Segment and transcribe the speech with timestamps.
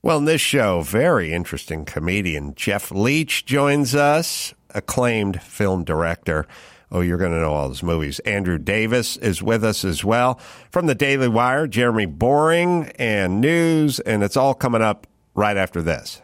[0.00, 6.46] Well, in this show, very interesting comedian Jeff Leach joins us, acclaimed film director.
[6.92, 8.20] Oh, you're going to know all his movies.
[8.20, 10.40] Andrew Davis is with us as well.
[10.70, 15.82] From the Daily Wire, Jeremy Boreing and news, and it's all coming up right after
[15.82, 16.22] this.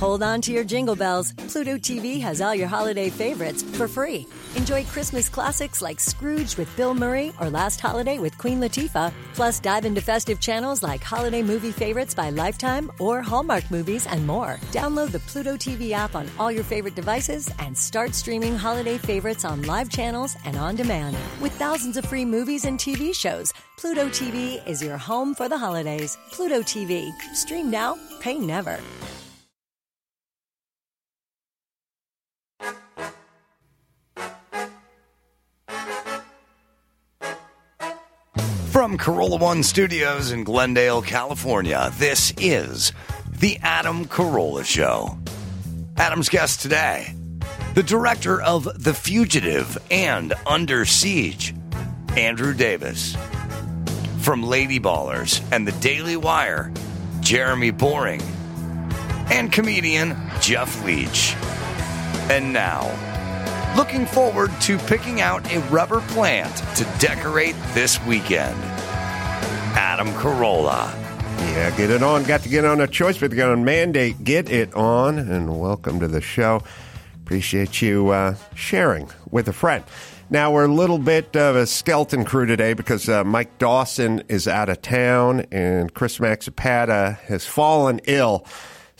[0.00, 1.34] Hold on to your jingle bells.
[1.34, 4.26] Pluto TV has all your holiday favorites for free.
[4.56, 9.12] Enjoy Christmas classics like Scrooge with Bill Murray or Last Holiday with Queen Latifah.
[9.34, 14.26] Plus, dive into festive channels like Holiday Movie Favorites by Lifetime or Hallmark Movies and
[14.26, 14.58] more.
[14.72, 19.44] Download the Pluto TV app on all your favorite devices and start streaming holiday favorites
[19.44, 21.14] on live channels and on demand.
[21.42, 25.58] With thousands of free movies and TV shows, Pluto TV is your home for the
[25.58, 26.16] holidays.
[26.30, 27.12] Pluto TV.
[27.34, 28.80] Stream now, pay never.
[38.90, 42.92] From Carolla One Studios in Glendale, California, this is
[43.28, 45.16] The Adam Carolla Show.
[45.96, 47.14] Adam's guest today,
[47.74, 51.54] the director of The Fugitive and Under Siege,
[52.16, 53.16] Andrew Davis.
[54.22, 56.72] From Lady Ballers and The Daily Wire,
[57.20, 58.24] Jeremy Boreing.
[59.30, 61.36] And comedian Jeff Leach.
[62.28, 62.90] And now,
[63.76, 68.60] looking forward to picking out a rubber plant to decorate this weekend.
[69.74, 70.92] Adam Carolla.
[71.52, 72.24] Yeah, get it on.
[72.24, 74.22] Got to get on a choice, but get on mandate.
[74.24, 76.62] Get it on, and welcome to the show.
[77.22, 79.84] Appreciate you uh, sharing with a friend.
[80.28, 84.46] Now we're a little bit of a skeleton crew today because uh, Mike Dawson is
[84.46, 88.46] out of town and Chris Laxamana has fallen ill.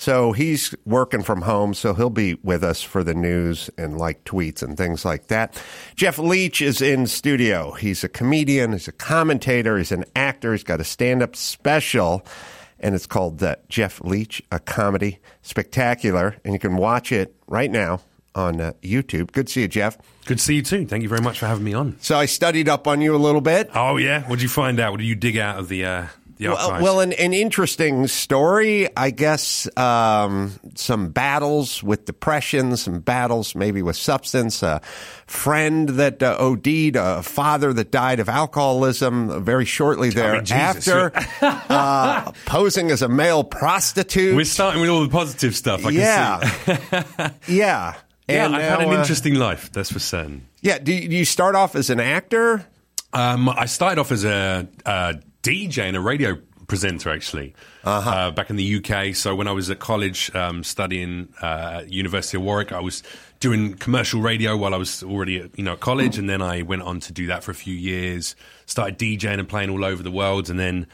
[0.00, 4.24] So he's working from home, so he'll be with us for the news and like
[4.24, 5.62] tweets and things like that.
[5.94, 7.72] Jeff Leach is in studio.
[7.72, 12.24] He's a comedian, he's a commentator, he's an actor, he's got a stand up special,
[12.78, 17.70] and it's called uh, Jeff Leach, a comedy spectacular, and you can watch it right
[17.70, 18.00] now
[18.34, 19.32] on uh, YouTube.
[19.32, 19.98] Good to see you, Jeff.
[20.24, 20.86] Good to see you too.
[20.86, 21.98] Thank you very much for having me on.
[22.00, 23.68] So I studied up on you a little bit.
[23.74, 24.92] Oh yeah, what did you find out?
[24.92, 26.06] What did you dig out of the uh,
[26.40, 29.68] Well, well an, an interesting story, I guess.
[29.76, 34.62] Um, some battles with depression, some battles maybe with substance.
[34.62, 34.80] A
[35.26, 41.12] friend that uh, OD'd, a father that died of alcoholism very shortly mean, thereafter,
[41.42, 44.34] uh, posing as a male prostitute.
[44.34, 45.84] We're starting with all the positive stuff.
[45.84, 47.56] I yeah, can see.
[47.56, 47.94] yeah.
[48.28, 48.46] yeah.
[48.46, 49.70] And I've had now, an uh, interesting life.
[49.72, 50.46] That's for certain.
[50.62, 50.78] Yeah.
[50.78, 52.64] Do you, do you start off as an actor?
[53.12, 58.10] Um, I started off as a, a DJ and a radio presenter, actually, Uh-huh.
[58.10, 59.14] uh, back in the UK.
[59.16, 63.02] So when I was at college um, studying uh, at University of Warwick, I was
[63.40, 66.62] doing commercial radio while I was already at you know at college, and then I
[66.62, 68.36] went on to do that for a few years.
[68.66, 70.86] Started DJing and playing all over the world, and then.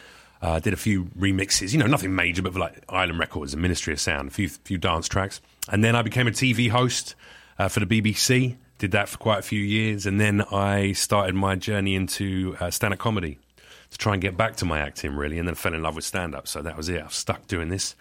[0.43, 3.63] Uh, did a few remixes, you know, nothing major, but for like Island Records and
[3.63, 5.41] Ministry of Sound, a few few dance tracks,
[5.71, 7.15] and then I became a TV host
[7.59, 8.55] uh, for the BBC.
[8.79, 12.71] Did that for quite a few years, and then I started my journey into uh,
[12.71, 13.39] stand-up comedy
[13.91, 16.05] to try and get back to my acting, really, and then fell in love with
[16.05, 16.49] stand-up.
[16.49, 17.03] So that was it.
[17.03, 17.95] I've stuck doing this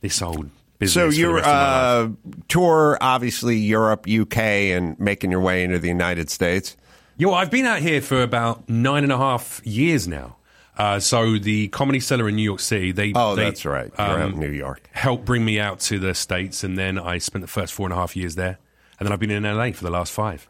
[0.00, 0.94] this old business.
[0.94, 2.10] So for the you're rest of my life.
[2.10, 6.76] uh, tour, obviously Europe, UK, and making your way into the United States.
[7.16, 10.36] Yo, I've been out here for about nine and a half years now.
[10.78, 13.92] Uh, so the Comedy Cellar in New York City, they Oh, they, that's right.
[13.98, 14.88] You're out in New York.
[14.92, 17.92] helped bring me out to the states, and then I spent the first four and
[17.92, 18.56] a half years there,
[18.98, 20.48] and then I've been in LA for the last five.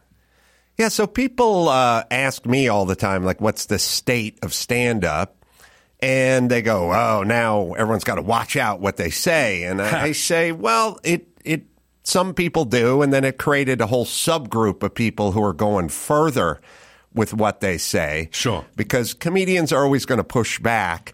[0.80, 5.04] Yeah, so people uh, ask me all the time, like, what's the state of stand
[5.04, 5.44] up?
[6.02, 9.64] And they go, oh, now everyone's got to watch out what they say.
[9.64, 11.66] And I, I say, well, it, it,
[12.02, 13.02] some people do.
[13.02, 16.62] And then it created a whole subgroup of people who are going further
[17.12, 18.30] with what they say.
[18.32, 18.64] Sure.
[18.74, 21.12] Because comedians are always going to push back.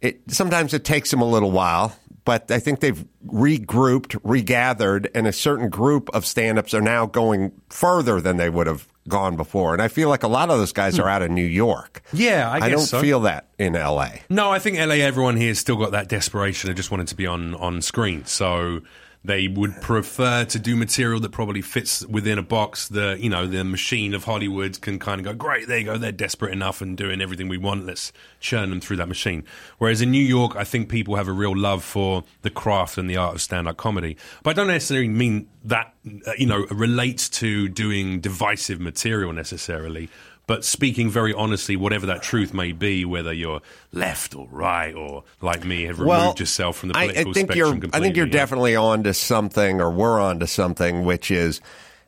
[0.00, 1.92] It, sometimes it takes them a little while,
[2.28, 7.06] but I think they've regrouped, regathered, and a certain group of stand ups are now
[7.06, 9.72] going further than they would have gone before.
[9.72, 11.04] And I feel like a lot of those guys hmm.
[11.04, 12.02] are out of New York.
[12.12, 13.00] Yeah, I guess don't so.
[13.00, 14.10] feel that in LA.
[14.28, 14.96] No, I think LA.
[14.96, 16.68] Everyone here has still got that desperation.
[16.68, 18.82] They just wanted to be on on screen, so
[19.28, 22.88] they would prefer to do material that probably fits within a box.
[22.88, 25.68] The you know the machine of Hollywood can kind of go great.
[25.68, 25.98] There you go.
[25.98, 27.84] They're desperate enough and doing everything we want.
[27.84, 28.10] Let's
[28.40, 29.44] churn them through that machine.
[29.76, 33.08] Whereas in New York, I think people have a real love for the craft and
[33.08, 34.16] the art of stand up comedy.
[34.42, 35.92] But I don't necessarily mean that
[36.26, 40.08] uh, you know relates to doing divisive material necessarily
[40.48, 43.60] but speaking very honestly, whatever that truth may be, whether you're
[43.92, 47.46] left or right or like me, have removed yourself from the I- political I, think
[47.46, 47.70] spectrum you're.
[47.80, 47.98] completely.
[47.98, 48.32] I think you're yeah.
[48.32, 51.60] definitely on to something, or we're on to something, which is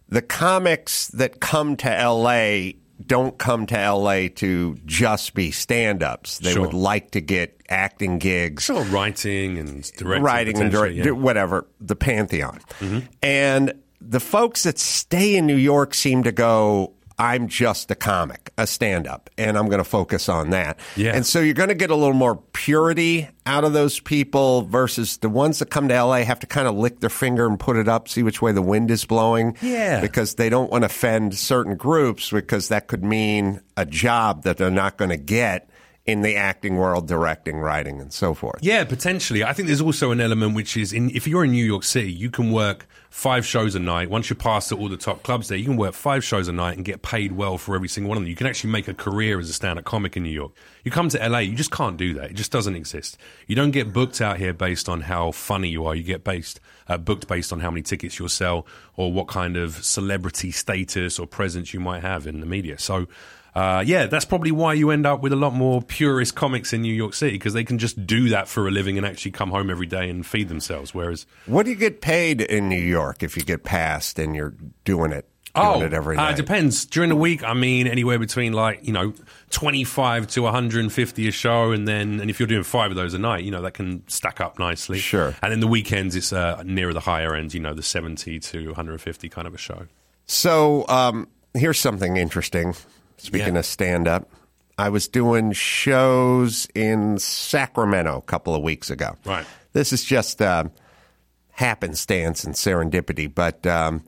[0.09, 2.73] the comics that come to LA
[3.07, 6.39] don't come to LA to just be stand ups.
[6.39, 6.63] They Sure.
[6.63, 11.13] would like to get acting gigs Sure, writing and directing, writing and potentially, direct, yeah.
[11.13, 12.61] whatever, the pantheon.
[12.81, 12.99] Mm-hmm.
[13.23, 13.73] And
[14.03, 18.67] the folks that stay in New York seem to go, I'm just a comic, a
[18.67, 20.81] stand up, and I'm going to focus on that.
[20.97, 21.15] Yeah.
[21.15, 25.19] And so you're going to get a little more purity out of those people versus
[25.19, 27.77] the ones that come to LA have to kind of lick their finger and put
[27.77, 29.55] it up, see which way the wind is blowing.
[29.61, 30.01] Yeah.
[30.01, 34.57] Because they don't want to offend certain groups because that could mean a job that
[34.57, 35.70] they're not going to get
[36.11, 38.59] in the acting world, directing, writing, and so forth.
[38.63, 39.43] Yeah, potentially.
[39.45, 42.13] I think there's also an element which is in if you're in New York City,
[42.13, 44.09] you can work five shows a night.
[44.09, 46.53] Once you pass past all the top clubs there, you can work five shows a
[46.53, 48.29] night and get paid well for every single one of them.
[48.29, 50.53] You can actually make a career as a stand-up comic in New York.
[50.85, 52.31] You come to LA, you just can't do that.
[52.31, 53.17] It just doesn't exist.
[53.47, 55.95] You don't get booked out here based on how funny you are.
[55.95, 58.67] You get based uh, booked based on how many tickets you'll sell
[58.97, 62.79] or what kind of celebrity status or presence you might have in the media.
[62.79, 63.07] So
[63.55, 66.83] uh, yeah, that's probably why you end up with a lot more purist comics in
[66.83, 69.51] New York City because they can just do that for a living and actually come
[69.51, 70.95] home every day and feed themselves.
[70.95, 74.55] Whereas, What do you get paid in New York if you get passed and you're
[74.85, 75.27] doing it?
[75.53, 76.35] Doing oh, it every uh, night.
[76.35, 76.87] it depends.
[76.87, 79.15] During the week, I mean, anywhere between like you know
[79.51, 82.63] twenty five to one hundred and fifty a show, and then and if you're doing
[82.63, 85.01] five of those a night, you know that can stack up nicely.
[85.01, 85.35] Sure.
[85.43, 88.67] And then the weekends, it's uh, nearer the higher end, you know, the seventy to
[88.67, 89.89] one hundred and fifty kind of a show.
[90.27, 92.77] So um, here's something interesting.
[93.21, 93.61] Speaking Yeah.
[93.61, 94.29] of stand up,
[94.79, 99.17] I was doing shows in Sacramento a couple of weeks ago.
[99.27, 99.45] Right.
[99.73, 100.65] This is just uh,
[101.51, 103.67] happenstance and serendipity, but.
[103.67, 104.05] Um,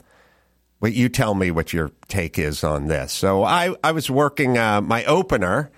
[0.81, 3.13] but you tell me what your take is on this.
[3.13, 5.71] So I, I was working uh, my opener,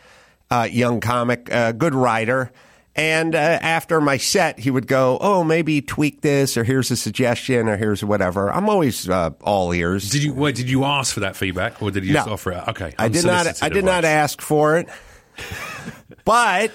[0.50, 2.50] uh, young comic, uh, good writer.
[2.96, 6.96] And uh, after my set, he would go, "Oh, maybe tweak this, or here's a
[6.96, 10.10] suggestion, or here's whatever." I'm always uh, all ears.
[10.10, 10.54] Did you wait?
[10.54, 12.34] Did you ask for that feedback, or did you just No.
[12.34, 12.68] offer it?
[12.68, 13.60] Okay, I did not.
[13.62, 14.88] I did not ask for it,
[16.24, 16.70] but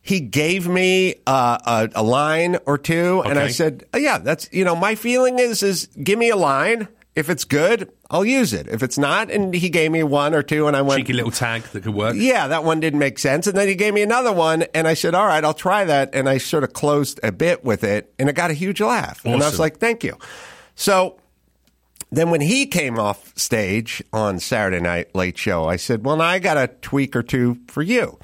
[0.00, 3.52] he gave me uh, a, a line or two, and I Okay.
[3.52, 6.86] said, "Yeah, that's you know, my feeling is is give me a line.
[7.16, 8.68] If it's good, I'll use it.
[8.68, 11.30] If it's not, and he gave me one or two, and I went, cheeky little
[11.30, 12.14] tag that could work.
[12.16, 13.46] yeah, that one didn't make sense.
[13.46, 16.14] And then he gave me another one, and I said, all right, I'll try that.
[16.14, 19.24] And I sort of closed a bit with it, and it got a huge laugh.
[19.24, 20.18] And I was like, thank you.
[20.74, 21.18] So
[22.12, 26.24] then when he came off stage on Saturday Night Late Show, I said, well, now
[26.24, 28.18] I got a tweak or two for you.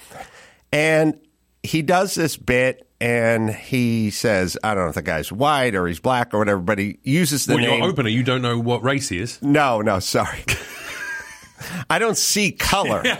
[0.70, 1.18] And
[1.62, 2.86] he does this bit.
[3.02, 6.60] And he says, I don't know if the guy's white or he's black or whatever,
[6.60, 7.80] but he uses the Well, name.
[7.80, 9.42] your opener, you don't know what race he is.
[9.42, 10.44] no, no, sorry.
[11.90, 13.02] I don't see color.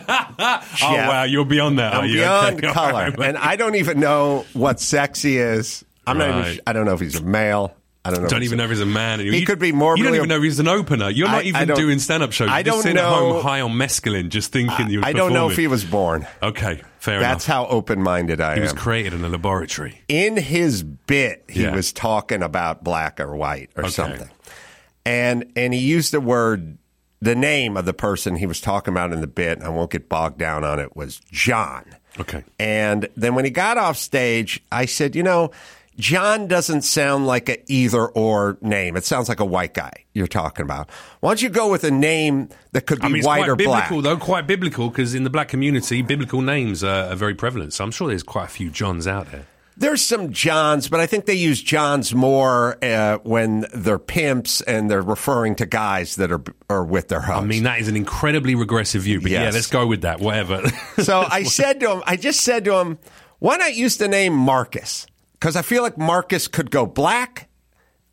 [0.85, 1.95] Oh wow, you're beyond that.
[1.95, 2.19] I'm are you?
[2.19, 5.85] beyond Okay, color, right, and I don't even know what sex he is.
[6.07, 6.29] I'm not.
[6.31, 6.61] Even, Right.
[6.67, 7.75] I don't know if he's a male.
[8.05, 8.29] I don't know.
[8.29, 9.21] don't even know if he's a man.
[9.21, 9.97] He You- could be more.
[9.97, 11.09] You don't even know if he's an opener.
[11.11, 12.49] You're I- not even doing stand-up shows.
[12.49, 15.03] You're I don't sitting at know- home high on mescaline, just thinking you.
[15.05, 16.27] I don't know if he was born.
[16.43, 17.31] Okay, fair enough.
[17.33, 17.69] That's enough.
[17.69, 18.57] how open-minded I am.
[18.57, 20.01] He was created in a laboratory.
[20.09, 21.75] in his bit, he Yeah.
[21.77, 23.93] was talking about black or white or Okay.
[23.93, 24.29] something,
[25.07, 26.79] and and he used the word.
[27.21, 29.93] The name of the person he was talking about in the bit, and I won't
[29.93, 31.85] get bogged down on it, was John.
[32.19, 32.43] Okay.
[32.59, 35.53] And then when he got off stage, I said, you know,
[35.99, 38.97] John doesn't sound like a either or name.
[38.97, 40.89] It sounds like a white guy you're talking about.
[41.21, 43.57] Why don't you go with a name that could be I mean, it's white or
[43.57, 43.91] black?
[43.91, 44.17] though.
[44.17, 47.75] Quite biblical, because in the black community, biblical names are, are very prevalent.
[47.75, 49.47] So I'm sure there's quite a few Johns out there.
[49.77, 54.91] There's some Johns, but I think they use Johns more uh, when they're pimps and
[54.91, 57.43] they're referring to guys that are are with their hoes.
[57.43, 59.21] I mean, that is an incredibly regressive view.
[59.21, 60.21] But yeah, let's go with that.
[60.21, 60.69] Whatever.
[61.03, 62.99] so I said to him, I just said to him,
[63.39, 65.07] why not use the name Marcus?
[65.43, 67.49] Because I feel like Marcus could go black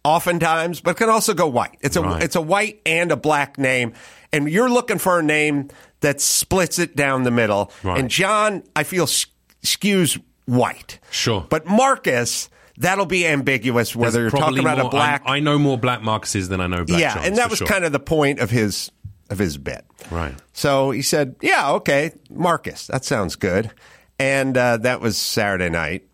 [0.03, 1.77] oftentimes, but can also go white.
[1.79, 2.24] It's a Right.
[2.24, 3.93] it's a white and a black name,
[4.33, 5.67] and you're looking for a name
[6.00, 7.71] that splits it down the middle.
[7.83, 8.00] Right.
[8.00, 10.98] And John, I feel skews white.
[11.12, 11.45] Sure.
[11.48, 15.21] but Marcus, that'll be ambiguous whether you're talking about a black.
[15.24, 17.59] I, I know more black Marcuses than I know black yeah, Johns, and that was
[17.59, 17.67] sure.
[17.67, 18.89] kind of the point of his
[19.29, 19.86] of his bit.
[20.09, 20.33] Right.
[20.53, 23.69] So he said, "Yeah, okay, Marcus, that sounds good."
[24.17, 26.08] And uh, that was Saturday night,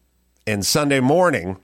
[0.47, 1.57] and Sunday morning,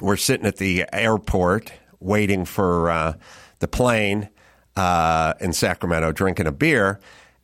[0.00, 3.14] we're sitting at the airport waiting for uh,
[3.58, 4.28] the plane
[4.76, 7.00] uh, in Sacramento, drinking a beer,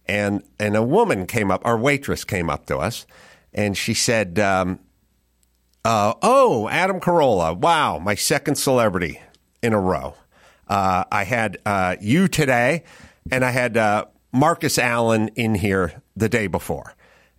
[0.06, 1.64] and and a woman came up.
[1.64, 3.06] Our waitress came up to us,
[3.52, 4.38] and she said.
[4.38, 4.80] Um,
[5.86, 7.54] uh, oh, Adam Carolla.
[7.54, 9.20] Wow, my second celebrity
[9.62, 10.14] in a row.
[10.66, 12.84] Uh, I had uh, you today,
[13.30, 16.94] and I had uh, Marcus Allen in here the day before.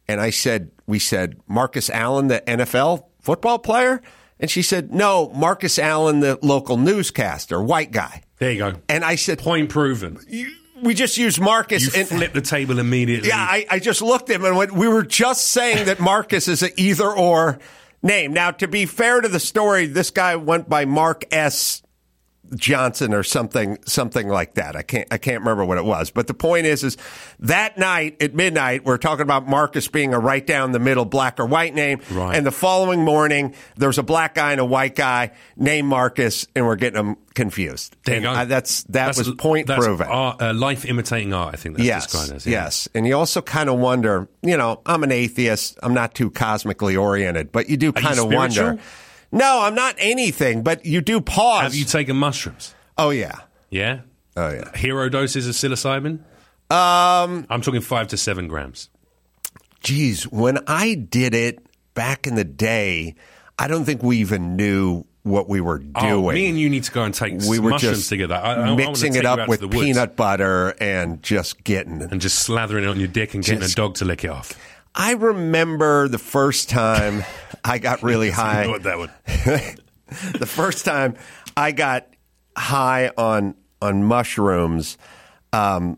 [0.07, 4.01] And I said, we said, Marcus Allen, the NFL football player?
[4.39, 8.21] And she said, no, Marcus Allen, the local newscaster, white guy.
[8.37, 8.73] There you go.
[8.89, 10.19] And I said, Point proven.
[10.81, 11.95] we just used Marcus.
[11.95, 13.29] You and, flip the table immediately.
[13.29, 16.47] Yeah, I, I just looked at him and went, we were just saying that Marcus
[16.47, 17.59] is an either or
[18.03, 18.33] name.
[18.33, 21.81] Now, to be fair to the story, this guy went by Mark S.
[22.55, 24.75] Johnson or something, something like that.
[24.75, 26.09] I can't, I can't remember what it was.
[26.11, 26.97] But the point is, is
[27.39, 31.39] that night at midnight, we're talking about Marcus being a right down the middle black
[31.39, 32.01] or white name.
[32.11, 32.35] Right.
[32.35, 36.65] And the following morning, there's a black guy and a white guy named Marcus, and
[36.65, 37.95] we're getting them confused.
[38.07, 38.25] And.
[38.27, 40.07] I- that's that was point that's proven.
[40.07, 42.45] Art, uh, life imitating art, I think that's Yes, described as.
[42.45, 42.63] yeah.
[42.65, 44.27] yes, and you also kind of wonder.
[44.43, 45.77] You know, I'm an atheist.
[45.81, 48.77] I'm not too cosmically oriented, but you do kind of wonder.
[49.31, 51.63] No, I'm not anything, but you do pause.
[51.63, 52.73] Have you taken mushrooms?
[52.97, 53.39] oh yeah,
[53.69, 54.01] Yeah.
[54.37, 54.75] oh yeah.
[54.77, 56.19] Hero doses of psilocybin?
[56.71, 58.89] Um, I'm talking five to seven grams.
[59.81, 61.59] geez, when I did it
[61.93, 63.15] back in the day,
[63.59, 65.93] I don't think we even knew what we were doing.
[65.95, 68.35] Oh, me and you need to go and take we were mushrooms just together.
[68.35, 72.47] I, I, I mixing take it up with peanut butter and just getting and just
[72.47, 74.53] slathering it on your dick and getting Just- a dog to lick it off.
[74.95, 77.23] I remember the first time
[77.63, 78.63] I got really high.
[78.63, 79.11] know what that would.
[80.39, 81.15] the first time
[81.57, 82.07] I got
[82.57, 84.97] high on on mushrooms,
[85.51, 85.97] um,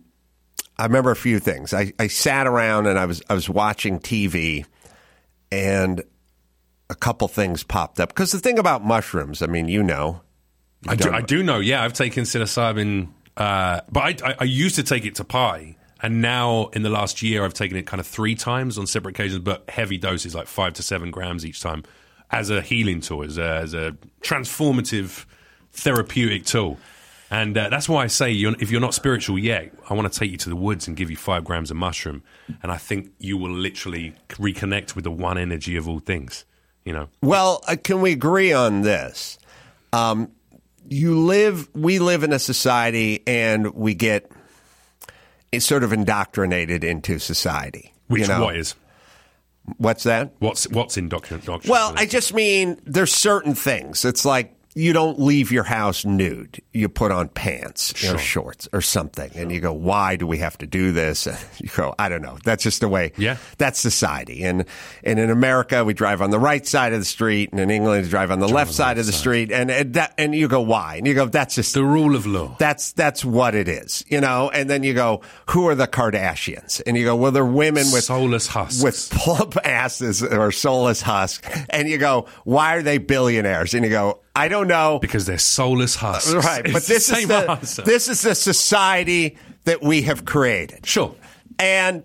[0.77, 1.73] I remember a few things.
[1.73, 4.65] I, I sat around and I was I was watching TV,
[5.51, 6.03] and
[6.89, 8.09] a couple things popped up.
[8.09, 10.21] Because the thing about mushrooms, I mean, you know,
[10.87, 11.59] I do, I do know.
[11.59, 15.77] Yeah, I've taken psilocybin, uh, but I, I, I used to take it to pie,
[16.01, 19.15] and now in the last year, I've taken it kind of three times on separate
[19.15, 21.83] occasions, but heavy doses, like five to seven grams each time,
[22.31, 25.25] as a healing tool, as a, as a transformative
[25.71, 26.77] therapeutic tool.
[27.29, 30.19] And uh, that's why I say, you're, if you're not spiritual yet, I want to
[30.19, 32.23] take you to the woods and give you five grams of mushroom,
[32.63, 36.45] and I think you will literally reconnect with the one energy of all things.
[36.85, 39.39] You know, Well, uh, can we agree on this?
[39.91, 40.31] Um,
[40.87, 44.31] you live, we live in a society, and we get
[45.51, 47.93] it's sort of indoctrinated into society.
[48.07, 48.43] which you know?
[48.43, 48.75] what is
[49.77, 50.31] What's that?
[50.39, 51.69] what's what's indoctrination?
[51.69, 54.05] Well, I just mean there's certain things.
[54.05, 56.61] It's like you don't leave your house nude.
[56.71, 60.57] You put on pants or shorts or something, and you go, "Why do we have
[60.59, 62.37] to do this?" And you go, "I don't know.
[62.43, 63.11] That's just the way.
[63.17, 63.37] Yeah.
[63.57, 64.65] that's society." And
[65.03, 68.03] and in America, we drive on the right side of the street, and in England,
[68.03, 70.61] we drive on the left side of the street, and and, that, and you go,
[70.61, 72.55] "Why?" And you go, "That's just the rule of law.
[72.59, 74.49] that's that's what it is, you know.
[74.49, 76.81] And then you go, who are the Kardashians?
[76.85, 78.83] And you go, well, they're women with Soulless husks.
[78.83, 81.47] with plump asses or soulless husks.
[81.69, 83.73] And you go, why are they billionaires?
[83.73, 84.99] And you go, I don't know.
[84.99, 86.33] because they're soulless husks.
[86.33, 87.81] Right, It's but the this is the answer.
[87.81, 90.85] this is the society that we have created.
[90.85, 91.15] Sure.
[91.59, 92.03] And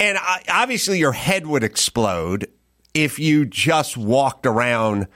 [0.00, 2.48] and I, obviously your head would explode
[2.94, 5.06] if you just walked around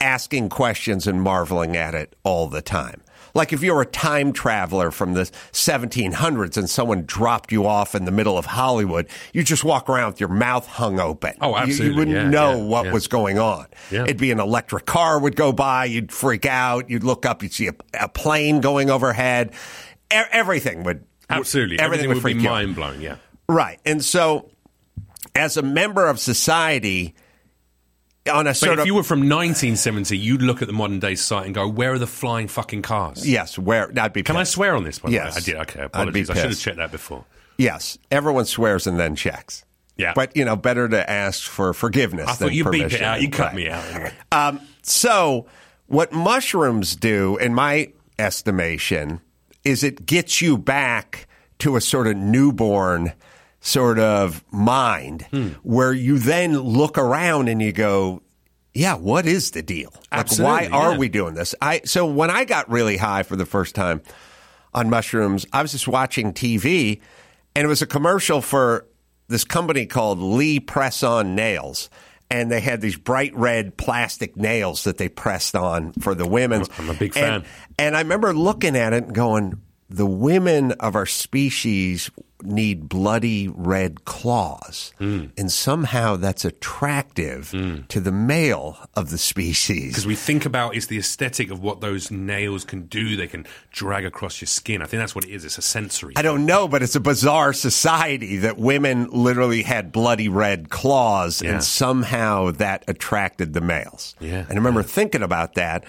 [0.00, 3.01] asking questions and marveling at it all the time.
[3.34, 8.04] Like if you're a time traveler from the 1700s and someone dropped you off in
[8.04, 11.34] the middle of Hollywood, you just walk around with your mouth hung open.
[11.40, 12.92] Oh, You- You, wouldn't Yeah, know yeah, what yeah.
[12.92, 13.66] was going on.
[13.90, 14.02] Yeah.
[14.04, 17.52] It'd be an electric car would go by, you'd freak out, you'd look up, you'd
[17.52, 19.52] see a, a plane going overhead.
[20.12, 21.78] E- everything would Absolutely.
[21.78, 23.00] everything, would, be freak you mind blowing.
[23.00, 23.16] Yeah.
[23.48, 23.80] Right.
[23.86, 24.50] And so,
[25.34, 27.14] as a member of society,
[28.30, 31.46] on a But if you were from 1970, you'd look at the modern day site
[31.46, 33.90] and go, "Where are the flying fucking cars?" yes, where.
[33.98, 34.98] I'd be Can I swear on this?
[35.00, 35.34] By Yes.
[35.34, 35.40] way?
[35.40, 35.56] I did.
[35.70, 35.82] Okay.
[35.84, 36.30] Apologies.
[36.30, 37.24] I should have checked that before.
[37.58, 37.98] Yes.
[38.10, 39.64] Everyone swears and then checks.
[39.96, 40.12] Yeah.
[40.14, 43.20] But, you know, better to ask for forgiveness I than thought you beat it out.
[43.20, 43.54] You cut Right.
[43.54, 43.84] me out.
[43.92, 44.12] Anyway.
[44.32, 45.46] Um, so,
[45.86, 47.88] what mushrooms do, in my
[48.18, 49.20] estimation,
[49.64, 51.26] is it gets you back
[51.58, 53.12] to a sort of newborn
[53.64, 55.48] sort of mind Hmm.
[55.62, 58.20] where you then look around and you go,
[58.74, 59.92] yeah, what is the deal?
[60.10, 60.98] Like, why are yeah.
[60.98, 61.54] we doing this?
[61.62, 64.02] I so when I got really high for the first time
[64.74, 67.00] on mushrooms, I was just watching TV
[67.54, 68.86] and it was a commercial for
[69.28, 71.88] this company called Lee Press On Nails.
[72.30, 76.64] And they had these bright red plastic nails that they pressed on for the women.
[76.78, 77.52] I'm a big And- fan.
[77.78, 82.10] and I remember looking at it and going, the women of our species
[82.44, 84.92] need bloody red claws.
[84.98, 85.26] Hmm.
[85.36, 87.50] And somehow that's attractive
[87.88, 89.88] to the male of the species.
[89.92, 93.16] Because we think about it's the aesthetic of what those nails can do.
[93.16, 94.82] They can drag across your skin.
[94.82, 95.44] I think that's what it is.
[95.44, 96.14] It's a sensory.
[96.16, 101.42] I don't know, but it's a bizarre society that women literally had bloody red claws,
[101.42, 101.52] Yeah.
[101.52, 104.14] and somehow that attracted the males.
[104.20, 105.84] Yeah, And I remember thinking about that.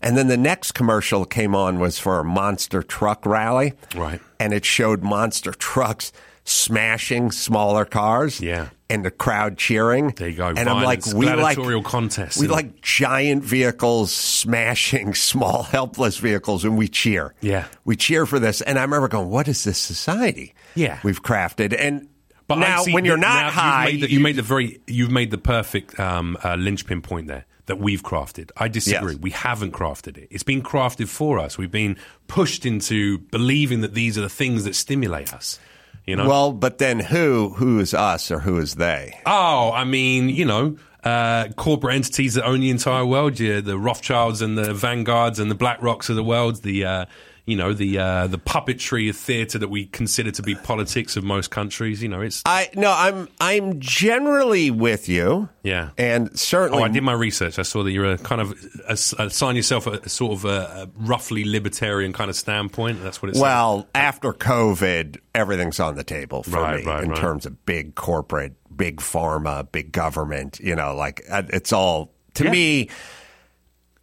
[0.00, 3.72] And then the next commercial came on was for a monster truck rally.
[3.96, 4.20] Right.
[4.38, 6.12] And it showed monster trucks
[6.44, 8.40] smashing smaller cars.
[8.40, 8.68] Yeah.
[8.90, 10.10] and the crowd cheering.
[10.16, 10.48] There you go.
[10.48, 12.38] And I'm like, we like contest.
[12.40, 17.34] We like giant vehicles smashing small helpless vehicles, and we cheer.
[17.40, 17.66] Yeah.
[17.84, 18.62] we cheer for this.
[18.62, 20.54] And I remember going, "What is this society?
[20.74, 21.00] Yeah.
[21.04, 22.08] we've crafted." And
[22.46, 25.30] But now, when you're not high, you've made, the, you made the very, you've made
[25.30, 28.50] the perfect um, uh, linchpin point there that we've crafted.
[28.56, 29.12] I disagree.
[29.12, 29.20] Yes.
[29.20, 30.28] We haven't crafted it.
[30.30, 31.56] It's been crafted for us.
[31.56, 31.96] We've been
[32.26, 35.60] pushed into believing that these are the things that stimulate us.
[36.04, 36.26] You know.
[36.26, 37.50] well, but then who?
[37.50, 39.20] Who is us or who is they?
[39.26, 40.76] oh, I mean, you know.
[41.04, 45.48] Uh, corporate entities that own the entire world, yeah, the Rothschilds and the Vanguards and
[45.48, 47.04] the Black Rocks of the world, the uh,
[47.48, 51.24] you know the uh, the puppetry of theatre that we consider to be politics of
[51.24, 52.02] most countries.
[52.02, 55.48] You know, it's I no, I'm I'm generally with you.
[55.62, 55.90] Yeah.
[55.98, 57.58] and certainly Oh, I did my research.
[57.58, 58.52] I saw that you're a kind of
[58.88, 63.02] a, assign yourself a, a sort of a, a roughly libertarian kind of standpoint.
[63.02, 63.40] That's what it's.
[63.40, 67.18] Well, after COVID, everything's on the table for Right, me right, in right.
[67.18, 70.58] terms of big corporate, big pharma, big government.
[70.60, 72.50] You know, like uh, it's all to Yeah.
[72.50, 72.88] me.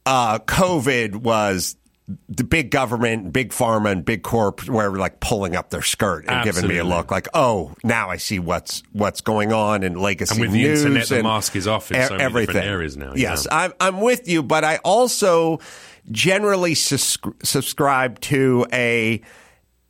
[0.05, 1.75] Uh, COVID was
[2.29, 6.43] the big government, big pharma, and big corp were like pulling up their skirt and
[6.43, 10.33] giving me a look like, oh, now I see what's what's going on in legacy
[10.35, 12.63] And with the news internet, the mask is off in e- so many different everything.
[12.63, 13.47] areas now, Yes.
[13.51, 15.59] I'm I'm with you, but I also
[16.11, 19.21] generally sus- subscribe to a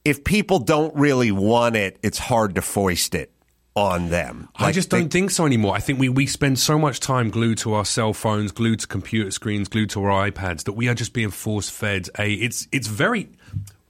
[0.06, 3.32] if people don't really want it, it's hard to foist it
[3.76, 4.48] on them.
[4.56, 5.76] I just don't think so anymore.
[5.76, 8.88] I think we, we spend so much time glued to our cell phones, glued to
[8.88, 12.10] computer screens, glued to our iPads that we are just being force fed.
[12.18, 13.30] A it's it's very.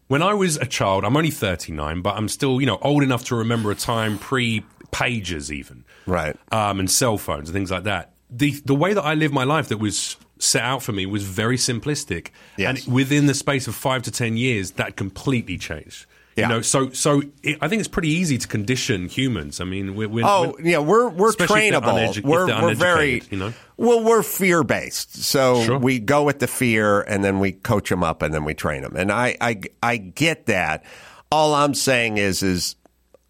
[0.07, 3.25] When I was a child, I'm only 39, but I'm still you know old enough
[3.25, 6.35] to remember a time pre pages even, Right.
[6.51, 8.13] Um, and cell phones and things like that.
[8.31, 11.23] The the way that I lived my life that was set out for me was
[11.23, 12.85] very simplistic, Yes.
[12.85, 16.05] and within the space of five to ten years, that completely changed.
[16.35, 16.49] Yeah.
[16.49, 19.61] You know, so so it, I think it's pretty easy to condition humans.
[19.61, 22.13] I mean, we're, we're Oh, we're- yeah, we're we're Especially if they're trainable.
[22.13, 23.53] unedu- we're we're very you know?
[23.77, 25.15] well, we're fear based.
[25.23, 25.77] So Sure.
[25.79, 28.81] we go with the fear, and then we coach them up, and then we train
[28.81, 28.95] them.
[28.97, 30.83] And I I I get that.
[31.31, 32.75] All I'm saying is is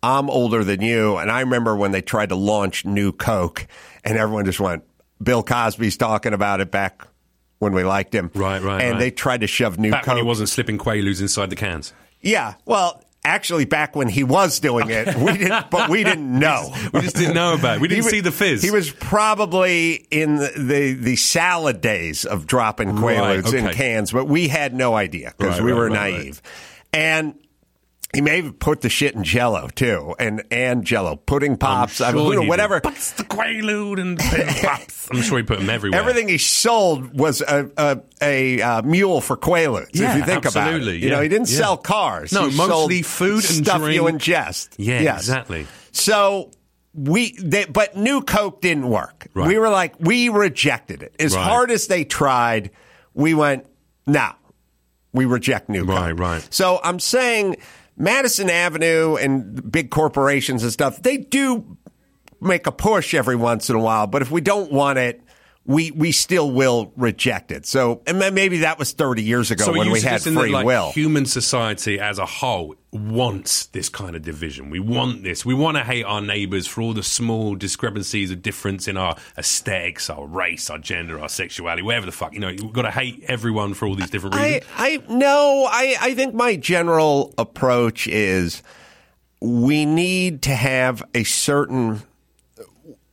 [0.01, 3.67] I'm older than you, and I remember when they tried to launch New Coke,
[4.03, 4.83] and everyone just went.
[5.21, 7.07] Bill Cosby's talking about it back
[7.59, 8.99] when we liked him, Right, right, And right.
[8.99, 10.15] they tried to shove New back Coke.
[10.15, 11.93] when he wasn't slipping Quaaludes inside the cans.
[12.25, 13.01] Yeah, well.
[13.27, 16.71] Actually, back when he was doing it, we didn't, but we didn't know.
[16.93, 17.81] We just didn't know about it.
[17.81, 18.61] We didn't see the fizz.
[18.61, 24.11] He was probably in the, the, the salad days of dropping Right, Quaaludes in cans,
[24.11, 26.39] but we had no idea because Right, we right, were naive.
[26.93, 27.33] And
[28.15, 32.11] he may have put the shit in Jello too, and and Jello pudding pops, I
[32.11, 32.79] mean, sure you know, whatever.
[32.83, 35.09] What's the Quaalude and the pops?
[35.11, 35.99] I'm sure he put them everywhere.
[35.99, 39.89] Everything he sold was a a, a, uh mule for Quaaludes.
[39.93, 41.57] Yeah, if you think about it, absolutely, you know, he didn't yeah.
[41.57, 42.31] sell cars.
[42.31, 44.69] No, He mostly sold food and stuff you ingest.
[44.77, 45.19] Yeah, Yes.
[45.19, 45.67] exactly.
[45.91, 46.51] So
[46.93, 49.27] we, they, but New Coke didn't work.
[49.33, 49.47] Right.
[49.49, 51.43] We were like, we rejected it as Right.
[51.43, 52.71] hard as they tried.
[53.13, 53.65] We went,
[54.07, 54.31] no,
[55.11, 56.19] we reject New Right, Coke.
[56.19, 56.47] right.
[56.53, 57.57] So I'm saying
[57.97, 61.77] Madison Avenue and big corporations and stuff, they do
[62.41, 65.21] make a push every once in a while, but if we don't want it,
[65.65, 67.65] we, we still will reject it.
[67.65, 70.65] So and maybe that was 30 years ago so when we had free that, like,
[70.65, 70.91] will.
[70.91, 74.69] Human society as a whole wants this kind of division.
[74.69, 75.43] We want this.
[75.43, 79.17] We want to hate our neighbours for all the small discrepancies of difference in our
[79.37, 82.33] aesthetics, our race, our gender, our sexuality, whatever the fuck.
[82.33, 84.71] You know, you've got to hate everyone for all these different I, reasons.
[84.77, 88.61] I no, I, I think my general approach is
[89.41, 92.03] we need to have a certain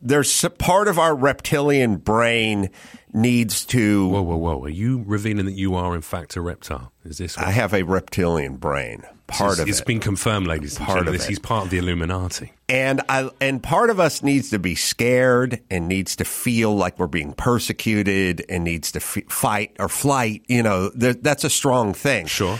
[0.02, 2.70] there's part of our reptilian brain
[3.14, 4.64] needs to whoa, whoa, whoa!
[4.64, 6.92] Are you revealing that you are in fact a reptile?
[7.04, 7.36] Is this?
[7.36, 9.04] What, I have a reptilian brain.
[9.28, 9.86] Part it's, of it's it.
[9.86, 11.22] been confirmed, ladies and Part of gentlemen.
[11.22, 11.28] it.
[11.28, 12.52] He's part of the Illuminati.
[12.68, 16.98] and I and part of us needs to be scared and needs to feel like
[16.98, 20.42] we're being persecuted and needs to f- fight or flight.
[20.48, 22.26] You know, there, that's a strong thing.
[22.26, 22.58] Sure.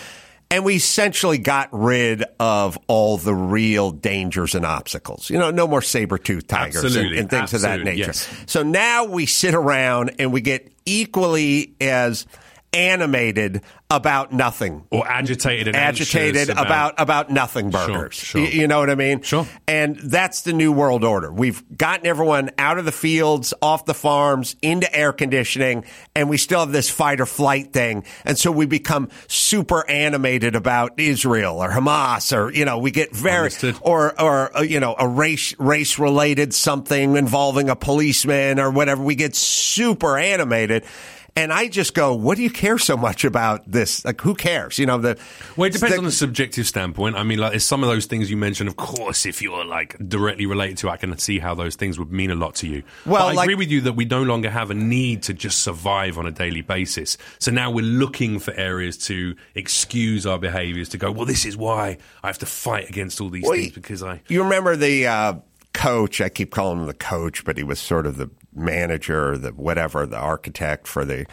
[0.53, 5.31] And we essentially got rid of all the real dangers and obstacles.
[5.31, 8.09] You know, no more saber tooth tigers and, and things of that nature.
[8.09, 8.29] yes.
[8.47, 12.27] So now we sit around and we get equally as
[12.73, 18.15] animated about nothing Or agitated and agitated anxious about, about nothing burgers.
[18.15, 18.41] sure.
[18.41, 19.21] Y- You know what I mean?
[19.21, 19.47] Sure.
[19.69, 21.31] And that's the new world order.
[21.31, 26.39] We've gotten everyone out of the fields, off the farms, into air conditioning, and we
[26.39, 28.05] still have this fight or flight thing.
[28.25, 33.15] And so we become super animated about Israel or Hamas or, you know, we get
[33.15, 33.77] very, Understood.
[33.83, 39.03] or, or, uh, you know, a race, race related something involving a policeman or whatever.
[39.03, 40.85] We get super animated.
[41.35, 44.05] And I just go, what do you care so much about this?
[44.05, 44.79] Like, who cares?
[44.79, 45.18] You know, the.
[45.57, 47.16] Well, it depends the- on the subjective standpoint.
[47.16, 48.68] I mean, like, it's some of those things you mentioned.
[48.68, 52.12] Of course, if you're like directly related to, I can see how those things would
[52.12, 52.83] mean a lot to you.
[53.07, 55.33] Well, but I like- agree with you that we no longer have a need to
[55.33, 57.16] just survive on a daily basis.
[57.38, 60.90] So now we're looking for areas to excuse our behaviors.
[60.90, 63.73] To go, well, this is why I have to fight against all these Well, things
[63.73, 64.21] because I.
[64.29, 65.35] You remember the uh,
[65.73, 66.21] coach?
[66.21, 70.07] I keep calling him the coach, but he was sort of the manager, the whatever,
[70.07, 71.27] the architect for the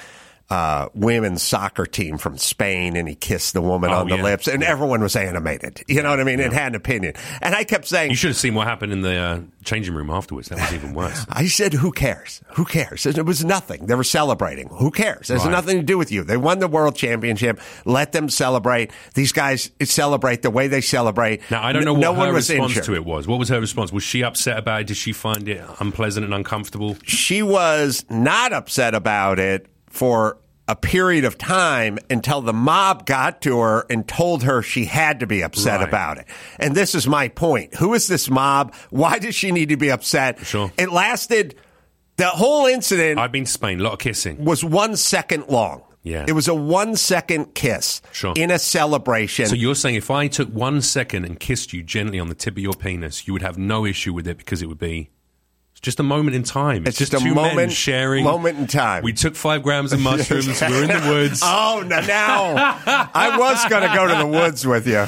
[0.50, 4.24] uh, women's soccer team from Spain, and he kissed the woman Oh, on the yeah.
[4.24, 5.84] lips, and everyone was animated.
[5.88, 6.40] You know what I mean?
[6.40, 9.02] It had an opinion, and I kept saying, You should have seen what happened in
[9.02, 10.50] the uh, changing room afterwards.
[10.50, 11.26] That was even worse.
[11.30, 12.42] I said, who cares?
[12.56, 13.06] Who cares?
[13.06, 13.86] It was nothing.
[13.86, 14.70] They were celebrating.
[14.70, 15.30] Who cares?
[15.30, 15.52] It has Right.
[15.52, 16.24] nothing to do with you.
[16.24, 17.60] They won the world championship.
[17.86, 18.92] Let them celebrate.
[19.14, 21.42] These guys celebrate the way they celebrate.
[21.52, 22.84] Now I don't know what no her one was response injured.
[22.86, 23.28] to it was.
[23.28, 23.92] What was her response?
[23.94, 24.88] Was she upset about it?
[24.88, 26.98] Did she find it unpleasant and uncomfortable?
[27.04, 29.68] She was not upset about it
[30.00, 30.38] for
[30.70, 35.20] a period of time until the mob got to her and told her she had
[35.20, 35.90] to be upset Right.
[35.90, 36.26] about it.
[36.58, 37.76] And this is my point.
[37.76, 38.74] Who is this mob?
[38.92, 40.40] Why does she need to be upset?
[40.46, 40.72] Sure.
[40.78, 41.56] It lasted,
[42.18, 43.80] the whole incident I've been to Spain.
[43.82, 44.46] A lot of kissing.
[44.46, 45.82] was one second long.
[46.04, 46.24] Yeah.
[46.28, 48.34] It was a one second kiss Sure.
[48.38, 49.48] in a celebration.
[49.48, 52.54] So you're saying if I took one second and kissed you gently on the tip
[52.56, 55.10] of your penis, you would have no issue with it because it would be
[55.80, 56.86] it's just a moment in time.
[56.86, 59.02] It's just a two men moment- sharing moment in time.
[59.02, 60.60] We took five grams of mushrooms.
[60.62, 61.40] we're in the woods.
[61.70, 62.54] Oh, no, now
[63.14, 65.06] I was going to go to the woods with you.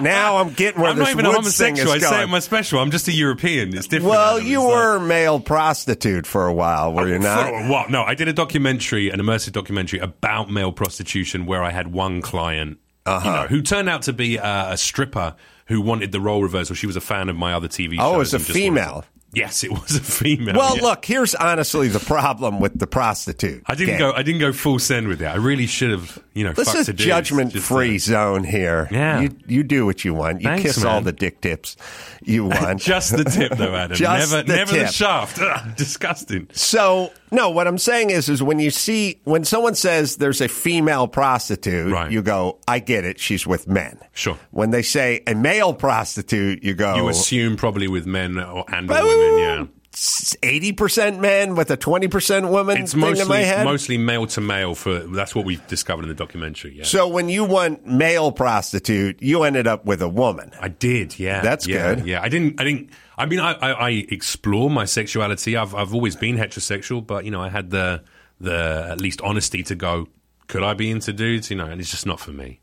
[0.00, 1.92] Now I'm getting where I'm this not even a woods thing is homosexual.
[1.92, 2.22] I say going.
[2.24, 2.78] in my special.
[2.80, 3.76] I'm just a European.
[3.76, 4.10] It's different.
[4.10, 7.48] well, you It's like- were a male prostitute for a while, were you not?
[7.48, 7.90] For what?
[7.90, 12.22] No, I did a documentary, an immersive documentary about male prostitution, where I had one
[12.22, 13.28] client, Uh-huh.
[13.28, 15.34] you know, who turned out to be uh, a stripper
[15.66, 16.74] who wanted the role reversal.
[16.74, 18.00] She was a fan of my other TV shows.
[18.04, 19.04] Oh, it was a and just wanted female.
[19.34, 20.56] Yes, it was a female.
[20.56, 20.82] Well, yeah.
[20.82, 23.62] look, here's honestly the problem with the prostitute.
[23.66, 23.98] I didn't game.
[23.98, 24.12] go.
[24.12, 25.34] I didn't go full send with that.
[25.34, 26.22] I really should have.
[26.32, 28.88] You know, This is dudes judgment-free zone here.
[28.90, 29.20] Yeah.
[29.20, 30.40] You, you do what you want.
[30.40, 31.76] You Thanks, kiss all the dick tips
[32.22, 32.80] you want.
[32.80, 33.96] Just the tip, though, Adam.
[33.96, 35.40] Just never, the never the shaft.
[35.40, 36.48] Ugh, disgusting.
[36.52, 40.48] So, no, what I'm saying is, is when you see, when someone says there's a
[40.48, 42.10] female prostitute, Right.
[42.10, 43.18] you go, I get it.
[43.20, 43.98] She's with men.
[44.14, 44.36] Sure.
[44.50, 48.90] When they say a male prostitute, you go, You assume probably with men or, and
[48.90, 49.38] or women.
[49.38, 49.64] Yeah.
[49.98, 54.74] 80% men with a 20% woman It's thing in my mostly mostly male to male.
[54.74, 56.74] For that's what we've discovered in the documentary.
[56.76, 56.84] Yeah.
[56.84, 60.52] so when you want male prostitute, you ended up with a woman.
[60.60, 61.40] I did, yeah.
[61.40, 62.06] That's yeah, good.
[62.06, 62.60] Yeah, I didn't.
[62.60, 62.90] I didn't.
[63.16, 65.56] I mean, I, I, I explore my sexuality.
[65.56, 68.04] I've I've always been heterosexual, but you know, I had the
[68.40, 70.06] the at least honesty to go.
[70.46, 71.50] Could I be into dudes?
[71.50, 72.60] You know, and it's just not for me.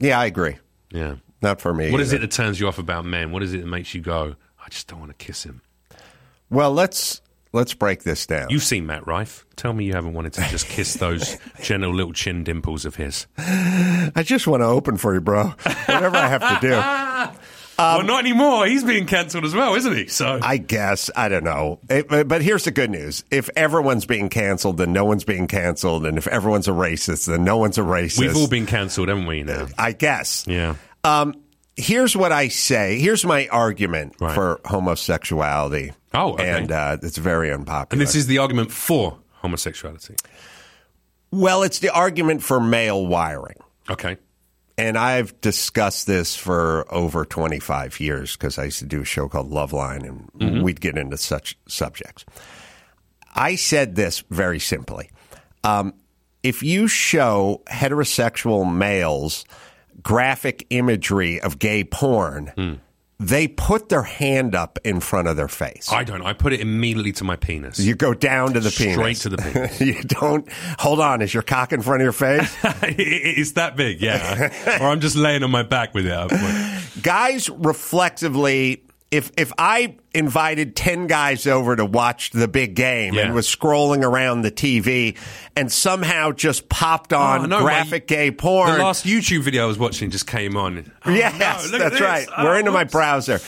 [0.00, 0.58] Yeah, I agree.
[0.90, 1.16] Yeah.
[1.40, 1.92] Not for me.
[1.92, 2.24] What is either.
[2.24, 3.30] it that turns you off about men?
[3.32, 4.34] What is it that makes you go?
[4.64, 5.62] I just don't want to kiss him.
[6.50, 7.20] Well, let's
[7.52, 8.46] let's break this down.
[8.50, 9.44] You've seen Matt Rife.
[9.56, 13.26] Tell me you haven't wanted to just kiss those gentle little chin dimples of his.
[13.36, 15.48] I just want to open for you, bro.
[15.86, 16.70] Whatever I have to do.
[17.78, 18.66] well, not anymore.
[18.66, 20.06] He's being cancelled as well, isn't he?
[20.08, 24.06] So Um, I guess I don't know, It- but here's the good news: if everyone's
[24.06, 27.78] being canceled, then no one's being canceled, and if everyone's a racist, then no one's
[27.78, 28.18] a racist.
[28.20, 29.42] we've all been cancelled, haven't we?
[29.42, 30.44] Now, I guess.
[30.46, 30.74] yeah.
[31.04, 31.34] Um,
[31.78, 32.98] here's what I say.
[32.98, 34.34] Here's my argument Right.
[34.34, 35.92] for homosexuality.
[36.12, 36.50] Oh, okay.
[36.50, 37.88] and uh, it's very unpopular.
[37.92, 40.16] And this is the argument for homosexuality.
[41.30, 43.56] well, it's the argument for male wiring.
[43.90, 44.16] Okay.
[44.76, 49.28] And I've discussed this for over 25 years because I used to do a show
[49.28, 50.62] called Loveline and Mm-hmm.
[50.62, 52.24] we'd get into such subjects.
[53.34, 55.10] I said this very simply.
[55.64, 55.94] Um,
[56.44, 59.44] if you show heterosexual males
[60.12, 62.74] graphic imagery of gay porn, Hmm.
[63.20, 65.90] they put their hand up in front of their face.
[65.92, 66.22] I don't.
[66.22, 67.78] I put it immediately to my penis.
[67.78, 68.96] you go down to the Straight penis.
[68.96, 69.80] Straight to the penis.
[69.80, 71.20] you don't hold on.
[71.20, 72.48] Is your cock in front of your face?
[72.82, 74.78] It's that big, yeah.
[74.80, 77.02] or I'm just laying on my back with it.
[77.02, 83.22] guys reflexively if if I invited 10 guys over to watch the big game Yeah.
[83.22, 85.16] and was scrolling around the TV
[85.56, 88.72] and somehow just popped oh, on Oh, no, graphic gay porn.
[88.72, 90.92] The last YouTube video I was watching just came on.
[91.04, 92.26] Oh, yes, no, that's right.
[92.36, 93.40] Oh, We're into my browser.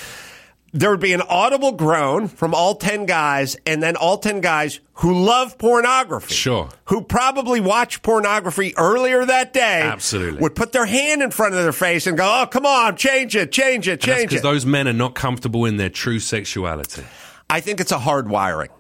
[0.73, 4.79] There would be an audible groan from all 10 guys and then all 10 guys
[4.95, 6.33] who love pornography.
[6.35, 6.69] Sure.
[6.85, 9.83] Who probably watched pornography earlier that day.
[9.83, 10.41] Absolutely.
[10.41, 13.35] Would put their hand in front of their face and go, oh, come on, change
[13.35, 14.29] it, change it, change it.
[14.29, 17.03] because those men are not comfortable in their true sexuality.
[17.49, 18.71] I think it's a hard wiring.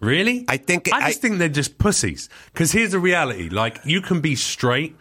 [0.00, 0.44] Really?
[0.48, 2.28] I think- I just I- think they're just pussies.
[2.52, 4.96] Because here's the reality: like you can be straight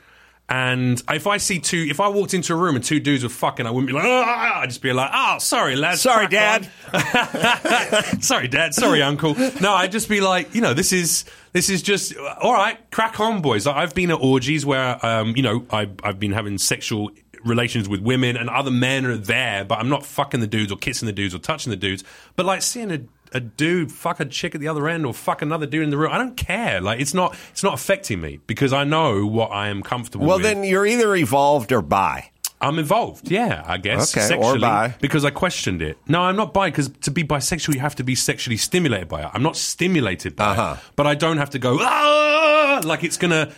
[0.50, 3.30] And if I see two, if I walked into a room and two dudes were
[3.30, 6.00] fucking, I wouldn't be like, ah, I'd just be like, oh, sorry, lads.
[6.00, 6.70] Sorry, dad.
[8.22, 8.74] sorry, dad.
[8.74, 9.36] Sorry, uncle.
[9.60, 12.80] No, I'd just be like, you know, this is this is just all right.
[12.92, 13.68] Crack on, boys.
[13.68, 17.12] I've been at orgies where, um, you know, I, I've been having sexual
[17.44, 20.78] relations with women and other men are there, but I'm not fucking the dudes or
[20.78, 22.06] kissing the dudes or touching the dudes.
[22.38, 23.02] But like seeing a
[23.34, 25.98] a dude fuck a chick at the other end or fuck another dude in the
[25.98, 26.12] room.
[26.12, 26.82] I don't care.
[26.82, 30.30] Like it's not it's not affecting me because I know what I am comfortable with.
[30.30, 30.44] Well, with.
[30.46, 32.32] then you're either evolved or bi.
[32.60, 33.30] I'm involved.
[33.30, 34.16] Yeah, I guess.
[34.18, 34.96] Okay, or sexually, bi.
[35.00, 35.98] because I questioned it.
[36.08, 39.22] No, I'm not bi because to be bisexual you have to be sexually stimulated by
[39.24, 39.30] it.
[39.34, 40.76] I'm not stimulated by Uh-huh.
[40.80, 43.52] it, but I don't have to go ah like it's gonna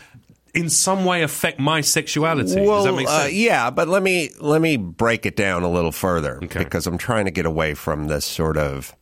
[0.53, 2.55] in some way affect my sexuality.
[2.55, 3.33] Does that make uh, sense?
[3.33, 6.59] yeah, but let me let me break it down a little further Okay.
[6.59, 8.93] because I'm trying to get away from this sort of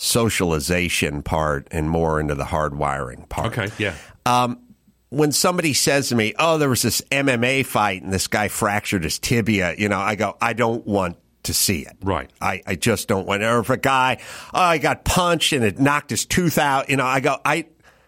[0.00, 3.56] socialization part and more into the hardwiring part.
[3.58, 3.94] Okay, yeah.
[4.26, 4.58] Um,
[5.10, 9.04] when somebody says to me, "Oh, there was this MMA fight and this guy fractured
[9.04, 12.30] his tibia," you know, I go, "I don't want to see it." Right.
[12.40, 13.42] I, I just don't want.
[13.42, 14.18] Or if a guy,
[14.54, 17.66] oh, I got punched and it knocked his tooth out, you know, I go, I.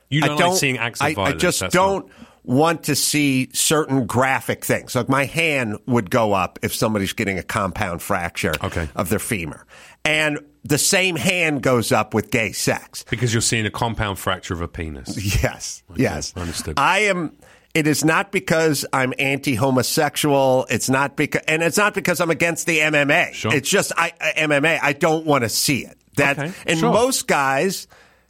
[0.08, 2.06] You don't I like seeing acts of I, I just that's don't
[2.44, 4.94] want to see certain graphic things.
[4.94, 8.88] Like my hand would go up if somebody's getting a compound fracture Okay.
[8.94, 9.64] of their femur,
[10.04, 13.04] and the same hand goes up with gay sex.
[13.10, 15.42] Because you're seeing a compound fracture of a penis.
[15.42, 16.78] Yes, yes, understood.
[16.78, 17.36] I am.
[17.74, 20.66] It is not because I'm anti-homosexual.
[20.68, 23.32] It's not because, and it's not because I'm against the MMA.
[23.32, 23.54] Sure.
[23.54, 24.78] It's just I, uh, I- MMA.
[24.82, 25.96] I don't want to see it.
[26.16, 26.92] That Okay, and sure.
[26.92, 27.86] most guys,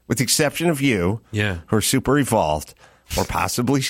[0.07, 1.59] with the exception of you, Yeah.
[1.67, 2.75] who are super evolved
[3.19, 3.83] or possibly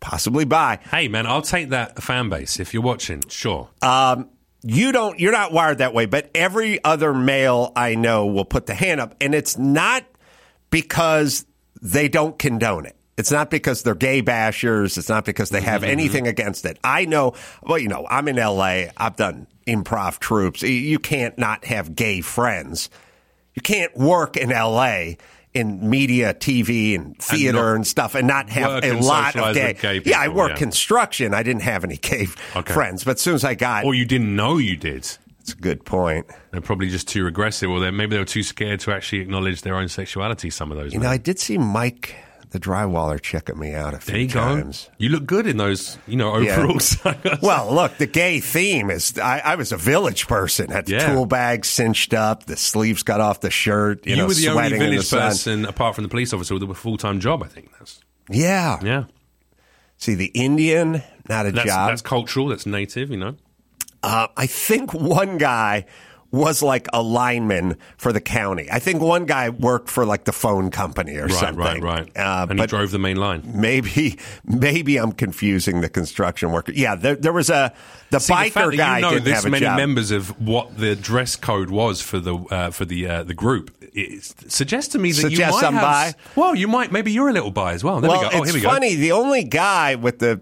[0.00, 3.22] possibly bi, Hey man, I'll take that fan base if you're watching.
[3.28, 3.68] Sure.
[3.82, 4.28] Um,
[4.68, 8.66] you don't you're not wired that way but every other male i know will put
[8.66, 9.14] the hand up.
[9.20, 10.04] And it's not
[10.70, 11.46] because
[11.80, 12.96] they don't condone it.
[13.16, 14.98] It's not because they're gay bashers.
[14.98, 16.00] It's not because they have mm-hmm, mm-hmm.
[16.00, 16.78] anything against it.
[16.82, 21.38] I know well you know i'm in la i've done improv troupes You- you can't
[21.38, 22.90] not have gay friends.
[23.54, 25.14] You can't work in la
[25.56, 29.98] in media tv and theater and, not stuff and not have a lot of gay,
[29.98, 30.56] with yeah i work yeah.
[30.56, 32.72] construction i didn't have any gay Okay.
[32.72, 35.02] friends but as soon as i got or you didn't know you did.
[35.38, 36.26] that's a good point.
[36.50, 39.62] They're probably just too regressive, or they maybe they were too scared to actually acknowledge
[39.62, 40.50] their own sexuality.
[40.50, 40.92] Some of those.
[40.92, 42.16] You know, I did see Mike,
[42.58, 44.84] the drywaller, checking me out a few there you times.
[44.84, 44.94] go.
[44.98, 46.56] You look good in those, you know, Yeah.
[46.56, 46.96] overalls.
[47.42, 50.70] Well, look, the gay theme is I, I was a village person.
[50.70, 51.12] Had the Yeah.
[51.12, 54.06] tool bag cinched up, the sleeves got off the shirt.
[54.06, 55.20] You, you know, were the only the village sun.
[55.20, 57.42] person, apart from the police officer, with a full time job.
[57.42, 58.78] I think that's Yeah.
[58.82, 59.04] yeah.
[59.98, 61.88] See, the Indian, not a That's, job.
[61.90, 62.48] that's cultural.
[62.48, 63.10] That's native.
[63.10, 63.36] You know.
[64.02, 65.86] Uh, I think one guy
[66.36, 68.68] was like a lineman for the county.
[68.70, 71.82] I think one guy worked for like the phone company or Right, something.
[71.82, 72.16] right, right.
[72.16, 73.42] Uh, and he drove the main line.
[73.46, 76.72] maybe, maybe I'm confusing the construction worker.
[76.72, 77.72] Yeah, there, there was a
[78.10, 79.76] the See, the biker that guy you know didn't this have a many job.
[79.78, 83.74] members of what the dress code was for the uh, for the uh, the group
[83.80, 84.22] it
[84.52, 86.14] suggests to me that you might I'm have, bi?
[86.36, 88.00] Well, you might maybe you're a little bi as well.
[88.00, 88.36] There well, we go.
[88.38, 88.94] Oh, it's here we funny.
[88.94, 90.40] The only guy with the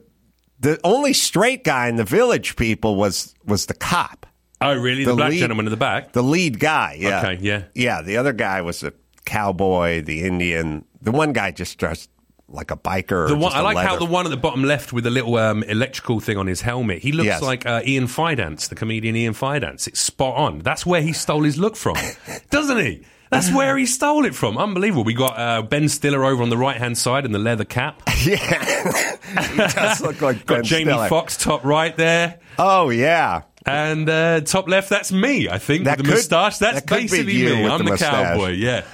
[0.61, 4.29] the only straight guy in the village people was was the cop, go.
[4.65, 5.05] Oh, really?
[5.05, 6.13] The, the black lead- gentleman in the back.
[6.13, 6.97] the lead guy.
[6.99, 7.65] Yeah, Okay, yeah.
[7.75, 8.03] yeah.
[8.03, 8.93] The other guy was a
[9.25, 10.85] cowboy, the Indian.
[11.03, 12.11] The one guy just dressed
[12.49, 13.27] like a biker.
[13.29, 15.63] The one, I like how the one at the bottom left with the little um,
[15.65, 16.99] electrical thing on his helmet.
[17.03, 17.43] He looks Yes.
[17.43, 19.87] like uh, Ian Fidance, the comedian Ian Fidance.
[19.87, 20.59] It's spot on.
[20.61, 21.97] That's where he stole his look from,
[22.51, 23.05] doesn't he?
[23.31, 24.57] That's where he stole it from.
[24.57, 25.03] Unbelievable.
[25.03, 28.01] We got uh, Ben Stiller over on the right hand side in the leather cap.
[28.25, 28.37] Yeah,
[29.51, 30.93] he does look like Got Ben Jamie.
[31.09, 32.39] Foxx top right there.
[32.59, 36.59] Oh yeah, And uh, top left, that's me, I think, That with the could- moustache.
[36.59, 37.67] That's that basically me.
[37.67, 38.85] I'm the the, cowboy, yeah.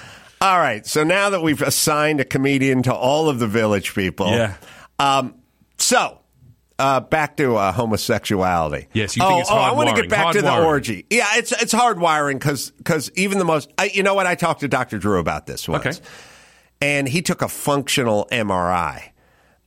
[0.40, 0.86] All right.
[0.86, 4.54] So now that we've assigned a comedian to all of the village people, Yeah.
[4.98, 5.34] Um,
[5.78, 6.18] so
[6.78, 8.86] uh, back to uh, homosexuality.
[8.92, 11.04] Yes, you think oh, it's oh, I want to get back to the orgy.
[11.10, 13.70] Yeah, it's it's hardwiring because because even the most.
[13.76, 14.26] I, you know what?
[14.26, 14.98] I talked to Dr.
[14.98, 15.98] Drew about this once, Okay.
[16.80, 19.09] and he took a functional MRI.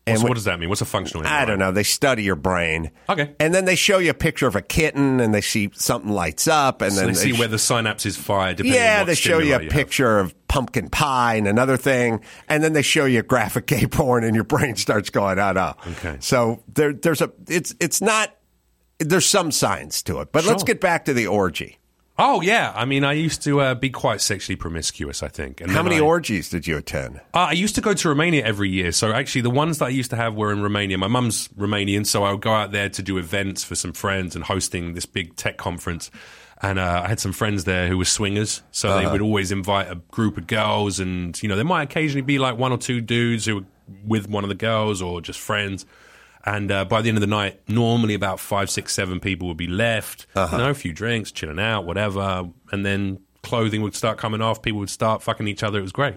[0.05, 0.67] And So what does that mean?
[0.67, 1.71] What's a functional I don't know.
[1.71, 2.91] They study your brain.
[3.07, 3.33] Okay.
[3.39, 6.45] And then they show you a picture of a kitten and they see something lights
[6.45, 8.53] up and So then they see sh- where the synapses fire.
[8.53, 9.71] Depending on yeah, they show you a have.
[9.71, 13.85] picture of pumpkin pie and another thing, and then they show you a graphic gay
[13.87, 16.17] porn, and your brain starts going, "Oh no!" Okay.
[16.19, 18.35] So there, there's a, it's, it's not.
[18.99, 21.79] There's some science to it, but let's get back to the orgy.
[22.19, 25.23] Oh yeah, I mean, I used to uh, be quite sexually promiscuous.
[25.23, 25.61] I think.
[25.61, 27.17] And How many I, orgies did you attend?
[27.33, 28.91] Uh, I used to go to Romania every year.
[28.91, 30.97] So actually, the ones that I used to have were in Romania.
[30.99, 34.35] My mum's Romanian, so I would go out there to do events for some friends
[34.35, 36.11] and hosting this big tech conference.
[36.61, 38.99] And uh, I had some friends there who were swingers, so Uh-huh.
[39.01, 42.37] they would always invite a group of girls, and you know, there might occasionally be
[42.37, 43.65] like one or two dudes who were
[44.05, 45.85] with one of the girls or just friends.
[46.45, 49.57] And uh, by the end of the night, normally about five, six, seven people would
[49.57, 50.27] be left.
[50.35, 50.57] Uh-huh.
[50.57, 52.49] You know, a few drinks, chilling out, whatever.
[52.71, 54.61] And then clothing would start coming off.
[54.61, 55.79] People would start fucking each other.
[55.79, 56.15] It was great.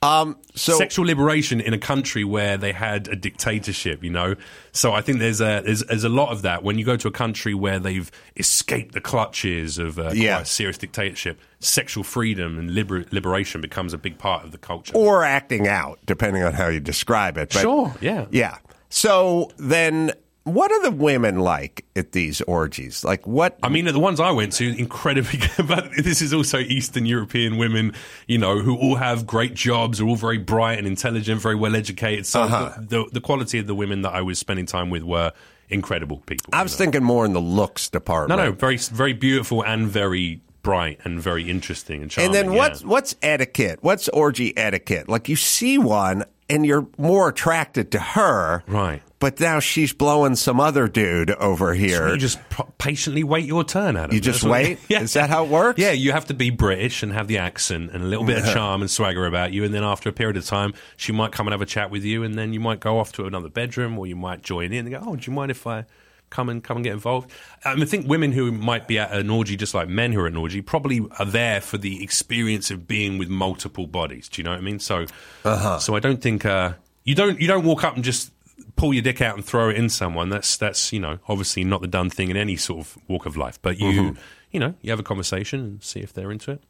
[0.00, 0.36] So
[0.78, 4.36] Sexual liberation in a country where they had a dictatorship, you know.
[4.70, 7.08] So I think there's a there's, there's a lot of that when you go to
[7.08, 10.34] a country where they've escaped the clutches of uh, Yeah.
[10.36, 11.40] quite a serious dictatorship.
[11.58, 14.92] Sexual freedom and liber- liberation becomes a big part of the culture.
[14.94, 17.50] or acting out, depending on how you describe it.
[17.52, 18.26] But, Sure, yeah.
[18.30, 18.58] yeah.
[18.88, 20.12] So then,
[20.44, 23.04] what are the women like at these orgies?
[23.04, 23.58] Like what?
[23.62, 27.58] I mean, the ones I went to, incredibly good, but this is also Eastern European
[27.58, 27.92] women,
[28.26, 31.76] you know, who all have great jobs, are all very bright and intelligent, very well
[31.76, 32.24] educated.
[32.26, 32.72] So Uh-huh.
[32.80, 35.32] the, the, the quality of the women that I was spending time with were
[35.68, 36.48] incredible people.
[36.54, 36.84] I you was know.
[36.84, 38.38] thinking more in the looks department.
[38.38, 42.34] no, no, very, very beautiful and very bright and very interesting and charming.
[42.34, 42.58] And then yeah.
[42.58, 43.80] what's what's etiquette?
[43.82, 45.08] What's orgy etiquette?
[45.10, 49.02] Like you see one and you're more attracted to her, Right.
[49.20, 52.08] But now she's blowing some other dude over here.
[52.10, 54.14] You just p- patiently wait your turn, Adam.
[54.14, 55.02] You just That's what- wait?
[55.02, 55.80] Is that how it works?
[55.80, 58.44] Yeah, you have to be British and have the accent and a little bit of
[58.54, 59.64] charm and swagger about you.
[59.64, 62.04] And then after a period of time, she might come and have a chat with
[62.04, 64.86] you, and then you might go off to another bedroom, or you might join in
[64.86, 65.84] and go, "Oh, do you mind if I
[66.30, 67.30] come and come and get involved?"
[67.64, 70.26] Um, I think women who might be at an orgy, just like men who are
[70.26, 74.28] at an orgy, probably are there for the experience of being with multiple bodies.
[74.28, 74.78] Do you know what I mean?
[74.78, 75.06] So,
[75.44, 75.78] Uh-huh.
[75.78, 76.72] so I don't think uh,
[77.04, 78.32] you don't you don't walk up and just
[78.76, 80.28] pull your dick out and throw it in someone.
[80.28, 83.36] That's that's you know obviously not the done thing in any sort of walk of
[83.36, 83.58] life.
[83.62, 84.18] But you Mm-hmm.
[84.52, 86.62] you know you have a conversation and see if they're into it.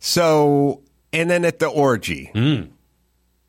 [0.00, 0.82] So,
[1.12, 2.68] and then at the orgy, Mm.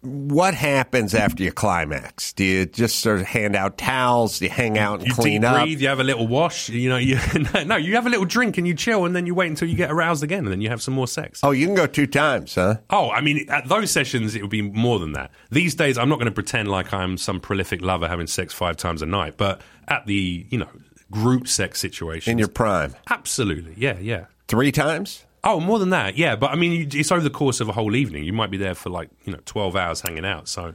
[0.01, 2.31] What happens after you climax?
[2.31, 4.39] Do you just sort of hand out towels?
[4.39, 5.61] Do you hang out and You clean up?
[5.63, 5.81] breathe.
[5.81, 6.69] You have a little wash.
[6.69, 7.17] You know, you,
[7.65, 9.75] no, you have a little drink and you chill, and then you wait until you
[9.75, 11.41] get aroused again, and then you have some more sex.
[11.43, 12.77] Oh, you can go two times, huh?
[12.89, 15.31] Oh, I mean, at those sessions, it would be more than that.
[15.51, 18.77] These days, I'm not going to pretend like I'm some prolific lover having sex five
[18.77, 20.69] times a night, but at the you know
[21.11, 24.25] group sex situation, In your prime, absolutely, yeah, yeah.
[24.47, 25.25] three times.
[25.43, 26.35] Oh, more than that, yeah.
[26.35, 28.23] But I mean, it's over the course of a whole evening.
[28.25, 30.47] You might be there for like you know twelve hours hanging out.
[30.49, 30.73] So,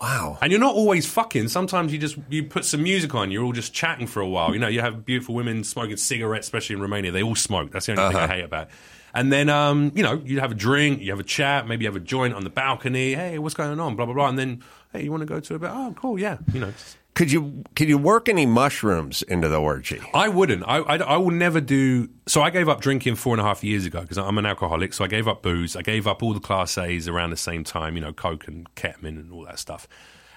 [0.00, 0.38] Wow.
[0.40, 1.48] and you're not always fucking.
[1.48, 3.30] Sometimes you just you put some music on.
[3.30, 4.52] You're all just chatting for a while.
[4.54, 7.12] You know, you have beautiful women smoking cigarettes, especially in Romania.
[7.12, 7.72] They all smoke.
[7.72, 8.68] That's the only thing I hate about.
[8.68, 8.72] it.
[9.14, 11.88] And then, um, you know, you have a drink, you have a chat, maybe you
[11.90, 13.14] have a joint on the balcony.
[13.14, 13.96] Hey, what's going on?
[13.96, 14.28] Blah blah blah.
[14.28, 15.70] And then, hey, you want to go to a bit?
[15.72, 16.36] Oh, cool, yeah.
[16.52, 16.72] You know,
[17.16, 20.02] Could you could you work any mushrooms into the orgy?
[20.12, 20.62] I wouldn't.
[20.66, 22.10] I, I, I will never do.
[22.26, 24.92] So I gave up drinking four and a half years ago because I'm an alcoholic.
[24.92, 25.76] So I gave up booze.
[25.76, 27.96] I gave up all the class A's around the same time.
[27.96, 29.88] You know, coke and ketamine and all that stuff.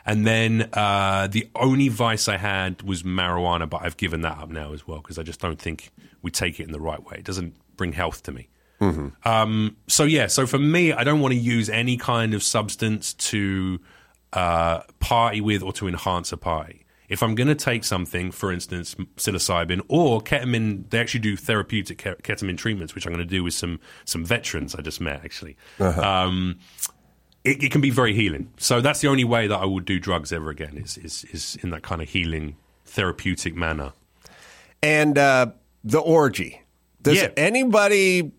[0.06, 4.50] And then uh, the only vice I had was marijuana, but I've given that up
[4.50, 7.18] now as well because I just don't think we take it in the right way.
[7.18, 8.48] It doesn't bring health to me.
[9.26, 13.14] Um, so yeah, so for me, I don't want to use any kind of substance
[13.16, 13.82] to
[14.34, 16.86] uh, party with or to enhance a party.
[17.08, 21.98] If I'm going to take something, for instance, psilocybin or ketamine, they actually do therapeutic
[21.98, 25.58] ketamine treatments, which I'm going to do with some some veterans I just met actually.
[25.80, 26.60] Um,
[27.44, 28.52] it, it can be very healing.
[28.58, 31.58] So that's the only way that I would do drugs ever again is is, is
[31.64, 33.94] in that kind of healing, therapeutic manner.
[34.84, 35.48] And uh,
[35.84, 36.62] the orgy.
[37.02, 37.30] Does Yeah.
[37.38, 38.32] anybody?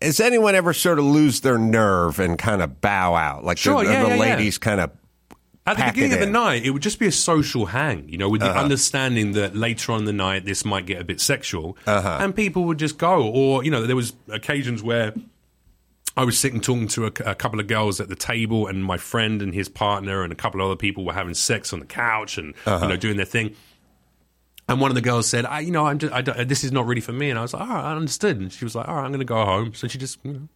[0.00, 3.44] Has anyone ever sort of lose their nerve and kind of bow out?
[3.44, 4.16] Like Sure, the, yeah, the yeah.
[4.16, 4.90] ladies kind of
[5.66, 6.36] At the beginning of the in.
[6.36, 6.44] Uh-huh.
[6.50, 9.92] night, it would just be a social hang, you know, with the understanding that later
[9.92, 12.18] on in the night this might get a bit sexual, Uh-huh.
[12.20, 13.22] and people would just go.
[13.28, 15.12] Or you know, there was occasions where
[16.16, 18.96] I was sitting talking to a, a couple of girls at the table, and my
[18.96, 21.86] friend and his partner and a couple of other people were having sex on the
[21.86, 22.84] couch and Uh-huh.
[22.84, 23.54] you know doing their thing.
[24.68, 26.72] And one of the girls said, I, "You know, I'm just, I don't, this is
[26.72, 28.74] not really for me." And I was like, "All right, I understood." And she was
[28.74, 30.48] like, "All right, I'm going to go home." So she just, you know,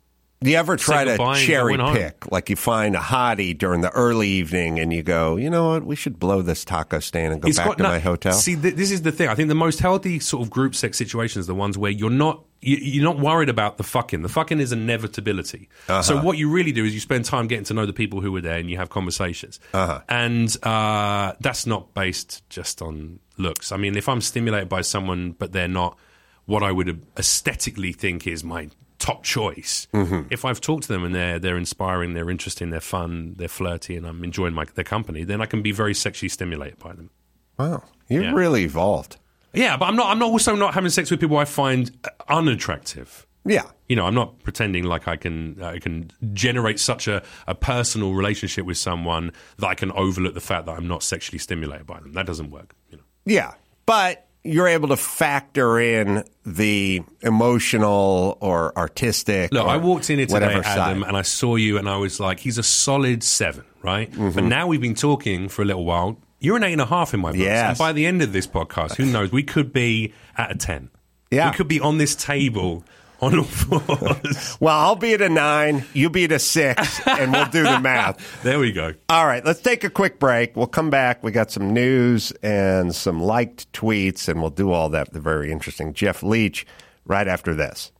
[0.42, 1.94] Do you ever try to cherry home.
[1.94, 2.32] pick?
[2.32, 5.84] Like you find a hottie during the early evening and you go, you know what,
[5.84, 8.32] we should blow this taco stand and go back to no- my hotel?
[8.32, 9.28] See, th- this is the thing.
[9.28, 12.08] I think the most healthy sort of group sex situations are the ones where you're
[12.08, 14.22] not you, you're not worried about the fucking.
[14.22, 15.68] The fucking is inevitability.
[15.88, 16.00] Uh-huh.
[16.00, 18.32] So what you really do is you spend time getting to know the people who
[18.32, 19.60] were there and you have conversations.
[19.74, 20.00] Uh-huh.
[20.08, 23.72] And uh, that's not based just on looks.
[23.72, 25.98] I mean, if I'm stimulated by someone but they're not
[26.46, 29.88] what I would aesthetically think is my top choice.
[29.92, 30.28] Mm-hmm.
[30.30, 33.96] If I've talked to them and they're they're inspiring, they're interesting, they're fun, they're flirty,
[33.96, 37.10] and I'm enjoying my, their company, then I can be very sexually stimulated by them.
[37.58, 38.32] wow, you're Yeah.
[38.32, 39.16] really evolved.
[39.52, 40.06] Yeah, but I'm not.
[40.10, 41.90] I'm not also not having sex with people I find
[42.28, 43.26] unattractive.
[43.44, 43.64] Yeah.
[43.88, 48.12] You know, I'm not pretending like I can I can generate such a, a personal
[48.14, 52.00] relationship with someone that I can overlook the fact that I'm not sexually stimulated by
[52.00, 52.12] them.
[52.12, 52.74] That doesn't work.
[52.90, 53.02] You know.
[53.26, 53.54] Yeah,
[53.86, 59.52] but you're able to factor in the emotional or artistic.
[59.52, 61.08] Look, or I walked in here today, whatever Adam, side.
[61.08, 64.10] and I saw you, and I was like, he's a solid seven, right?
[64.10, 64.30] Mm-hmm.
[64.30, 66.18] But now we've been talking for a little while.
[66.38, 67.42] You're an eight and a half in my books.
[67.42, 67.68] Yes.
[67.70, 69.30] And by the end of this podcast, who knows?
[69.30, 70.88] We could be at a 10.
[71.30, 71.50] Yeah.
[71.50, 72.82] We could be on this table
[73.20, 74.56] on all fours.
[74.60, 77.80] Well, I'll be at a nine, you be at a six, and we'll do the
[77.80, 78.42] math.
[78.42, 78.94] there we go.
[79.08, 80.56] All right, let's take a quick break.
[80.56, 81.22] We'll come back.
[81.22, 85.12] We got some news and some liked tweets, and we'll do all that.
[85.12, 86.66] The very interesting Jeff Leach
[87.04, 87.92] right after this.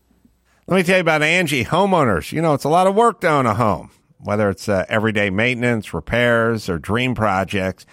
[0.67, 2.31] Let me tell you about Angi homeowners.
[2.33, 5.31] You know, it's a lot of work to own a home, whether it's uh, everyday
[5.31, 7.87] maintenance, repairs, or dream projects.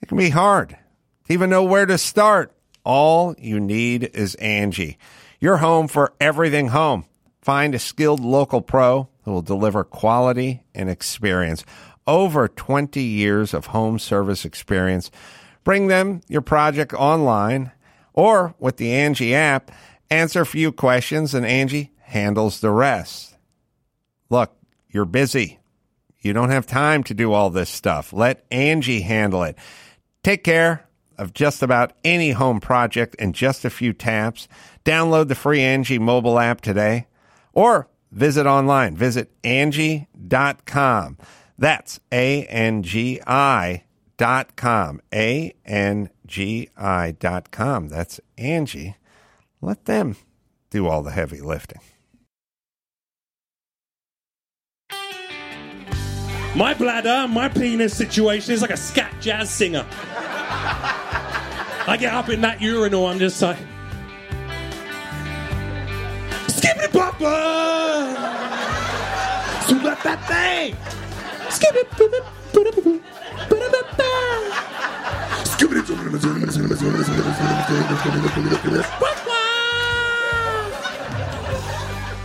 [0.00, 2.52] It can be hard to even know where to start.
[2.84, 4.96] All you need is Angi,
[5.44, 7.04] your home for everything home.
[7.42, 11.66] Find a skilled local pro who will deliver quality and experience.
[12.06, 15.10] Over 20 years of home service experience.
[15.62, 17.72] Bring them your project online
[18.14, 19.70] or with the Angi app.
[20.10, 23.36] Answer a few questions and Angi handles the rest.
[24.30, 24.56] Look,
[24.88, 25.60] you're busy.
[26.20, 28.14] You don't have time to do all this stuff.
[28.14, 29.56] Let Angi handle it.
[30.22, 30.88] Take care
[31.18, 34.48] of just about any home project in just a few taps.
[34.84, 37.06] Download the free Angi mobile app today
[37.52, 38.96] or visit online.
[38.96, 41.18] Visit Angi.com.
[41.58, 43.84] That's A N G I
[44.16, 45.00] dot com.
[45.12, 47.88] A N G I dot com.
[47.88, 48.96] That's Angi.
[49.60, 50.16] Let them
[50.70, 51.80] do all the heavy lifting.
[56.54, 59.86] My bladder, my penis situation is like a scat jazz singer.
[61.86, 63.58] I get up in that urinal, I'm just like.
[66.92, 68.14] Papa!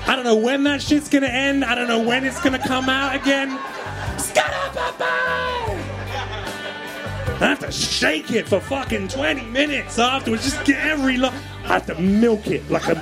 [0.08, 1.64] I don't know when that shit's gonna end.
[1.66, 3.50] I don't know when it's gonna come out again.
[7.42, 10.44] I have to shake it for fucking 20 minutes afterwards.
[10.44, 11.32] Just get every lo-
[11.64, 12.98] I have to milk it like I'm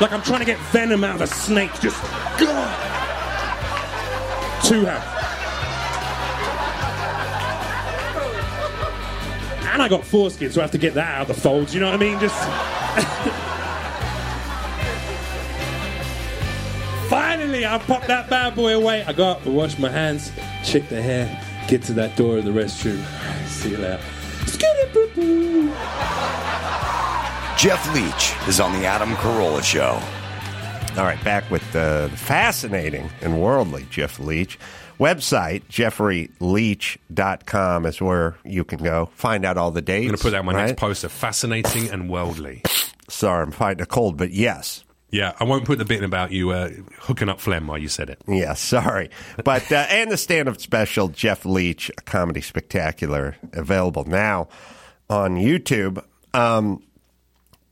[0.00, 1.72] like I'm trying to get venom out of a snake.
[1.80, 2.00] Just
[2.38, 2.80] God.
[4.64, 5.04] Two hands.
[9.72, 11.74] And I got foreskin, so I have to get that out of the folds.
[11.74, 12.20] You know what I mean?
[12.20, 12.34] Just.
[17.08, 19.04] Finally, I popped that bad boy away.
[19.04, 20.32] I got up, wash my hands,
[20.64, 21.28] check the hair,
[21.68, 23.04] get to that door of the restroom.
[23.46, 24.00] See you later.
[24.46, 25.72] Skitty-boo-boo.
[27.56, 30.00] Jeff Leach is on the Adam Carolla Show.
[30.98, 34.58] All right, back with the fascinating and worldly Jeff Leach.
[35.00, 39.06] Website, jeffreyleach.com is where you can go.
[39.14, 40.02] Find out all the dates.
[40.02, 40.66] I'm going to put that in my right?
[40.66, 41.08] next poster.
[41.08, 42.62] Fascinating and worldly.
[43.08, 44.84] Sorry, I'm fighting a cold, but yes.
[45.10, 48.10] Yeah, I won't put the bit about you uh, hooking up phlegm while you said
[48.10, 48.20] it.
[48.26, 49.10] Yeah, sorry.
[49.42, 54.48] But, uh, and the stand up special, Jeff Leach, a comedy spectacular, available now
[55.08, 56.04] on YouTube.
[56.34, 56.82] Um,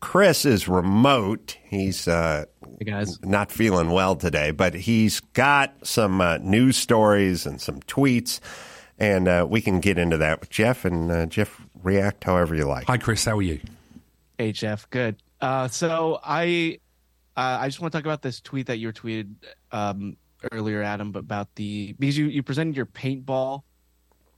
[0.03, 1.57] Chris is remote.
[1.65, 2.45] He's uh,
[2.81, 3.21] Hey guys.
[3.23, 8.41] not feeling well today, but he's got some uh, news stories and some tweets,
[8.99, 10.85] and uh, we can get into that with Jeff.
[10.85, 12.89] And uh, Jeff, react however you like.
[12.89, 13.25] Hi, Chris.
[13.25, 13.61] How are you?
[14.39, 15.23] Hey Jeff, good.
[15.41, 16.81] Uh, so I
[17.37, 19.33] uh, I just want to talk about this tweet that you were tweeted
[19.71, 20.17] um,
[20.51, 23.63] earlier, Adam, about the because you, you presented your paintball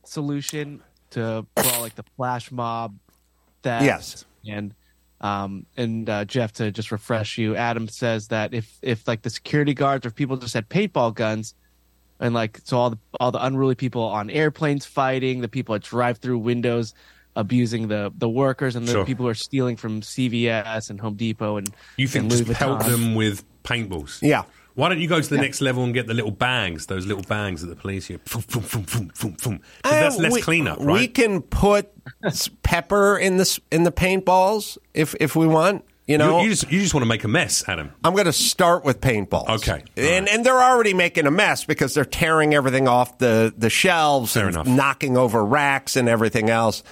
[0.05, 2.95] solution to for all like the flash mob
[3.63, 3.87] theft.
[3.87, 4.27] Yes.
[4.47, 4.75] And
[5.25, 9.31] um and uh, Jeff to just refresh you, Adam says that if if like the
[9.31, 11.55] security guards or people just had paintball guns
[12.21, 15.83] and like so all the all the unruly people on airplanes fighting, the people at
[15.83, 16.93] drive through windows
[17.37, 19.05] abusing the the workers and the Sure.
[19.07, 22.57] people who are stealing from CVS and Home Depot and You think and just Lowe's
[22.59, 24.21] pelt them with paintballs?
[24.23, 24.43] Yeah.
[24.75, 27.23] Why don't you go to the next level and get the little bags, those little
[27.23, 28.21] bags that the police use?
[28.31, 29.59] Boom, boom, boom, boom, boom, boom.
[29.83, 31.91] 'Cause oh, that's less we- cleanup, We can put
[32.63, 35.85] pepper in the in the paintballs if if we want.
[36.07, 37.91] You know, you, you just you just want to make a mess, Adam.
[38.05, 39.49] I'm going to start with paintballs.
[39.49, 39.83] Okay.
[39.97, 44.35] And and they're already making a mess because they're tearing everything off the the shelves
[44.35, 44.67] Fair and enough.
[44.67, 46.83] knocking over racks and everything else.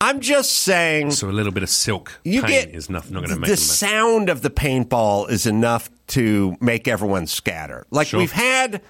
[0.00, 3.20] I'm just saying So a little bit of silk you paint get is not, not
[3.20, 3.62] going to the make mess.
[3.62, 7.86] sound of the paintball is enough to make everyone scatter.
[7.90, 8.20] Like Sure.
[8.20, 8.82] we've had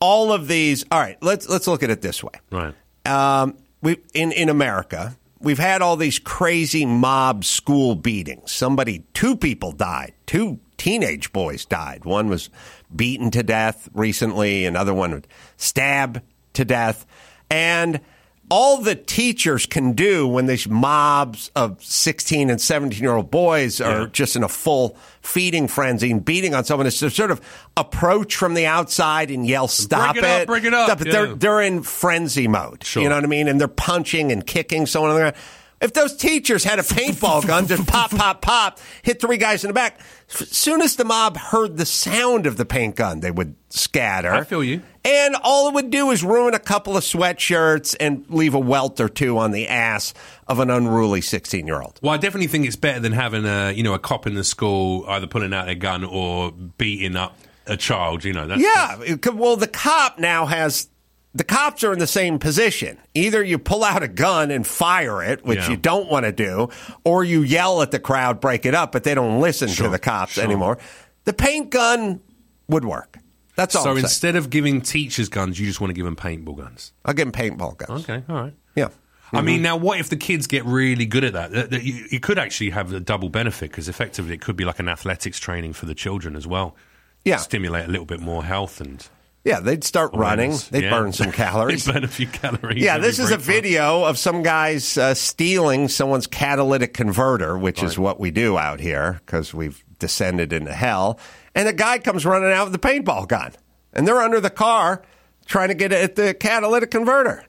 [0.00, 0.84] all of these.
[0.90, 2.32] All right, let's let's look at it this way.
[2.52, 2.74] Right.
[3.06, 8.52] Um, we in in America, we've had all these crazy mob school beatings.
[8.52, 10.12] Somebody, two people died.
[10.26, 12.04] Two teenage boys died.
[12.04, 12.50] One was
[12.94, 14.64] beaten to death recently.
[14.66, 15.24] Another one
[15.56, 16.20] stabbed
[16.52, 17.06] to death.
[17.50, 18.00] And
[18.48, 23.80] all the teachers can do when these mobs of 16 and 17 year old boys
[23.80, 24.06] are Yeah.
[24.12, 27.40] just in a full feeding frenzy and beating on someone is to sort of
[27.76, 31.34] approach from the outside and yell, stop it up, bring it up." Stop But they're,
[31.34, 32.84] they're in frenzy mode.
[32.84, 33.02] Sure.
[33.02, 33.48] You know what I mean?
[33.48, 35.36] And they're punching and kicking someone on the ground.
[35.80, 39.68] If those teachers had a paintball gun, just pop, pop, pop, hit three guys in
[39.68, 40.00] the back.
[40.40, 44.32] As soon as the mob heard the sound of the paint gun, they would scatter.
[44.32, 44.80] I feel you.
[45.04, 49.00] And all it would do is ruin a couple of sweatshirts and leave a welt
[49.00, 50.14] or two on the ass
[50.48, 52.00] of an unruly 16 year old.
[52.02, 54.44] Well, I definitely think it's better than having a you know a cop in the
[54.44, 58.24] school either pulling out a gun or beating up a child.
[58.24, 59.16] You know, that's, Yeah.
[59.16, 60.88] could- Well, the cop now has.
[61.36, 62.96] The cops are in the same position.
[63.12, 65.70] Either you pull out a gun and fire it, which Yeah.
[65.70, 66.70] you don't want to do,
[67.04, 69.98] or you yell at the crowd, break it up, but they don't listen to the
[69.98, 70.44] cops sure.
[70.44, 70.78] anymore.
[71.24, 72.20] The paint gun
[72.68, 73.18] would work.
[73.54, 73.84] That's all.
[73.84, 74.04] So I'm saying.
[74.04, 76.92] instead of giving teachers guns, you just want to give them paintball guns.
[77.04, 78.08] I'll give them paintball guns.
[78.08, 78.54] Okay, all right.
[78.74, 78.88] Yeah.
[79.32, 79.62] I mean, mm-hmm.
[79.64, 81.50] now what if the kids get really good at that?
[81.50, 84.64] That- that You, you could actually have a double benefit because effectively it could be
[84.64, 86.76] like an athletics training for the children as well.
[87.24, 87.38] Yeah.
[87.38, 89.06] stimulate a little bit more health and
[89.46, 90.54] Yeah, they'd start running.
[90.70, 90.90] They'd Yeah.
[90.90, 91.84] burn some calories.
[91.84, 92.82] They'd burn a few calories.
[92.82, 93.54] Yeah, this is a great fun.
[93.54, 98.80] video of some guys uh, stealing someone's catalytic converter, which is what we do out
[98.80, 101.18] here because we've descended into hell.
[101.54, 103.52] And a guy comes running out with a paintball gun,
[103.92, 105.02] and they're under the car
[105.46, 107.44] trying to get at the catalytic converter.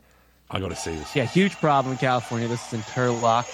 [0.51, 1.15] I got to see this.
[1.15, 2.47] Yeah, huge problem in California.
[2.47, 3.47] This is in Turlock.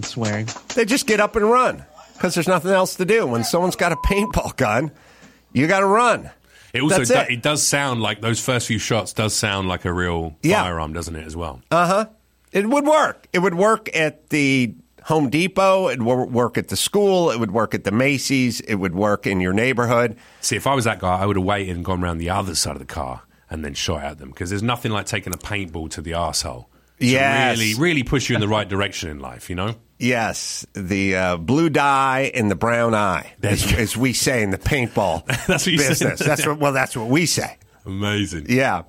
[0.00, 0.48] There's some swearing.
[0.74, 1.84] They just get up and run
[2.14, 3.26] because there's nothing else to do.
[3.26, 4.90] When someone's got a paintball gun,
[5.52, 6.30] you got to run.
[6.74, 7.30] It also That's do, it.
[7.30, 7.42] it.
[7.42, 10.62] does sound like those first few shots does sound like a real Yeah.
[10.62, 11.26] firearm, doesn't it?
[11.26, 11.62] As well.
[11.70, 12.06] Uh huh.
[12.52, 13.26] It would work.
[13.32, 14.74] It would work at the
[15.04, 15.88] Home Depot.
[15.88, 17.30] It would work at the school.
[17.30, 18.60] It would work at the Macy's.
[18.60, 20.16] It would work in your neighborhood.
[20.42, 22.54] See, if I was that guy, I would have waited and gone around the other
[22.54, 25.38] side of the car and then shot at them because there's nothing like taking a
[25.38, 26.66] paintball to the arsehole.
[27.00, 27.58] Yes.
[27.58, 29.48] really, really push you in the right direction in life.
[29.50, 29.74] You know.
[29.98, 34.58] Yes, the uh, blue dye and the brown eye, as, as we say in the
[34.58, 36.20] paintball That's what you business.
[36.20, 36.58] That's what.
[36.58, 37.56] Well, that's what we say.
[37.84, 38.46] Amazing.
[38.48, 38.82] Yeah,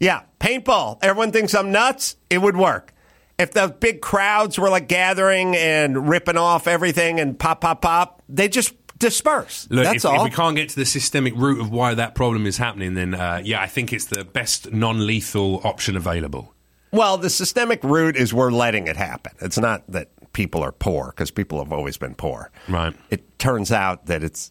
[0.00, 0.22] yeah.
[0.40, 0.98] Paintball.
[1.02, 2.16] Everyone thinks I'm nuts.
[2.30, 2.94] It would work
[3.38, 8.22] if the big crowds were like gathering and ripping off everything and pop, pop, pop.
[8.28, 9.68] They just disperse.
[9.70, 10.16] Look, that's if, all.
[10.16, 13.14] if we can't get to the systemic root of why that problem is happening, then
[13.14, 16.54] uh, yeah, I think it's the best non-lethal option available.
[16.96, 19.32] Well, the systemic root is we're letting it happen.
[19.40, 22.50] It's not that people are poor because people have always been poor.
[22.68, 22.94] Right.
[23.10, 24.50] It turns out that it's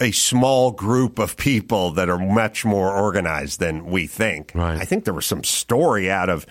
[0.00, 4.52] a small group of people that are much more organized than we think.
[4.54, 4.78] Right.
[4.80, 6.44] I think there was some story out of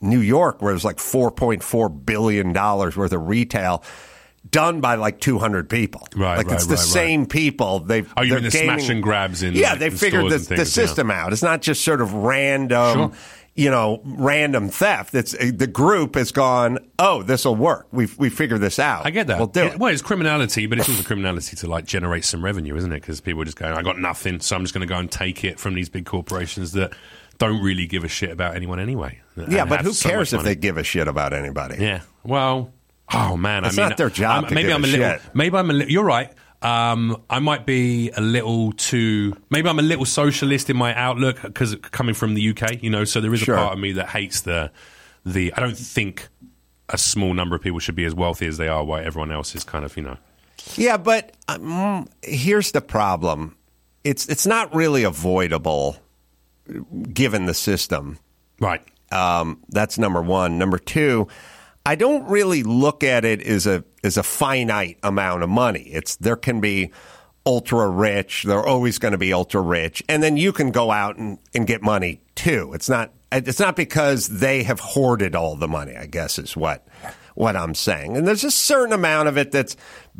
[0.00, 3.82] New York where it was like $4.4 billion worth of retail
[4.50, 6.06] done by like 200 people.
[6.16, 7.80] Right, Like right, it's the right, same people.
[7.80, 9.92] They've, Oh, you they're mean the gaming- smash and grabs in, Yeah, like, they in
[9.92, 10.64] figured the, and the things, yeah.
[10.86, 11.32] system out.
[11.34, 13.12] It's not just sort of random, Sure.
[13.54, 15.14] You know, random theft.
[15.14, 16.78] It's uh, the group has gone.
[16.98, 17.88] Oh, this will work.
[17.92, 19.04] We we figured this out.
[19.06, 19.38] I get that.
[19.38, 19.78] We'll do It- it.
[19.78, 23.00] Well, it's criminality, but it's also criminality to like generate some revenue, isn't it?
[23.00, 25.10] Because people are just going, I got nothing, so I'm just going to go and
[25.10, 26.92] take it from these big corporations that
[27.38, 29.18] don't really give a shit about anyone anyway.
[29.48, 31.76] yeah, but who so cares if they give a shit about anybody?
[31.82, 32.02] Yeah.
[32.22, 32.72] Well,
[33.12, 35.18] oh man, It's I mean, not their job I'm- to maybe give I'm a little.
[35.34, 35.90] Maybe I'm a little.
[35.90, 36.32] You're right.
[36.62, 39.34] Um, I might be a little too.
[39.48, 43.04] Maybe I'm a little socialist in my outlook because coming from the UK, you know.
[43.04, 43.54] So there is Sure.
[43.54, 44.70] a part of me that hates the
[45.24, 45.52] the.
[45.54, 46.28] I don't think
[46.90, 49.54] a small number of people should be as wealthy as they are, while everyone else
[49.54, 50.16] is kind of, you know.
[50.76, 53.56] Yeah, but um, here's the problem.
[54.04, 55.96] It's it's not really avoidable
[57.12, 58.18] given the system.
[58.60, 58.82] Right.
[59.10, 60.58] Um, that's number one.
[60.58, 61.26] Number two,
[61.84, 65.82] I don't really look at it as a as a finite amount of money.
[65.82, 66.92] It's there can be
[67.46, 68.44] ultra rich.
[68.44, 71.66] They're always going to be ultra rich, and then you can go out and, and
[71.66, 72.72] get money too.
[72.74, 75.96] It's not it's not because they have hoarded all the money.
[75.96, 76.86] I guess is what
[77.34, 78.16] what I'm saying.
[78.16, 79.76] And there's a certain amount of it that's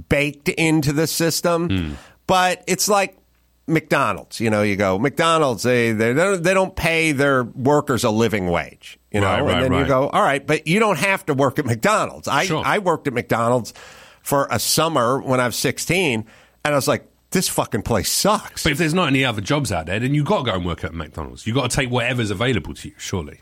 [0.08, 1.92] baked into the system, hmm.
[2.26, 3.18] but it's like
[3.66, 4.40] McDonald's.
[4.40, 5.62] You know, you go McDonald's.
[5.62, 8.98] They they don't, they don't pay their workers a living wage.
[9.10, 11.34] You know, Right, right, and then you go, all right, but you don't have to
[11.34, 12.28] work at McDonald's.
[12.28, 12.62] I Sure.
[12.64, 13.74] I worked at McDonald's
[14.22, 16.24] for a summer when I was 16,
[16.64, 18.62] and I was like, this fucking place sucks.
[18.64, 20.64] But if there's not any other jobs out there, then you've got to go and
[20.64, 21.46] work at McDonald's.
[21.46, 23.40] You've got to take whatever's available to you, surely.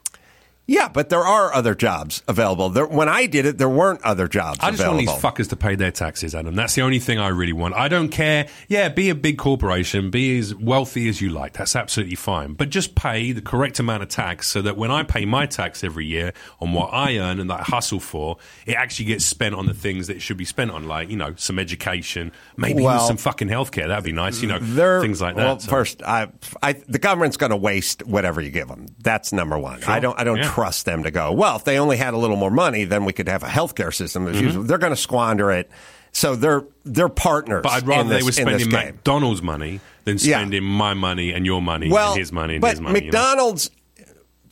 [0.70, 2.68] Yeah, but there are other jobs available.
[2.68, 5.06] There, when I did it, there weren't other jobs I just available.
[5.06, 6.54] want these fuckers to pay their taxes, Adam.
[6.54, 7.72] That's the only thing I really want.
[7.74, 8.48] I don't care.
[8.68, 11.54] Yeah, be a big corporation, be as wealthy as you like.
[11.54, 12.52] That's absolutely fine.
[12.52, 15.82] But just pay the correct amount of tax so that when I pay my tax
[15.82, 19.54] every year on what I earn and that I hustle for, it actually gets spent
[19.54, 22.82] on the things that it should be spent on, like, you know, some education, maybe
[22.82, 23.88] Well- even some fucking healthcare.
[23.88, 25.44] That'd be nice, you know, They're- things like that.
[25.46, 26.28] Well, So- first, I,
[26.62, 28.84] I, the government's going to waste whatever you give them.
[29.02, 29.82] That's number one.
[29.84, 30.50] I don't, I don't Yeah.
[30.58, 31.32] Trust them to go.
[31.32, 33.94] Well, if they only had a little more money, then we could have a healthcare
[33.94, 34.26] system.
[34.26, 34.44] Mm-hmm.
[34.44, 35.70] useful." They're going to squander it.
[36.12, 37.62] So they're they're partners.
[37.62, 38.70] But I'd rather this, they were spending.
[38.70, 40.38] McDonald's money than Yeah.
[40.38, 43.04] spending my money and your money well, and his money and but his money.
[43.04, 43.18] you know?
[43.18, 43.70] McDonald's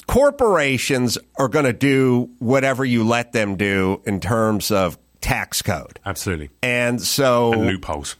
[0.07, 5.98] corporations are going to do whatever you let them do in terms of tax code.
[6.04, 6.50] Absolutely.
[6.62, 8.16] And so And loopholes.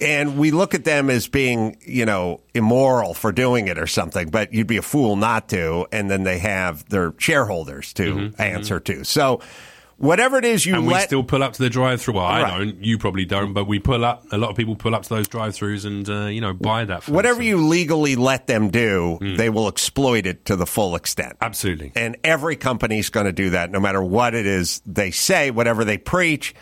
[0.00, 4.28] and we look at them as being, you know, immoral for doing it or something,
[4.28, 5.86] but you'd be a fool not to.
[5.92, 8.26] And then they have their shareholders to mm-hmm.
[8.26, 8.42] Mm-hmm.
[8.42, 9.04] answer to.
[9.04, 9.40] So
[9.98, 11.04] whatever it is you and we let.
[11.04, 12.14] still pull up to the drive-through.
[12.14, 12.58] Well, I Right.
[12.58, 12.84] don't.
[12.84, 14.24] You probably don't, but we pull up.
[14.32, 17.04] A lot of people pull up to those drive-throughs and uh, you know buy that.
[17.04, 17.14] food.
[17.14, 19.36] Whatever So- you legally let them do, Mm.
[19.36, 21.34] they will exploit it to the full extent.
[21.40, 21.92] absolutely.
[21.94, 25.84] And every company's going to do that no matter what it is they say, whatever
[25.84, 26.54] they preach.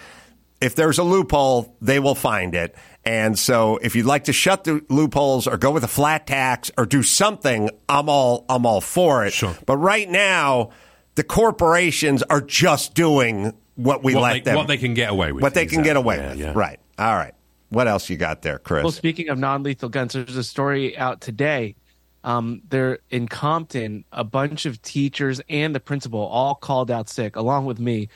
[0.60, 2.74] If there's a loophole, they will find it.
[3.04, 6.70] And so if you'd like to shut the loopholes or go with a flat tax
[6.78, 9.34] or do something, I'm all I'm all for it.
[9.34, 9.54] Sure.
[9.66, 10.70] But right now,
[11.14, 15.10] the corporations are just doing what we What let they- them what they can get
[15.10, 15.42] away with.
[15.42, 16.38] What they can get away Yeah, with.
[16.38, 16.52] yeah.
[16.54, 16.78] Right.
[16.98, 17.34] All right.
[17.70, 18.84] What else you got there, Chris?
[18.84, 21.74] Well, speaking of non-lethal guns, there's a story out today.
[22.22, 24.04] Um, they're in Compton.
[24.12, 28.08] A bunch of teachers and the principal all called out sick, along with me.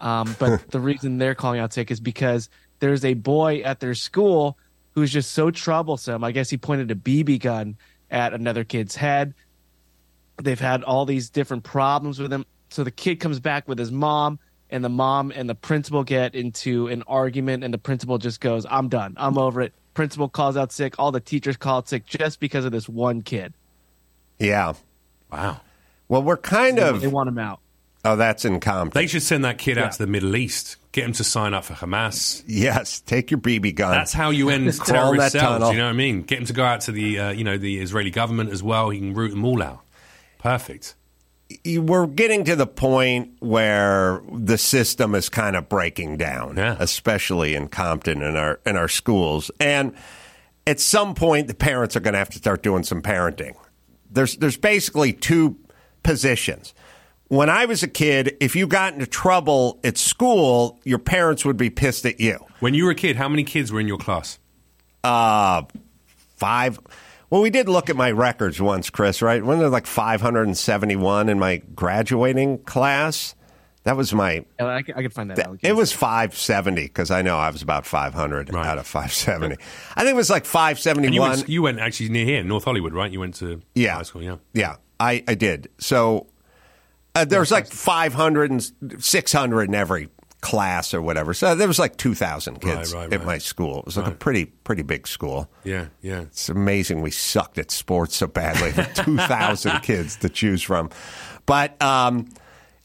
[0.00, 2.48] Um, but the reason they're calling out sick is because
[2.78, 4.56] there's a boy at their school
[4.92, 6.22] who's just so troublesome.
[6.24, 7.76] I guess he pointed a BB gun
[8.10, 9.34] at another kid's head.
[10.42, 12.44] They've had all these different problems with him.
[12.70, 14.38] So the kid comes back with his mom,
[14.70, 18.64] and the mom and the principal get into an argument, and the principal just goes,
[18.68, 19.14] I'm done.
[19.16, 19.72] I'm over it.
[19.94, 20.94] Principal calls out sick.
[20.98, 23.52] All the teachers call out sick just because of this one kid.
[24.38, 24.74] yeah.
[25.32, 25.60] Wow.
[26.08, 27.00] Well, we're kind of.
[27.00, 27.60] They want him out.
[28.04, 28.98] Oh, that's in Compton.
[29.00, 29.84] They should send that kid Yeah.
[29.84, 30.76] out to the Middle East.
[30.92, 32.42] Get him to sign up for Hamas.
[32.48, 33.00] yes.
[33.00, 33.92] Take your BB gun.
[33.92, 35.42] That's how you end terrorist cells.
[35.42, 35.70] tunnel.
[35.72, 36.22] You know what I mean?
[36.22, 38.90] Get him to go out to the uh, you know the Israeli government as well.
[38.90, 39.80] He can root them all out.
[40.42, 40.94] Perfect.
[41.66, 46.76] we're getting to the point where the system is kind of breaking down, Yeah.
[46.78, 49.50] especially in Compton and our in our schools.
[49.58, 49.92] And
[50.66, 53.54] at some point, the parents are going to have to start doing some parenting.
[54.10, 55.56] There's there's basically two
[56.04, 56.72] positions.
[57.28, 61.56] When I was a kid, if you got into trouble at school, your parents would
[61.56, 62.44] be pissed at you.
[62.60, 64.38] When you were a kid, how many kids were in your class?
[65.04, 65.62] Uh,
[66.36, 66.78] five.
[67.30, 69.22] Well, we did look at my records once, Chris.
[69.22, 69.42] Right?
[69.42, 73.34] Wasn't there like 571 in my graduating class?
[73.84, 74.44] That was my.
[74.58, 75.58] Yeah, I, could, I can find that out.
[75.62, 78.66] It was 570 because I know I was about 500 Right.
[78.66, 79.56] out of 570.
[79.96, 80.48] I think it was like And
[81.14, 81.30] you 571.
[81.30, 83.10] went, you went actually near here, North Hollywood, right?
[83.10, 83.94] You went to Yeah.
[83.94, 84.36] high school, yeah.
[84.52, 85.70] Yeah, I, I did.
[85.78, 86.26] So
[87.14, 90.10] uh, there was like 500 and 600 in every
[90.40, 91.34] class or whatever.
[91.34, 93.26] So there was like 2,000 kids Right, right, at right.
[93.26, 93.80] my school.
[93.80, 95.50] It was like a pretty pretty big school.
[95.64, 96.22] Yeah, yeah.
[96.22, 98.72] It's amazing we sucked at sports so badly.
[98.94, 100.90] 2,000 kids to choose from.
[101.46, 102.28] But um,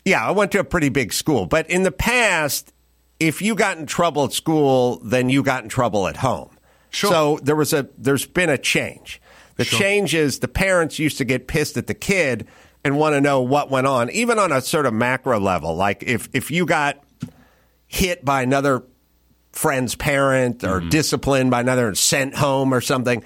[0.04, 1.46] yeah, I went to a pretty big school.
[1.46, 2.74] But in the past,
[3.20, 6.50] if you got in trouble at school, then you got in trouble at home.
[6.90, 7.10] Sure.
[7.12, 9.22] So there was a there's been a change.
[9.56, 9.80] The Sure.
[9.80, 12.46] change is the parents used to get pissed at the kid
[12.84, 15.76] and want to know what went on, even on a sort of macro level.
[15.76, 17.02] Like if if you got
[17.96, 18.84] hit by another
[19.52, 20.90] friend's parent or Mm-hmm.
[20.90, 23.24] disciplined by another and sent home or something,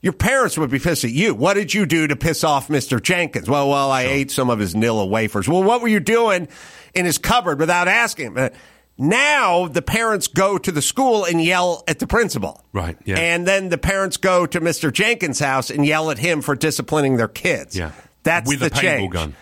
[0.00, 1.34] your parents would be pissed at you.
[1.34, 3.02] What did you do to piss off Mr.
[3.02, 3.48] Jenkins?
[3.48, 5.48] Well, well, I ate some of his Nilla wafers.
[5.48, 6.48] Well, what were you doing
[6.94, 8.38] in his cupboard without asking him?
[8.38, 8.48] Uh,
[8.96, 12.64] Now the parents go to the school and yell at the principal.
[12.72, 13.18] Right, yeah.
[13.18, 14.92] And then the parents go to Mr.
[14.92, 17.76] Jenkins' house and yell at him for disciplining their kids.
[17.76, 17.92] Yeah.
[18.24, 19.12] That's With the a paintball change.
[19.12, 19.34] gun.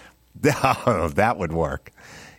[0.86, 1.90] Oh, that would work.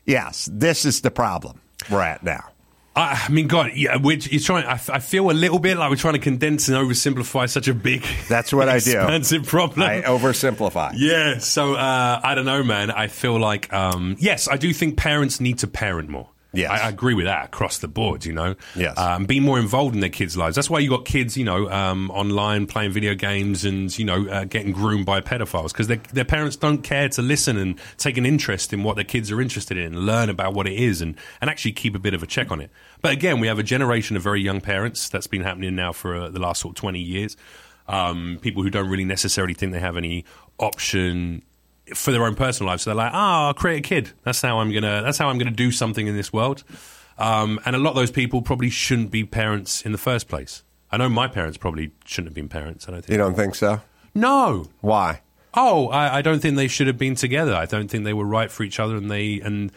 [0.06, 2.50] Yes, this is the problem we're at now.
[2.96, 4.66] I mean, God, yeah, we're, you're trying.
[4.66, 7.74] I, I feel a little bit like we're trying to condense and oversimplify such a
[7.76, 8.92] big, That's what I do.
[8.98, 9.88] expansive problem.
[9.88, 10.94] I oversimplify.
[10.96, 12.90] Yeah, so uh, I don't know, man.
[12.90, 16.28] I feel like um, yes, I do think parents need to parent more.
[16.58, 16.72] Yes.
[16.72, 18.26] I, I agree with that across the board.
[18.26, 18.98] You know, Yes.
[18.98, 20.56] um, be more involved in their kids' lives.
[20.56, 24.28] That's why you got kids, you know, um, online playing video games and you know
[24.28, 28.18] uh, getting groomed by pedophiles because their their parents don't care to listen and take
[28.18, 31.16] an interest in what their kids are interested in, learn about what it is, and
[31.42, 32.72] and actually keep a bit of a check on it.
[33.02, 36.16] But again, we have a generation of very young parents that's been happening now for
[36.16, 37.38] uh, the last sort of twenty years.
[37.88, 40.26] Um, people who don't really necessarily think they have any
[40.60, 41.44] option
[41.96, 42.84] for their own personal lives.
[42.84, 44.12] So they're like, oh, I'll create a kid.
[44.24, 45.02] That's how I'm gonna.
[45.04, 46.64] That's how I'm gonna do something in this world.
[47.18, 50.64] Um, and a lot of those people probably shouldn't be parents in the first place.
[50.92, 52.88] I know my parents probably shouldn't have been parents.
[52.88, 53.12] I don't think.
[53.12, 53.82] You don't think so?
[54.14, 54.68] No.
[54.82, 55.22] Why?
[55.54, 57.54] Oh, I, I don't think they should have been together.
[57.54, 59.72] I don't think they were right for each other, and they and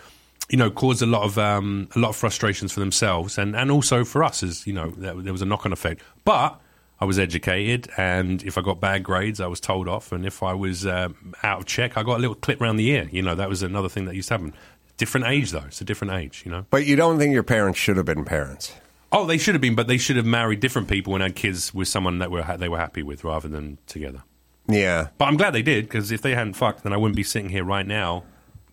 [0.49, 3.71] you know caused a lot of um, a lot of frustrations for themselves, and and
[3.71, 6.03] also for us as you know there, there was a knock on effect.
[6.25, 6.61] But
[7.01, 10.43] I was educated, and if I got bad grades, I was told off, and if
[10.43, 13.09] I was um, out of check, I got a little clip around the ear.
[13.11, 14.55] You know, that was another thing that used to happen.
[14.99, 16.43] Different age though; it's a different age.
[16.45, 16.67] You know.
[16.69, 18.75] But you don't think your parents should have been parents?
[19.13, 21.73] Oh, they should have been, but they should have married different people and had kids
[21.73, 24.23] with someone that were they were happy with, rather than together.
[24.69, 25.09] Yeah.
[25.17, 27.49] But I'm glad they did because if they hadn't fucked, then I wouldn't be sitting
[27.49, 28.25] here right now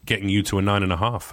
[0.07, 1.31] getting you to a nine and a half.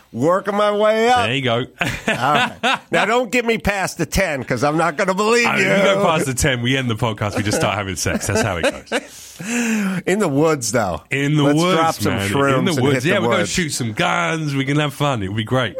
[0.12, 1.26] Working my way up.
[1.26, 1.56] there you go.
[1.58, 1.64] All
[2.06, 2.80] right.
[2.90, 5.64] Now, don't get me past the 10 because I'm not going to believe I you.
[5.64, 8.26] mean, we go past the ten, we end the podcast, we just start having sex.
[8.28, 9.32] That's how it goes.
[10.06, 11.02] In the woods, though.
[11.10, 12.30] In the Let's woods, drop some man.
[12.30, 14.54] shrooms In the woods, yeah, the we're going to shoot some guns.
[14.54, 15.22] We can have fun.
[15.22, 15.76] It'll be great.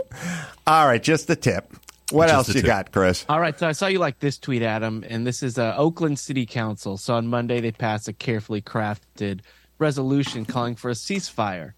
[0.67, 1.73] All right, just the tip.
[2.13, 2.67] What Just else you tip.
[2.67, 3.25] got, Chris?
[3.29, 6.19] All right, so I saw you like this tweet, Adam, and this is uh, Oakland
[6.21, 6.97] City Council.
[6.99, 9.41] So on Monday, they passed a carefully crafted
[9.79, 11.73] resolution calling for a ceasefire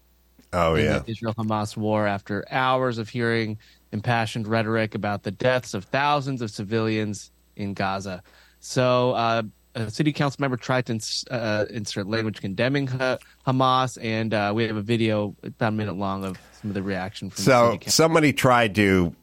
[0.51, 0.99] Oh, in yeah.
[0.99, 3.59] the Israel Hamas war after hours of hearing
[3.91, 8.23] impassioned rhetoric about the deaths of thousands of civilians in Gaza.
[8.59, 9.43] So uh,
[9.75, 14.51] a city council member tried to ins- uh, insert language condemning ha- Hamas, and uh,
[14.55, 17.51] we have a video about a minute long of some of the reaction from the
[17.51, 19.15] So city somebody tried to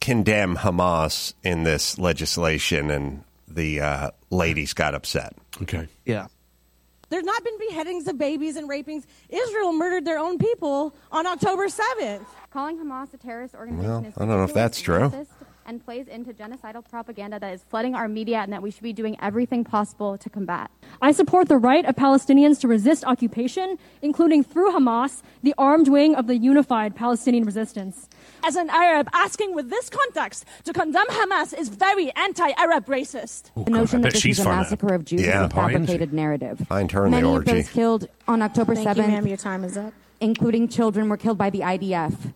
[0.00, 5.34] condemn Hamas in this legislation, and the uh, ladies got upset.
[5.62, 5.88] Okay.
[6.06, 6.26] Yeah.
[7.14, 9.06] There's not been beheadings of babies and rapings.
[9.28, 12.24] Israel murdered their own people on October 7th.
[12.50, 15.12] Calling Hamas a terrorist organization Well, is I don't know if that's true.
[15.64, 18.92] and plays into genocidal propaganda that is flooding our media and that we should be
[18.92, 20.72] doing everything possible to combat.
[21.00, 26.16] I support the right of Palestinians to resist occupation, including through Hamas, the armed wing
[26.16, 28.08] of the unified Palestinian resistance.
[28.46, 33.50] As an Arab, asking with this context to condemn Hamas is very anti-Arab racist.
[33.56, 35.46] Oh, The notion that this is a fun at massacre of Jews Yeah.
[35.46, 36.58] is a fabricated narrative.
[36.68, 37.50] Find her in the Many orgy.
[37.50, 39.26] of those killed on October Thank you, ma'am.
[39.26, 39.92] Your time is up.
[40.20, 42.32] including children, were killed by the IDF.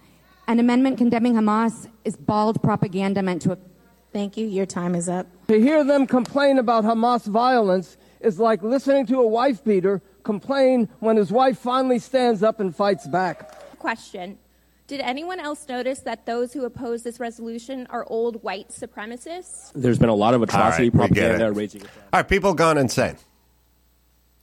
[0.46, 3.58] An amendment condemning Hamas is bald propaganda meant to
[4.10, 4.46] Thank you.
[4.46, 5.26] Your time is up.
[5.48, 10.88] To hear them complain about Hamas violence is like listening to a wife beater complain
[11.00, 13.78] when his wife finally stands up and fights back.
[13.78, 14.38] Question.
[14.88, 19.70] Did anyone else notice that those who oppose this resolution are old white supremacists?
[19.74, 21.50] There's been a lot of atrocity All right, propaganda it.
[21.50, 21.82] raging.
[21.82, 21.88] All
[22.20, 23.16] right, people gone insane.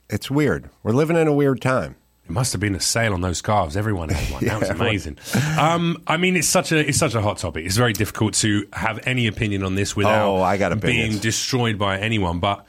[0.08, 0.70] It's weird.
[0.84, 1.96] We're living in a weird time.
[2.26, 3.76] It must have been a sale on those scarves.
[3.76, 4.46] Everyone had one.
[4.46, 5.18] That was amazing.
[5.60, 7.66] um, I mean, it's such a it's such a hot topic.
[7.66, 11.80] It's very difficult to have any opinion on this without Oh, I got being destroyed
[11.80, 12.39] by anyone.
[12.39, 12.66] But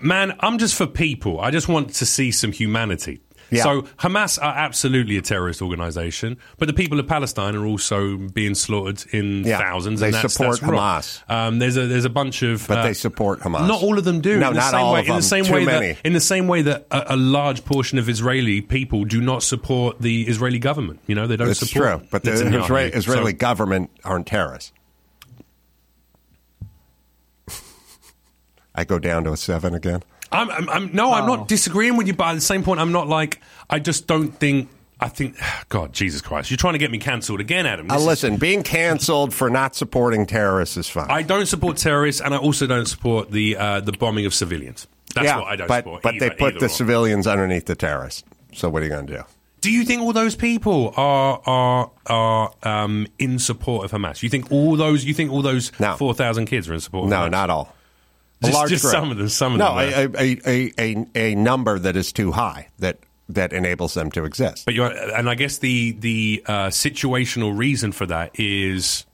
[0.00, 1.38] man, I'm just for people.
[1.38, 3.20] I just want to see some humanity.
[3.50, 3.62] Yeah.
[3.64, 8.54] So Hamas are absolutely a terrorist organization, but the people of Palestine are also being
[8.54, 10.00] slaughtered in Yeah, thousands.
[10.00, 10.72] they and that's, support that's.
[10.72, 11.30] Hamas.
[11.30, 13.66] Um, there's a there's a bunch of, But uh, they support Hamas.
[13.66, 14.38] Not all of them do.
[14.38, 15.22] No, in the not same all way, of In the them.
[15.22, 15.92] same Too way many.
[15.94, 19.42] that in the same way that a, a large portion of Israeli people do not
[19.42, 21.00] support the Israeli government.
[21.06, 21.98] You know, they don't It's support.
[22.00, 22.32] true, but the.
[22.32, 24.72] Israeli, Israeli So- government aren't terrorists.
[28.74, 30.02] I go down to a seven again.
[30.32, 32.92] I'm, I'm, I'm no, I'm not disagreeing with you, but at the same point, I'm
[32.92, 34.68] not like I just don't think.
[35.02, 35.36] I think,
[35.70, 37.90] God, Jesus Christ, you're trying to get me cancelled again, Adam.
[37.90, 41.06] Uh, This is- listen, being canceled for not supporting terrorists is fine.
[41.10, 44.86] I don't support terrorists, and I also don't support the uh, the bombing of civilians.
[45.14, 46.02] That's what I don't but, support.
[46.02, 46.68] But they put either the or.
[46.68, 48.22] civilians underneath the terrorists.
[48.52, 49.22] So what are you going to do?
[49.62, 54.22] Do you think all those people are are are um, in support of Hamas?
[54.22, 55.04] You think all those?
[55.04, 55.96] You think all those No.
[55.96, 57.04] four thousand kids are in support?
[57.04, 57.30] of No, Hamas?
[57.30, 57.74] not all.
[58.42, 61.06] A Just- large just some of them, some of no, them a, a, a, a,
[61.14, 64.64] a number that is too high that that enables them to exist.
[64.64, 69.04] But you're, and I guess the the uh, situational reason for that is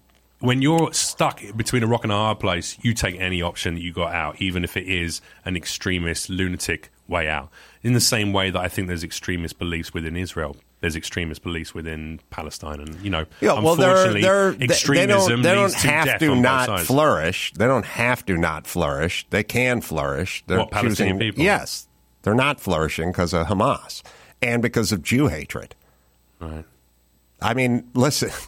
[0.41, 3.81] when you're stuck between a rock and a hard place, you take any option that
[3.81, 7.51] you got out, even if it is an extremist, lunatic way out.
[7.83, 10.57] In the same way that I think there's extremist beliefs within Israel,
[10.87, 14.73] there's extremist beliefs within Palestine, and you know, Yeah, well, they're, unfortunately, they're, they- they
[14.75, 17.53] extremism don't, they don't to have to not flourish.
[17.55, 19.27] They don't have to not flourish.
[19.31, 20.45] They can flourish.
[20.47, 21.45] They're What, Palestinian choosing- people?
[21.45, 21.89] Yes,
[22.23, 24.03] they're not flourishing because of Hamas
[24.41, 25.75] and because of Jew hatred.
[26.41, 26.65] Right.
[27.43, 28.31] I mean, listen.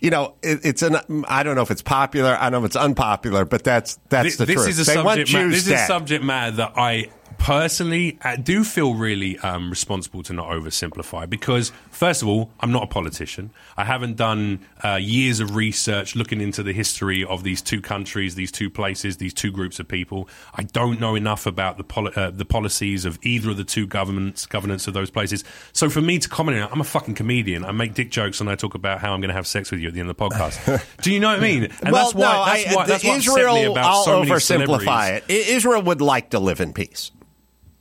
[0.00, 0.96] You know, it, it's an.
[1.28, 2.34] I don't know if it's popular.
[2.40, 4.68] I don't know if it's unpopular, but that's that's This, the this truth.
[4.70, 5.28] is a they subject.
[5.28, 10.22] Jews This is a subject matter that I personally I do feel really um, responsible
[10.24, 13.50] to not oversimplify because, first of all, I'm not a politician.
[13.76, 18.34] I haven't done uh, years of research looking into the history of these two countries,
[18.34, 20.28] these two places, these two groups of people.
[20.54, 23.86] I don't know enough about the poli- uh, the policies of either of the two
[23.86, 25.44] governments, governance of those places.
[25.72, 27.64] So for me to comment on it, I'm a fucking comedian.
[27.64, 29.80] I make dick jokes and I talk about how I'm going to have sex with
[29.80, 30.84] you at the end of the podcast.
[31.02, 31.64] do you know what I mean?
[31.82, 32.32] And well, that's why.
[32.32, 32.74] no, that's I, why.
[32.74, 33.54] what upset Israel.
[33.54, 35.30] me about I'll so many oversimplify it.
[35.30, 37.12] Israel would like to live in peace.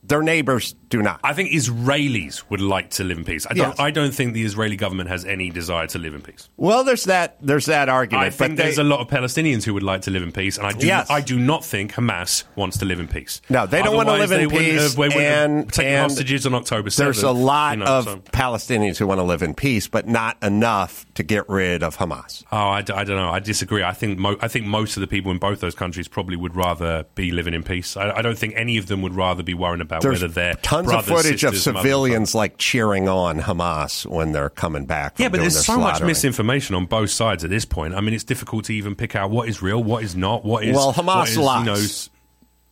[0.07, 1.19] Their neighbors do not.
[1.23, 3.45] I think Israelis would like to live in peace.
[3.49, 3.69] I don't.
[3.69, 3.79] Yes.
[3.79, 6.49] I don't think the Israeli government has any desire to live in peace.
[6.55, 7.37] Well, there's that.
[7.41, 8.25] There's that argument.
[8.25, 10.57] I think there's they, a lot of Palestinians who would like to live in peace,
[10.57, 10.87] and I do.
[10.87, 11.09] Yes.
[11.09, 13.41] I do not think Hamas wants to live in peace.
[13.49, 14.95] No, they don't want to live in peace.
[14.95, 16.97] Have, have and taken and hostages on October 7th.
[16.97, 20.07] There's a lot you know, of so- Palestinians who want to live in peace, but
[20.07, 22.43] not enough to get rid of Hamas.
[22.51, 23.29] Oh, I, d- I don't know.
[23.29, 23.83] I disagree.
[23.83, 26.55] I think mo- I think most of the people in both those countries probably would
[26.55, 27.97] rather be living in peace.
[27.97, 30.53] I, I don't think any of them would rather be worrying about There's whether they're
[30.55, 35.15] tons of footage of sisters, civilians like cheering on Hamas when they're coming back.
[35.15, 37.93] From Yeah, but there's so much misinformation on both sides at this point.
[37.93, 40.63] I mean, it's difficult to even pick out what is real, what is not, what
[40.63, 40.75] is.
[40.75, 41.59] Well, Hamas is, lies.
[41.59, 41.87] You know,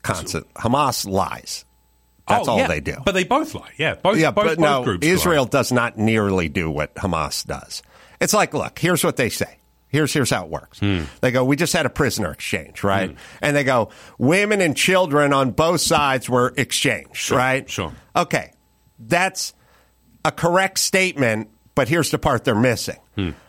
[0.03, 0.53] Constant.
[0.53, 1.65] Hamas lies.
[2.27, 2.95] That's Oh, all yeah, they do.
[3.05, 3.71] But they both lie.
[3.77, 4.17] Yeah, both.
[4.17, 5.49] yeah, both, but both no, groups Israel lie.
[5.49, 7.83] does not nearly do what Hamas does.
[8.19, 9.57] It's like, look, here's what they say.
[9.95, 10.79] Here's here's how it works.
[10.79, 11.03] Hmm.
[11.21, 13.15] They go, we just had a prisoner exchange, right?
[13.41, 17.69] And they go, women and children on both sides were exchanged, right?
[17.69, 17.93] sure.
[18.15, 18.51] Okay,
[18.99, 19.53] that's
[20.23, 22.97] a correct statement, but here's the part they're missing.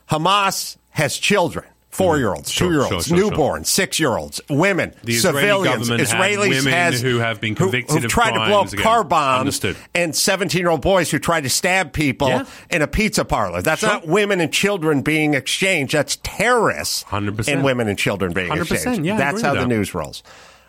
[0.08, 1.66] Hamas has children.
[1.90, 2.50] Four year olds.
[2.52, 5.88] Sure, two year olds, sure, sure, newborns, six year olds, women, The Israeli civilians.
[5.88, 8.82] government Israelis women has who have been convicted who've of tried to blow up again.
[8.82, 9.76] car bombs Understood.
[9.94, 12.44] and 17 year old boys who tried to stab people Yeah.
[12.70, 13.62] in a pizza parlor.
[13.62, 13.88] That's Sure.
[13.88, 15.94] not women and children being exchanged.
[15.94, 17.48] That's terrorists 100%.
[17.48, 19.04] and women and children being 100%, exchanged.
[19.06, 20.22] yeah, That's how with the news rolls.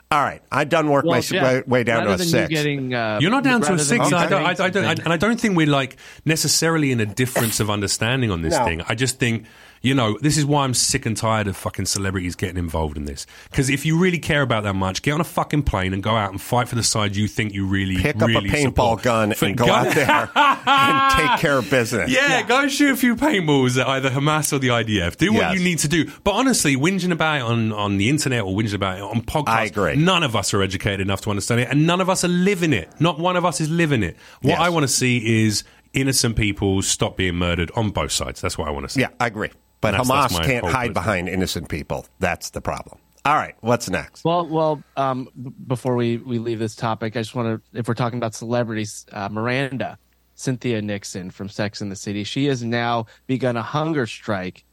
[0.10, 2.50] All right, I've done work my Jeff, way, way down to rather a six.
[2.50, 4.10] You getting, uh, You're not down to a six.
[4.10, 7.02] you I don't, I, I don't, I, and I don't think we're like necessarily in
[7.02, 8.64] a difference of understanding on this No.
[8.64, 8.82] thing.
[8.88, 9.44] I just think,
[9.88, 13.06] you know, this is why I'm sick and tired of fucking celebrities getting involved in
[13.06, 13.26] this.
[13.50, 16.12] Because if you really care about that much, get on a fucking plane and go
[16.12, 18.98] out and fight for the side you think you really, Pick up really a paintball
[18.98, 19.02] support.
[19.04, 22.12] gun For- and go out there and take care of business.
[22.12, 25.18] Yeah, go shoot a few paintballs at either Hamas or the IDF.
[25.18, 25.54] Do what Yes.
[25.58, 26.12] you need to do.
[26.24, 29.48] But honestly, whinging about it on, on the internet or whinging about it on podcasts,
[29.50, 29.96] I agree.
[29.96, 32.74] none of us are educated enough to understand it, and none of us are living
[32.74, 32.90] it.
[33.00, 34.18] Not one of us is living it.
[34.42, 34.60] What Yes.
[34.60, 35.64] I want to see is
[35.94, 38.42] innocent people stop being murdered on both sides.
[38.42, 39.02] That's what I want to see.
[39.02, 39.50] Yeah, I agree.
[39.82, 42.06] But That's- Hamas that's can't hide is- behind innocent people.
[42.20, 43.00] That's the problem.
[43.26, 44.24] All right, what's next?
[44.24, 44.82] Well, well.
[44.96, 48.18] Um, b- before we, we leave this topic, I just want to, if we're talking
[48.18, 49.98] about celebrities, uh, Miranda,
[50.36, 54.64] Cynthia Nixon from Sex and the City, she has now begun a hunger strike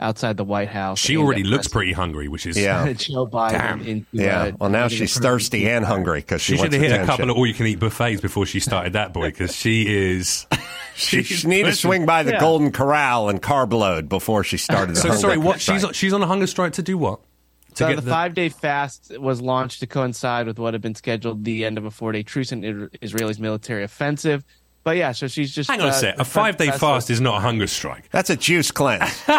[0.00, 0.98] outside the White House.
[0.98, 2.92] She already looks pretty hungry, which is Yeah.
[2.92, 3.50] Joe Biden.
[3.52, 3.80] Damn.
[3.82, 4.42] Into, Yeah.
[4.42, 7.30] uh, Well, now she's thirsty and hungry because she, She should have hit a couple
[7.30, 10.46] of all-you-can-eat buffets before she started that boy, because she is.
[10.96, 12.38] She, she's she need to swing by the Yeah.
[12.38, 14.94] Golden Corral and carb load before she started.
[14.94, 15.60] The So hunger sorry, what?
[15.60, 15.80] strike.
[15.80, 17.18] She's she's on a hunger strike to do what?
[17.70, 20.82] To So get the, the- five day fast was launched to coincide with what had
[20.82, 24.44] been scheduled the end of a four day truce in Ir- Israel's military offensive.
[24.84, 26.18] But yeah, so she's just Hang on a uh, sec.
[26.18, 28.10] A five-day fast is not a hunger strike.
[28.10, 29.10] That's a juice cleanse.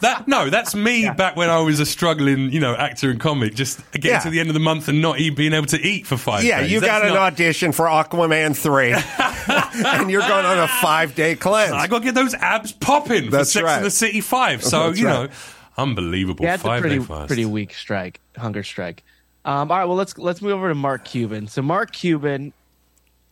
[0.00, 3.54] That no, that's me back when I was a struggling, you know, actor and comic,
[3.54, 4.18] just getting Yeah.
[4.20, 6.60] to the end of the month and not being able to eat for five yeah,
[6.60, 6.72] days.
[6.72, 8.92] you That's got an not- audition for Aquaman 3,
[10.00, 11.72] and you're going on a five day cleanse.
[11.72, 13.76] I got to get those abs popping That's for Sex right.
[13.76, 14.62] and the City Five.
[14.64, 15.30] So That's you right.
[15.30, 15.34] know,
[15.78, 16.44] unbelievable.
[16.44, 17.26] Yeah, it's a five pretty day fast.
[17.28, 19.02] pretty weak strike, hunger strike.
[19.44, 21.46] Um, all right, well let's let's move over to Mark Cuban.
[21.46, 22.52] So Mark Cuban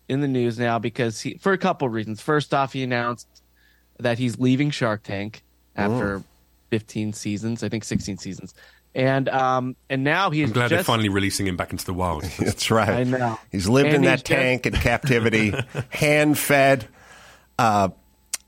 [0.08, 2.20] in the news now because he for a couple reasons.
[2.20, 3.26] First off, he announced
[3.98, 5.42] that he's leaving Shark Tank
[5.76, 6.22] after
[6.70, 8.54] 15 seasons, I think 16 seasons,
[8.94, 12.22] and um and now he's I'm glad they're finally releasing him back into the wild.
[12.38, 12.88] That's right.
[12.90, 13.38] I know.
[13.50, 15.52] He's lived And in he's that just- tank in captivity,
[15.90, 16.86] hand fed,
[17.58, 17.88] uh,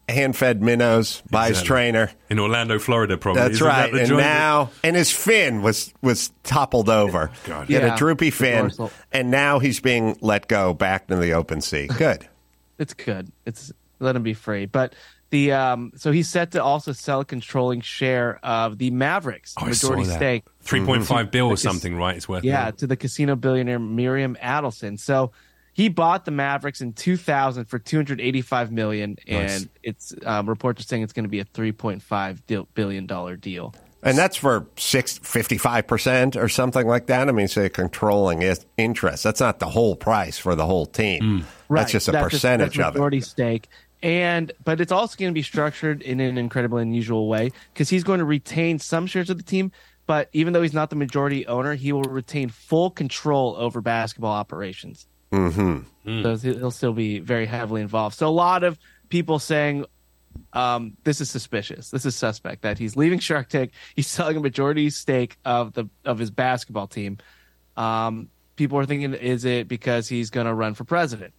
[0.09, 2.11] hand fed minnows by his trainer.
[2.31, 3.43] in Orlando, Florida, probably.
[3.43, 3.93] That's Isn't right.
[3.93, 4.21] That and joint?
[4.21, 7.31] now, and his fin was was toppled over.
[7.45, 7.67] God.
[7.69, 8.71] He had a droopy fin,
[9.13, 11.87] and now he's being let go back into the open sea.
[11.89, 12.29] Good.
[12.79, 13.33] it's good.
[13.45, 14.67] It's let him be free.
[14.67, 14.95] But
[15.31, 19.67] the um so he's set to also sell a controlling share of the Mavericks, Oh,
[19.67, 20.45] majority stake.
[20.61, 22.17] Three point five bill or something, right?
[22.17, 22.45] It's worth.
[22.45, 22.71] Yeah, now.
[22.73, 25.01] to the casino billionaire Miriam Adelson.
[25.01, 25.33] So
[25.77, 29.68] he bought the Mavericks in 2000 for 285 million, and Nice.
[29.83, 33.74] it's um, reports are saying it's going to be a 3.5 billion dollar deal.
[34.03, 37.29] And that's for six, 55% or something like that.
[37.29, 38.41] I mean, say controlling
[38.79, 39.22] interest.
[39.22, 41.45] That's not the whole price for the whole team.
[41.68, 42.99] That's just a percentage that's of it.
[42.99, 43.68] majority stake.
[44.03, 48.05] And but it's also going to be structured in an incredibly unusual way because he's
[48.05, 49.72] going to retain some shares of the team,
[50.07, 54.33] but even though he's not the majority owner, he will retain full control over basketball
[54.33, 55.07] operations.
[55.33, 56.22] Mm-hmm.
[56.22, 58.16] So he- he'll still be very heavily involved.
[58.16, 59.85] So a lot of people saying
[60.53, 61.91] um, this is suspicious.
[61.91, 63.72] This is suspect that he's leaving Shark Tank.
[63.95, 67.18] He's selling a majority stake of the of his basketball team.
[67.77, 71.33] Um, people are thinking, is it because he's going to run for president?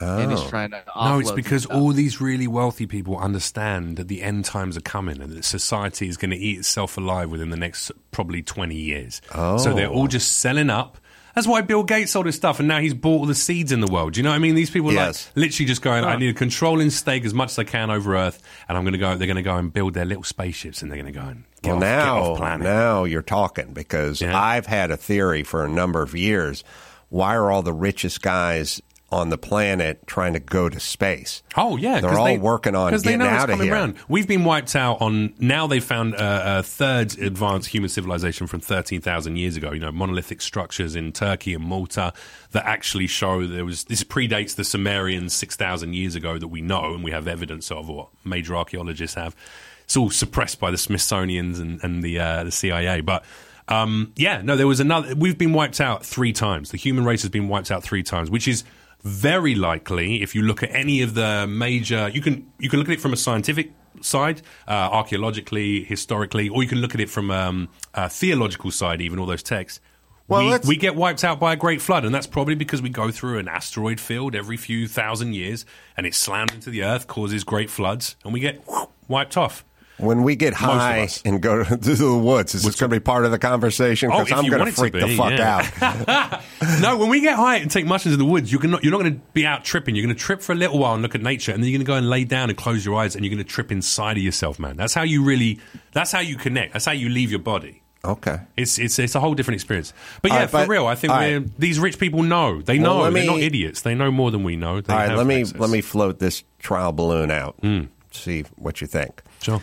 [0.00, 0.48] And he's Oh.
[0.48, 4.76] trying to No, it's because all these really wealthy people understand that the end times
[4.76, 8.42] are coming and that society is going to eat itself alive within the next probably
[8.42, 9.22] 20 years.
[9.32, 9.56] Oh.
[9.56, 10.98] So they're all just selling up.
[11.34, 13.80] That's why Bill Gates sold his stuff and now he's bought all the seeds in
[13.80, 14.12] the world.
[14.12, 14.54] Do you know what I mean?
[14.54, 15.26] These people are Yes.
[15.28, 18.16] like literally just going, I need a controlling stake as much as I can over
[18.16, 20.80] Earth and I'm going to go, they're going to go and build their little spaceships
[20.82, 22.64] and they're going to go and get, well, off, get now, off planet.
[22.64, 24.38] now you're talking because Yeah.
[24.40, 26.62] I've had a theory for a number of years.
[27.08, 28.80] Why are all the richest guys
[29.14, 31.42] on the planet trying to go to space?
[31.56, 33.72] Oh yeah, they're all they- working on getting out of here.
[33.72, 33.94] round.
[34.08, 35.34] We've been wiped out on.
[35.38, 39.72] Now they found a, a third advanced human civilization from thirteen thousand years ago.
[39.72, 42.12] You know, monolithic structures in Turkey and Malta
[42.50, 43.84] that actually show there was.
[43.84, 47.70] This predates the Sumerians six thousand years ago that we know and we have evidence
[47.70, 49.36] of, or major archaeologists have.
[49.84, 53.24] It's all suppressed by the Smithsonian's and, and the uh, the CIA, but.
[53.66, 55.14] Um, yeah, no, there was another.
[55.14, 56.70] We've been wiped out three times.
[56.70, 58.62] The human race has been wiped out three times, which is
[59.04, 62.08] very likely if you look at any of the major.
[62.08, 66.62] You can you can look at it from a scientific side, uh, archaeologically, historically, or
[66.62, 69.00] you can look at it from um, a theological side.
[69.00, 69.80] Even all those texts.
[70.26, 72.88] Well, we, we get wiped out by a great flood, and that's probably because we
[72.88, 75.66] go through an asteroid field every few thousand years,
[75.98, 78.66] and it slams into the Earth, causes great floods, and we get
[79.06, 79.66] wiped off.
[79.96, 83.00] When we get high and go to, to the woods, is this going to be
[83.00, 84.10] part of the conversation?
[84.12, 85.70] Oh, Because if I'm going to freak the fuck yeah.
[85.80, 86.42] out.
[86.80, 89.00] no, when we get high and take mushrooms in the woods, you're not, you're not
[89.02, 89.94] going to be out tripping.
[89.94, 91.78] You're going to trip for a little while and look at nature, and then you're
[91.78, 93.70] going to go and lay down and close your eyes, and you're going to trip
[93.70, 94.76] inside of yourself, man.
[94.76, 95.60] That's how you really.
[95.92, 96.72] That's how you connect.
[96.72, 97.80] That's how you leave your body.
[98.04, 98.38] Okay.
[98.56, 99.94] It's it's it's a whole different experience.
[100.22, 101.58] But yeah, right, for but- real, I think we're, right.
[101.60, 102.60] these rich people know.
[102.60, 103.10] They Well, know.
[103.12, 103.80] They're not idiots.
[103.82, 104.80] They know more than we know.
[104.80, 105.58] They All right, let me access.
[105.60, 107.54] let me float this trial balloon out.
[107.62, 107.84] Hmm.
[108.10, 109.22] See what you think.
[109.40, 109.62] Sure.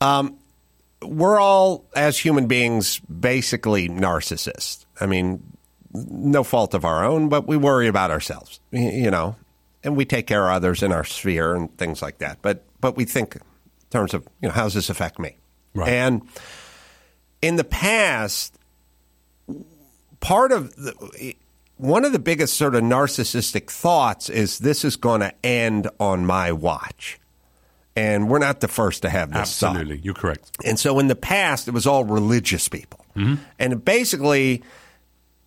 [0.00, 0.38] Um,
[1.02, 4.86] we're all, as human beings, basically narcissists.
[5.00, 5.42] I mean,
[5.92, 9.36] no fault of our own, but we worry about ourselves, you know,
[9.82, 12.38] and we take care of others in our sphere and things like that.
[12.42, 13.42] But but we think in
[13.90, 15.36] terms of you know how does this affect me?
[15.74, 15.88] Right.
[15.88, 16.22] And
[17.42, 18.58] in the past,
[20.20, 21.36] part of the,
[21.76, 26.24] one of the biggest sort of narcissistic thoughts is this is going to end on
[26.24, 27.18] my watch.
[27.96, 29.70] And we're not the first to have this thought.
[29.70, 30.50] Absolutely, you're correct.
[30.64, 33.04] And so in the past, it was all religious people.
[33.16, 33.42] Mm-hmm.
[33.58, 34.62] And basically,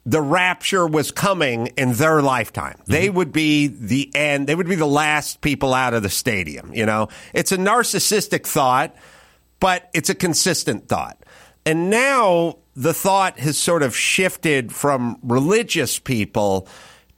[0.06, 2.82] the rapture was coming in their lifetime.
[2.88, 3.18] They mm-hmm.
[3.18, 6.74] would be the end, they would be the last people out of the stadium.
[6.74, 8.95] You know, it's a narcissistic thought,
[9.60, 11.24] but it's a consistent thought.
[11.66, 16.68] And now the thought has sort of shifted from religious people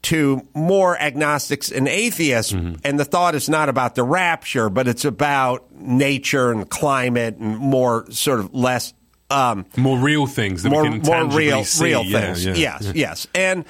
[0.03, 2.51] to more agnostics and atheists.
[2.51, 7.57] And the thought is not about the rapture, but it's about nature and climate and
[7.57, 8.93] more sort of less.
[9.29, 11.85] Um, More real things that more, we can more real, see.
[11.85, 12.45] real Yeah, things.
[12.45, 12.91] yeah, yes, yeah.
[12.95, 13.27] yes.
[13.33, 13.63] And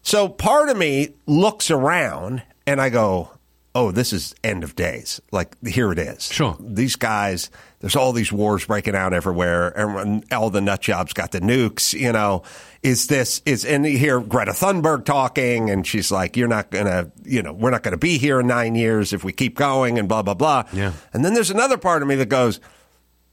[0.00, 3.30] so part of me looks around and I go,
[3.74, 5.20] oh, this is end of days.
[5.32, 6.30] Like, here it is.
[6.30, 6.56] Sure.
[6.60, 7.50] These guys,
[7.80, 9.70] there's all these wars breaking out everywhere.
[9.70, 12.42] and all the nut jobs got the nukes, you know.
[12.82, 17.10] Is this, is, and you hear Greta Thunberg talking and she's like, you're not to,
[17.24, 20.08] you know, we're not to be here in nine years if we keep going and
[20.08, 20.64] blah, blah, blah.
[20.72, 20.92] Yeah.
[21.12, 22.60] And then there's another part of me that goes,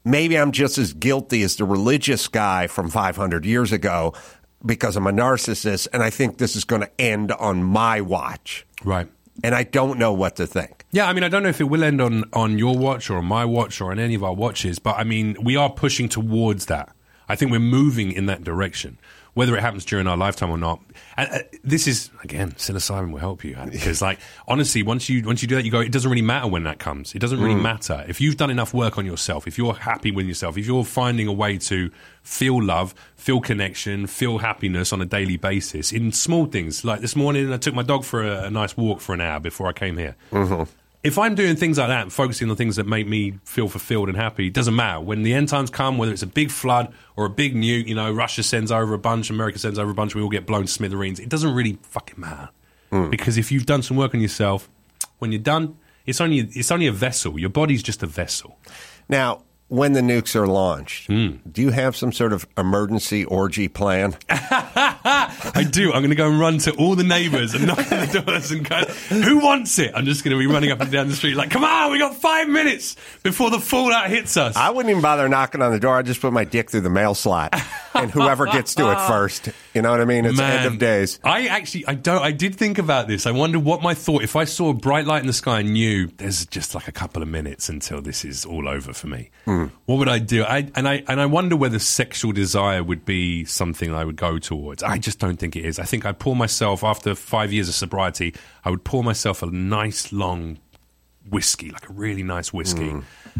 [0.04, 4.14] maybe I'm just as guilty as the religious guy from 500 years ago
[4.64, 8.66] because I'm a narcissist and I think this is going to end on my watch.
[8.84, 9.08] Right.
[9.42, 10.84] And I don't know what to think.
[10.92, 13.16] Yeah, I mean, I don't know if it will end on, on your watch or
[13.16, 16.08] on my watch or on any of our watches, but I mean, we are pushing
[16.08, 16.94] towards that.
[17.28, 18.98] I think we're moving in that direction,
[19.34, 20.80] whether it happens during our lifetime or not.
[21.16, 25.42] And uh, this is again, psilocybin will help you because, like, honestly, once you once
[25.42, 25.80] you do that, you go.
[25.80, 27.14] It doesn't really matter when that comes.
[27.14, 29.46] It doesn't really matter if you've done enough work on yourself.
[29.46, 31.90] If you're happy with yourself, if you're finding a way to
[32.22, 36.84] feel love, feel connection, feel happiness on a daily basis in small things.
[36.84, 39.40] Like this morning, I took my dog for a, a nice walk for an hour
[39.40, 40.16] before I came here
[41.02, 44.08] if I'm doing things like that and focusing on things that make me feel fulfilled
[44.08, 45.00] and happy, it doesn't matter.
[45.00, 47.94] When the end times come, whether it's a big flood or a big nuke, you
[47.94, 50.66] know, Russia sends over a bunch, America sends over a bunch, we all get blown
[50.66, 51.18] to smithereens.
[51.18, 52.50] It doesn't really fucking matter.
[52.90, 53.10] Hmm.
[53.10, 54.68] Because if you've done some work on yourself,
[55.18, 55.76] when you're done,
[56.06, 57.38] it's only it's only a vessel.
[57.38, 58.58] Your body's just a vessel.
[59.08, 59.42] Now,
[59.72, 61.36] when the nukes are launched, Hmm.
[61.50, 64.14] do you have some sort of emergency orgy plan?
[64.28, 65.92] I do.
[65.92, 68.50] I'm going to go and run to all the neighbours and knock on the doors
[68.50, 68.76] and go,
[69.08, 71.50] "Who wants it?" I'm just going to be running up and down the street like,
[71.50, 75.28] "Come on, we got five minutes before the fallout hits us." I wouldn't even bother
[75.28, 75.96] knocking on the door.
[75.96, 77.54] I'd just put my dick through the mail slot,
[77.94, 79.48] and whoever gets to it first.
[79.74, 80.26] You know what I mean?
[80.26, 81.18] It's Man, end of days.
[81.24, 82.22] I actually, I don't.
[82.22, 83.26] I did think about this.
[83.26, 84.22] I wonder what my thought.
[84.22, 86.92] If I saw a bright light in the sky and knew there's just like a
[86.92, 89.30] couple of minutes until this is all over for me,
[89.68, 89.74] Hmm.
[89.86, 90.44] what would I do?
[90.44, 94.38] I and I and I wonder whether sexual desire would be something I would go
[94.38, 94.82] towards.
[94.82, 95.78] I just don't think it is.
[95.78, 98.34] I think I'd pour myself after five years of sobriety.
[98.64, 100.58] I would pour myself a nice long
[101.28, 102.92] whiskey, like a really nice whiskey,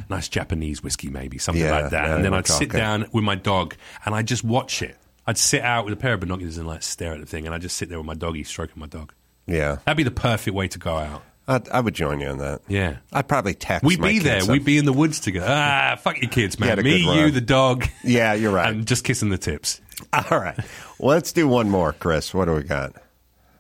[0.09, 1.63] nice Japanese whiskey, maybe something.
[1.63, 2.09] Yeah, like that.
[2.09, 2.79] now and then I'd sit talking.
[2.81, 4.97] down with my dog and I'd just watch it.
[5.27, 7.55] I'd sit out with a pair of binoculars and like stare at the thing, and
[7.55, 9.13] I'd just sit there with my doggy, stroking my dog.
[9.47, 11.23] Yeah, That'd be the perfect way to go out.
[11.49, 12.61] I, I would join you on that.
[12.69, 12.99] Yeah.
[13.13, 13.85] I'd probably text.
[13.85, 14.37] We'd my be there.
[14.39, 15.47] kids We'd be in the woods together.
[15.49, 16.79] Ah, fuck your kids, man.
[16.79, 17.85] a Me, you, the dog.
[18.05, 18.73] Yeah, you're right.
[18.73, 19.81] And just kissing the tips.
[20.13, 20.59] All right,
[20.99, 22.33] let's do one more, Chris.
[22.35, 22.95] What do we got?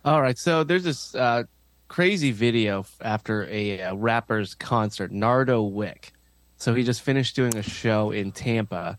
[0.04, 1.44] All right, so there's this uh,
[1.88, 6.12] crazy video after a uh, rapper's concert, Nardo Wick.
[6.56, 8.98] So he just finished doing a show in Tampa.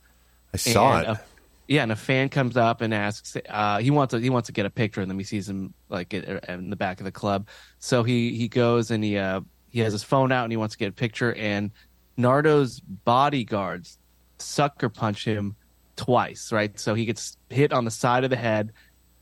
[0.54, 1.10] I saw and it.
[1.12, 1.22] a-
[1.68, 3.38] yeah, and a fan comes up and asks.
[3.48, 5.74] Uh, he wants to he wants to get a picture, and then he sees him
[5.90, 7.48] like in, the back of the club.
[7.80, 10.76] So he he goes and he uh, he has his phone out and he wants
[10.76, 11.34] to get a picture.
[11.34, 11.72] And
[12.18, 13.98] Nardo's bodyguards
[14.40, 15.56] sucker punch him
[15.96, 16.52] twice.
[16.52, 18.74] Right, so he gets hit on the side of the head.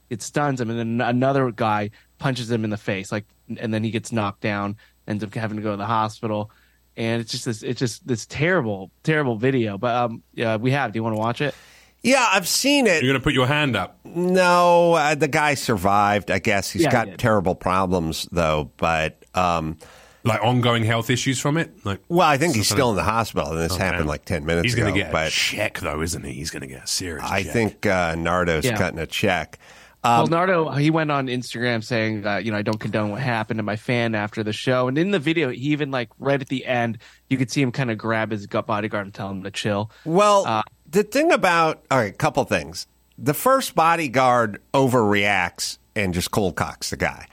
[0.10, 3.12] It stuns him, and then another guy punches him in the face.
[3.12, 3.26] Like,
[3.60, 4.78] and then he gets knocked down,
[5.08, 6.52] ends up having to go to the hospital.
[6.98, 9.78] And it's just this, it's just this terrible, terrible video.
[9.78, 10.92] But um, yeah, we have.
[10.92, 11.56] Do you want to watch it?
[12.04, 13.04] Yeah, I've seen it.
[13.04, 13.99] You're going to put your hand up.
[14.04, 16.32] No, uh, the guy survived.
[16.32, 17.20] I guess he's Yeah, got did.
[17.20, 18.72] terrible problems though.
[18.78, 19.78] But um,
[20.24, 21.86] Like ongoing health issues from it?
[21.86, 23.84] Like, well, I think he's something- still in the hospital, and this Okay.
[23.84, 26.34] happened like ten minutes He's going to get a check, though, isn't he?
[26.34, 27.54] He's going to get a serious I check.
[27.54, 28.78] think uh, Nardo's Yeah.
[28.78, 29.58] cutting a check.
[30.04, 33.22] well, Um, Nardo, he went on Instagram saying, uh, you know, I don't condone what
[33.22, 34.88] happened to my fan after the show.
[34.88, 36.97] And in the video, he even like right at the end,
[37.30, 39.91] you could see him kind of grab his gut bodyguard and tell him to chill.
[40.06, 42.88] Well, Uh, the thing about all right, a couple things.
[43.18, 47.28] The first bodyguard overreacts and just cold cocks the guy.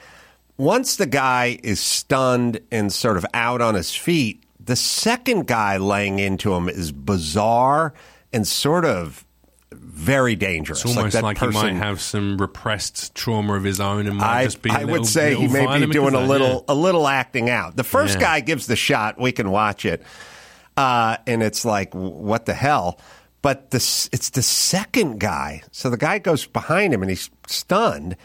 [0.57, 5.77] Once the guy is stunned and sort of out on his feet, the second guy
[5.77, 7.95] laying into him is bizarre
[8.33, 9.25] and sort of
[9.73, 10.85] very dangerous.
[10.85, 14.27] It's almost that like, he might have some repressed trauma of his own and might
[14.41, 14.71] I, just be.
[14.71, 17.49] a I would little- say he may be doing a little that, a little acting
[17.49, 17.77] out.
[17.77, 18.21] The first Yeah.
[18.21, 19.21] guy gives the shot.
[19.21, 20.03] We can watch it,
[20.77, 22.99] uh, and it's like, what the hell?
[23.43, 23.76] But the
[24.12, 25.62] it's the second guy.
[25.70, 28.16] So the guy goes behind him and he's stunned,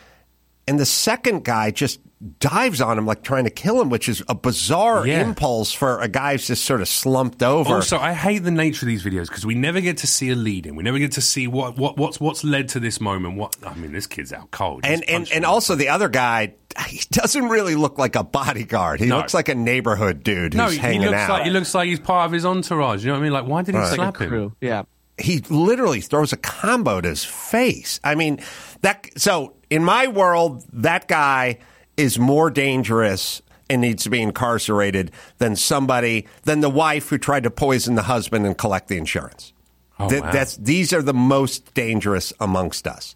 [0.68, 2.00] and the second guy just
[2.40, 5.22] dives on him like trying to kill him, which is a bizarre Yeah.
[5.22, 7.76] impulse for a guy who's just sort of slumped over.
[7.76, 10.36] Also, I hate the nature of these videos because we never get to see a
[10.36, 10.76] lead in.
[10.78, 13.36] We never get to see what, what what's what's led to this moment.
[13.38, 14.86] What I mean, this kid's out cold.
[14.86, 16.56] He's and and, and also the other guy,
[16.88, 19.00] he doesn't really look like a bodyguard.
[19.02, 19.18] He No.
[19.18, 21.30] looks like a neighborhood dude who's no, he, he looks out.
[21.30, 23.04] like he looks like he's part of his entourage.
[23.04, 23.34] You know what I mean?
[23.34, 23.94] Like, why did he Right.
[23.96, 24.56] Slap him?
[24.62, 24.84] Yeah.
[25.24, 28.00] He literally throws a combo to his face.
[28.04, 28.42] I mean,
[28.82, 31.60] that so in my world, that guy
[31.98, 37.44] is more dangerous and needs to be incarcerated than somebody than the wife who tried
[37.44, 39.54] to poison the husband and collect the insurance.
[40.00, 40.32] Oh, Th- wow.
[40.32, 43.16] That's these are the most dangerous amongst us.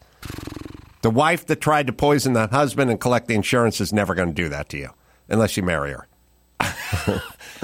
[1.01, 4.29] The wife that tried to poison the husband and collect the insurance is never going
[4.29, 4.89] to do that to you
[5.29, 6.07] unless you marry her.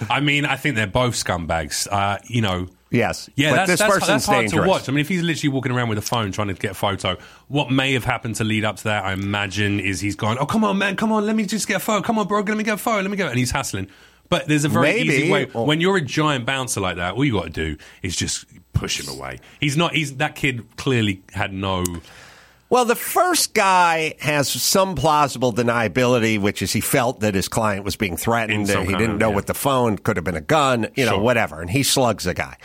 [0.10, 1.88] I mean, I think they're both scumbags.
[1.92, 2.68] Uh, you know.
[2.94, 3.30] Yes.
[3.36, 4.64] Yeah, But that's, this that's, person's that's hard dangerous.
[4.66, 4.88] to watch.
[4.88, 7.18] I mean, if he's literally walking around with a phone trying to get a photo,
[7.48, 10.46] what may have happened to lead up to that, I imagine, is he's gone, oh,
[10.46, 12.02] come on, man, come on, let me just get a photo.
[12.02, 13.28] Come on, bro, let me get a photo, let me go.
[13.28, 13.88] And he's hassling.
[14.30, 15.10] But there's a very Maybe.
[15.10, 15.48] easy way.
[15.54, 18.46] Or- When you're a giant bouncer like that, all you got to do is just
[18.74, 19.40] push him away.
[19.60, 21.84] He's not, he's, that kid clearly had no.
[22.70, 27.86] Well, the first guy has some plausible deniability, which is he felt that his client
[27.86, 29.36] was being threatened and he didn't of- know yeah.
[29.36, 31.20] what the phone could have been a gun, you know, Sure.
[31.22, 31.62] whatever.
[31.62, 32.58] And he slugs the guy.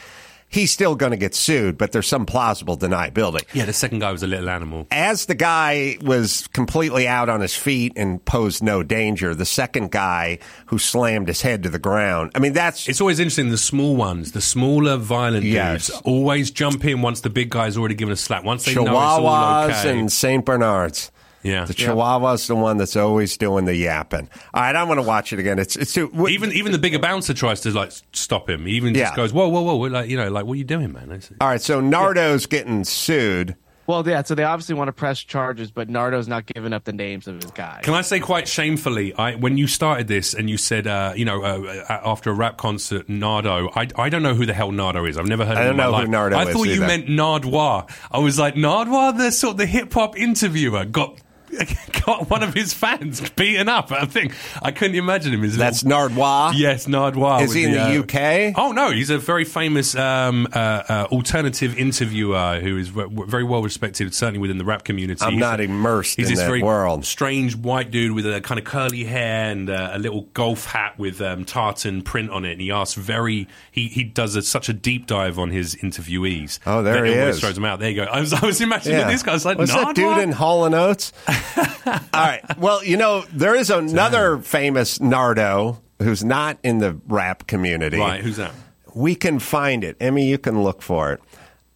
[0.50, 3.44] He's still going to get sued, but there's some plausible deniability.
[3.52, 4.86] Yeah, the second guy was a little animal.
[4.90, 9.90] As the guy was completely out on his feet and posed no danger, the second
[9.90, 12.32] guy who slammed his head to the ground.
[12.34, 13.50] I mean, that's It's always interesting.
[13.50, 15.88] The small ones, the smaller violent Yes.
[15.88, 18.42] dudes, always jump in once the big guy's already given a slap.
[18.44, 19.98] Once they know it's all Chihuahuas okay.
[19.98, 20.44] and St.
[20.44, 21.10] Bernards.
[21.42, 21.64] Yeah.
[21.64, 21.88] The Yeah.
[21.88, 24.28] Chihuahua's the one that's always doing the yapping.
[24.54, 25.58] All right, I'm going to watch it again.
[25.58, 28.66] It's it's too, w- even even the bigger bouncer tries to like stop him.
[28.66, 29.04] He even Yeah.
[29.04, 31.04] just goes, "Whoa, whoa, whoa!" Like you know, like what are you doing, man?
[31.12, 33.54] It's- All right, so Nardo's getting sued.
[33.86, 34.22] Well, yeah.
[34.22, 37.36] So they obviously want to press charges, but Nardo's not giving up the names of
[37.40, 37.80] his guys.
[37.84, 41.24] Can I say quite shamefully, I, when you started this and you said, uh, you
[41.24, 44.72] know, uh, uh, after a rap concert, Nardo, I, I don't know who the hell
[44.72, 45.16] Nardo is.
[45.16, 46.08] I've never heard I of him don't in my know who life.
[46.10, 46.86] Nardo I is thought you either.
[46.86, 47.90] meant Nardwuar.
[48.10, 51.16] I was like, Nardwuar, the sort of the hip hop interviewer, got
[52.06, 53.90] got one of his fans beaten up.
[53.92, 55.42] I think I couldn't imagine him.
[55.42, 56.52] His That's little- Nardwuar.
[56.56, 57.42] Yes, Nardwuar.
[57.42, 58.54] Is he in the UK?
[58.56, 63.44] Oh no, he's a very famous um, uh, uh, alternative interviewer who is v- very
[63.44, 65.22] well respected, certainly within the rap community.
[65.24, 67.04] I'm He's not a- immersed he's in this that very world.
[67.04, 70.98] Strange white dude with a kind of curly hair and uh, a little golf hat
[70.98, 72.52] with um, tartan print on it.
[72.52, 76.58] And he asks very he he does a, such a deep dive on his interviewees.
[76.66, 77.40] Oh, there that he is.
[77.40, 77.80] throws him out.
[77.80, 78.04] There you go.
[78.04, 79.32] I was I was imagining this guy.
[79.32, 81.12] I was like, What's that dude in Hall and Oates?
[81.86, 82.58] All right.
[82.58, 87.98] Well, you know, there is another famous Nardo who's not in the rap community.
[87.98, 88.52] Right, who's that?
[88.94, 89.96] We can find it.
[90.00, 91.20] Emmy, you can look for it.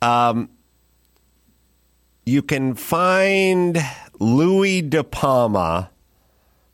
[0.01, 0.49] Um,
[2.25, 3.79] you can find
[4.19, 5.91] Louie De Palma.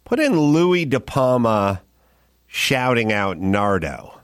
[0.05, 1.82] Put in Louie De Palma
[2.47, 4.19] shouting out Nardo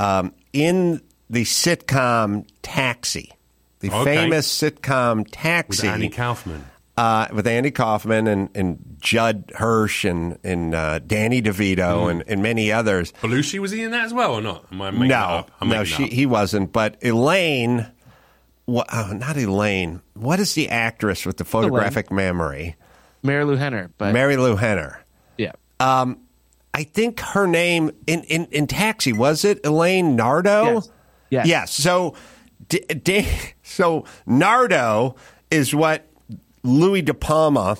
[0.00, 3.32] um, in the sitcom Taxi,
[3.78, 4.04] the Okay.
[4.16, 5.86] famous sitcom Taxi.
[5.86, 6.64] with Andy Kaufman.
[6.96, 12.10] Uh, with Andy Kaufman and, and Judd Hirsch and, and uh, Danny DeVito Hmm.
[12.10, 13.12] and, and many others.
[13.22, 14.66] Belushi was he in that as well or not?
[14.70, 15.50] Am I making no, up?
[15.62, 16.10] I'm no, she, up.
[16.10, 16.72] he wasn't.
[16.72, 17.86] But Elaine,
[18.66, 20.02] wha- oh, not Elaine.
[20.12, 22.76] What is the actress with the photographic memory?
[23.24, 25.02] Marilu Henner, but Marilu Henner.
[25.38, 26.18] yeah, Um,
[26.74, 30.74] I think her name in, in, in Taxi was it Elaine Nardo?
[30.74, 30.90] Yes.
[31.30, 31.46] Yes.
[31.46, 31.72] Yes.
[31.72, 32.14] So,
[32.68, 33.26] D- D-
[33.62, 35.16] so Nardo
[35.50, 36.06] is what
[36.62, 37.78] Louie De Palma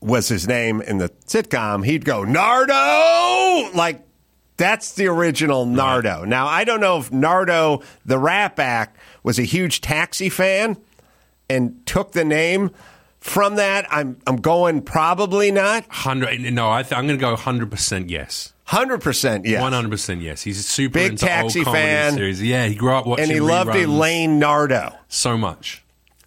[0.00, 1.84] was his name in the sitcom.
[1.84, 4.02] He'd go Nardo, like
[4.56, 6.24] that's the original Nardo.
[6.24, 10.76] Now I don't know if Nardo, the rap act, was a huge Taxi fan
[11.48, 12.70] and took the name
[13.20, 13.86] from that.
[13.90, 15.84] I'm I'm going probably not.
[15.88, 16.40] Hundred.
[16.52, 18.52] No, I th- I'm going to go hundred percent yes.
[18.64, 19.60] Hundred percent, yes.
[19.60, 20.42] One hundred percent yes.
[20.42, 22.14] He's a super Big Taxi fan.
[22.14, 22.42] series.
[22.42, 24.94] Yeah, he grew up watching and he loved reruns Elaine Nardo.
[25.08, 25.81] so much.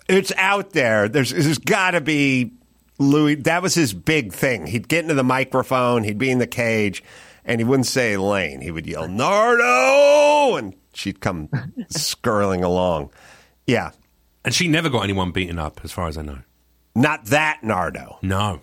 [0.08, 1.10] It's out there.
[1.10, 2.52] There's there's got to be
[3.00, 3.36] Louie.
[3.36, 4.68] That was his big thing.
[4.68, 6.04] He'd get into the microphone.
[6.04, 7.04] He'd be in the cage,
[7.44, 8.62] and he wouldn't say Elaine.
[8.62, 11.50] He would yell Nardo, and she'd come
[11.90, 13.10] skirling along.
[13.68, 13.92] Yeah,
[14.44, 16.40] And she never got anyone beaten up, as far as I know.
[16.96, 18.62] not that Nardo, No.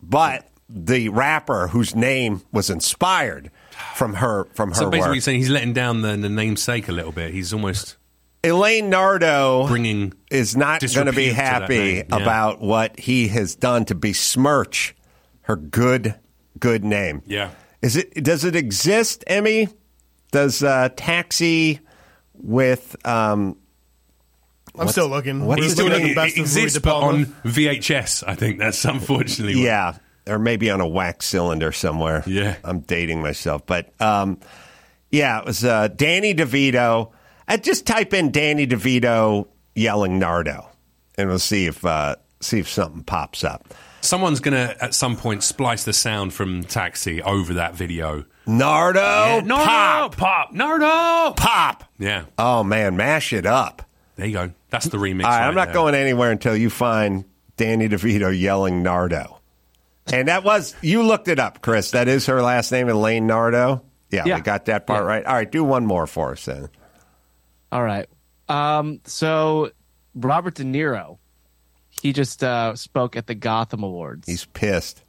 [0.00, 3.50] but the rapper whose name was inspired
[3.96, 5.14] from her from her So basically, work.
[5.16, 7.32] you're saying he's letting down the, the namesake a little bit.
[7.34, 7.96] He's almost
[8.44, 12.16] Elaine Nardo bringing is not going to be disrepute to happy yeah.
[12.16, 14.94] about what he has done to besmirch
[15.42, 16.14] her good
[16.58, 17.22] good name.
[17.26, 17.50] Yeah.
[17.82, 19.68] Is it does it exist, Emmy?
[20.30, 21.80] Does uh, Taxi
[22.34, 23.56] with um
[24.76, 25.46] I'm still looking.
[25.46, 28.24] what's We're his looking at the best it exists, but on VHS.
[28.26, 29.56] I think that's unfortunately.
[29.56, 29.96] what- yeah,
[30.26, 32.24] or maybe on a wax cylinder somewhere.
[32.26, 32.56] Yeah.
[32.64, 34.38] I'm dating myself, but um
[35.10, 37.12] yeah, it was uh, Danny DeVito.
[37.48, 40.68] I just type in Danny DeVito yelling Nardo,
[41.18, 43.74] and we'll see if uh, see if something pops up.
[44.00, 48.26] Someone's going to, at some point, splice the sound from Taxi over that video.
[48.46, 51.84] Nardo, Yeah, Nardo, pop, pop, Nardo, pop.
[51.98, 53.80] Yeah, Oh man, mash it up.
[54.16, 54.50] there you go.
[54.68, 55.22] That's the remix.
[55.24, 55.74] Right I'm not there.
[55.74, 57.24] going anywhere until you find
[57.56, 59.40] Danny DeVito yelling Nardo.
[60.12, 61.92] And that was you looked it up, Chris.
[61.92, 63.82] That is her last name, Elaine Nardo.
[64.10, 64.34] Yeah, Yeah.
[64.36, 65.08] we got that part Yeah.
[65.08, 65.24] right.
[65.24, 66.68] All right, do one more for us then.
[67.74, 68.08] All right.
[68.48, 69.72] Um, so
[70.14, 71.18] Robert De Niro,
[71.90, 74.28] he just uh, spoke at the Gotham Awards.
[74.28, 75.02] He's pissed.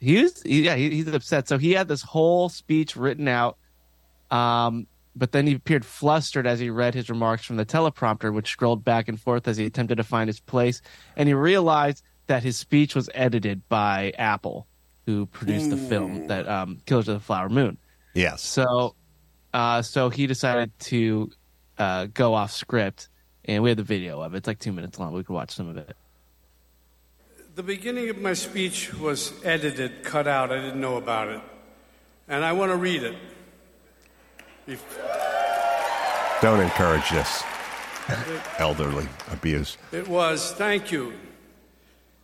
[0.00, 1.46] he was, he, yeah, he, he's upset.
[1.46, 3.58] So he had this whole speech written out,
[4.30, 8.50] um, but then he appeared flustered as he read his remarks from the teleprompter, which
[8.50, 10.80] scrolled back and forth as he attempted to find his place.
[11.16, 14.66] And he realized that his speech was edited by Apple,
[15.04, 17.76] who produced the film that um, Killers of the Flower Moon.
[18.14, 18.42] Yes.
[18.42, 18.94] So,
[19.52, 21.30] uh, so he decided to
[21.78, 23.08] uh, go off script,
[23.44, 24.38] and we have the video of it.
[24.38, 25.12] It's like two minutes long.
[25.12, 25.96] We could watch some of it.
[27.54, 30.52] The beginning of my speech was edited, cut out.
[30.52, 31.40] I didn't know about it.
[32.28, 33.16] And I want to read it.
[34.66, 34.84] If-
[36.42, 37.42] Don't encourage this
[38.58, 39.78] elderly abuse.
[39.92, 41.14] It was, thank you.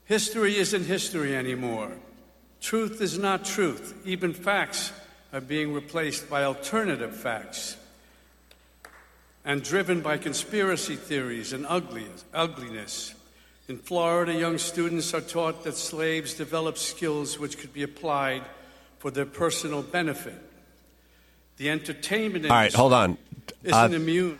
[0.05, 1.93] History isn't history anymore.
[2.61, 3.95] Truth is not truth.
[4.05, 4.93] Even facts
[5.33, 7.77] are being replaced by alternative facts
[9.45, 13.15] and driven by conspiracy theories and ugliness.
[13.69, 18.43] In Florida, young students are taught that slaves developed skills which could be applied
[18.99, 20.35] for their personal benefit.
[21.57, 23.19] The entertainment All right, hold on.
[23.63, 24.39] isn't Uh, immune.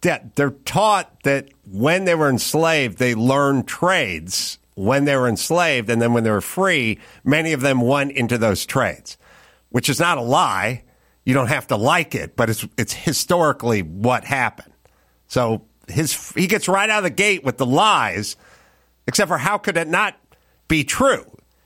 [0.00, 6.02] they're taught that when they were enslaved, they learned trades when they were enslaved, and
[6.02, 9.16] then when they were free, many of them went into those trades,
[9.70, 10.82] which is not a lie.
[11.24, 14.72] You don't have to like it, but it's it's historically what happened.
[15.26, 18.36] So his he gets right out of the gate with the lies,
[19.06, 20.16] except for how could it not
[20.68, 21.24] be true?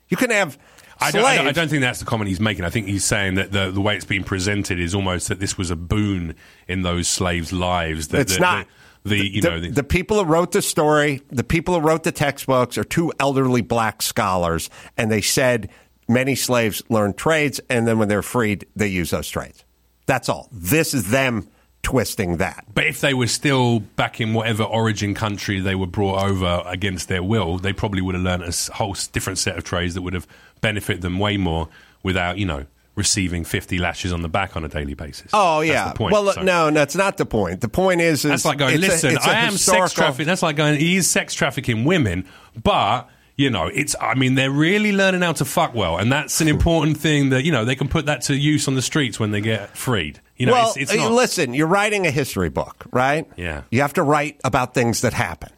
[0.09, 0.59] You can have.
[1.01, 2.65] I don't, I, don't, I don't think that's the comment he's making.
[2.65, 5.57] I think he's saying that the, the way it's being presented is almost that this
[5.57, 6.35] was a boon
[6.67, 8.09] in those slaves' lives.
[8.09, 8.67] That, It's that- not.
[9.05, 11.87] The, the you the, know the, the people who wrote the story, the people who
[11.87, 15.71] wrote the textbooks are two elderly black scholars, and they said
[16.09, 19.65] many slaves learn trades, and then when they're freed, they use those trades.
[20.07, 20.49] That's all.
[20.51, 21.49] This is them
[21.83, 22.65] twisting that.
[22.75, 27.09] But if they were still back in whatever origin country they were brought over against
[27.09, 30.15] their will, they probably would have learned a whole different set of trades that would
[30.15, 30.27] have
[30.61, 31.69] benefited them way more
[32.03, 32.65] without, you know,
[32.95, 35.31] receiving 50 lashes on the back on a daily basis.
[35.33, 35.91] Oh yeah.
[35.93, 36.13] the point.
[36.13, 37.61] Well, So- no, that's not the point.
[37.61, 40.27] The point is, is That's like going, listen, a I am historical- sex trafficking.
[40.27, 42.25] That's like going, he is sex trafficking women,
[42.61, 43.09] but.
[43.39, 43.95] You know, it's.
[44.01, 47.45] I mean, they're really learning how to fuck well, and that's an important thing that
[47.45, 50.21] you know they can put that to use on the streets when they get freed.
[50.37, 51.13] You know, well, it's, it's not.
[51.13, 53.27] listen, you're writing a history book, right?
[53.37, 53.63] Yeah.
[53.71, 55.53] You have to write about things that happened.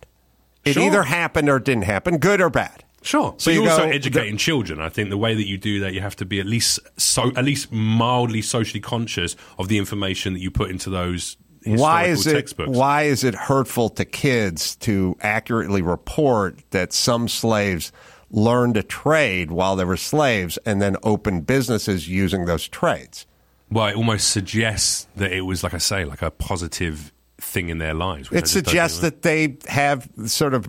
[0.65, 0.83] It Sure.
[0.83, 2.85] either happened or didn't happen, good or bad.
[3.03, 3.35] Sure.
[3.39, 4.79] So but you you're also go- educating children.
[4.79, 7.33] I think the way that you do that, you have to be at least so,
[7.35, 12.27] at least mildly socially conscious of the information that you put into those why is
[12.27, 12.71] it textbooks.
[12.71, 17.93] why is it hurtful to kids to accurately report that some slaves
[18.31, 23.27] learned a trade while they were slaves and then opened businesses using those trades?
[23.71, 27.79] Well, it almost suggests that it was, like I say, like a positive thing in
[27.79, 28.29] their lives.
[28.33, 30.69] It suggests that they have sort of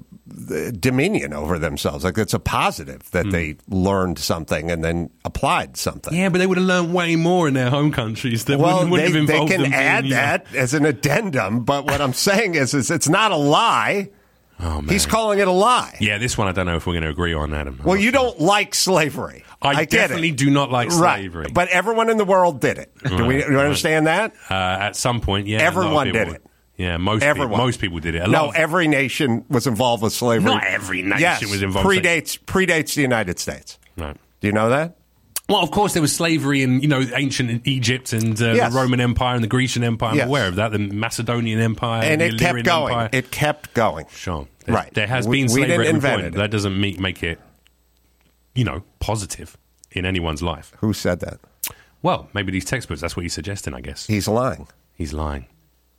[0.80, 2.04] dominion over themselves.
[2.04, 3.32] Like it's a positive that Hmm.
[3.32, 6.14] they learned something and then applied something.
[6.14, 8.92] Yeah, but they would have learned way more in their home countries that well, wouldn't,
[8.92, 12.02] wouldn't they, have they can being, add you know- that as an addendum, but what
[12.02, 14.10] I'm saying is, is it's not a lie.
[14.64, 14.90] Oh, man.
[14.90, 15.98] He's calling it a lie.
[16.00, 17.80] Yeah, this one I don't know if we're going to agree on, Adam.
[17.84, 19.44] Well, you don't like slavery.
[19.60, 20.38] I, get definitely it.
[20.38, 21.22] do not like Right.
[21.22, 21.48] slavery.
[21.52, 22.92] But everyone in the world did it.
[23.04, 24.34] Do we do you understand that?
[24.52, 26.36] Uh, at some point, yeah, a lot of Everyone did would.
[26.36, 26.46] it.
[26.82, 27.52] Yeah, most Everyone.
[27.52, 28.24] People, most people did it.
[28.24, 30.46] A no, lot of- every nation was involved with slavery.
[30.52, 31.88] Not every nation yes, was involved.
[31.88, 33.78] Predates predates the United States.
[33.98, 34.18] Right.
[34.40, 34.96] Do you know that?
[35.48, 38.72] Well, of course, there was slavery in you know ancient Egypt and uh, Yes.
[38.74, 40.12] the Roman Empire and the Grecian Empire.
[40.12, 40.28] I'm Yes.
[40.28, 40.72] aware of that.
[40.72, 42.94] The Macedonian Empire and the it kept going.
[42.94, 43.10] Empire.
[43.12, 44.06] It kept going.
[44.16, 44.94] Sure, There- Right.
[44.94, 46.36] There has We- been we slavery didn't at every invent point.
[46.36, 46.38] it.
[46.38, 47.40] That doesn't make make it,
[48.56, 49.58] you know, positive
[49.92, 50.72] in anyone's life.
[50.80, 51.40] Who said that?
[52.02, 53.02] Well, maybe these textbooks.
[53.02, 53.74] That's what he's suggesting.
[53.76, 54.68] I guess He's lying.
[54.96, 55.46] he's lying.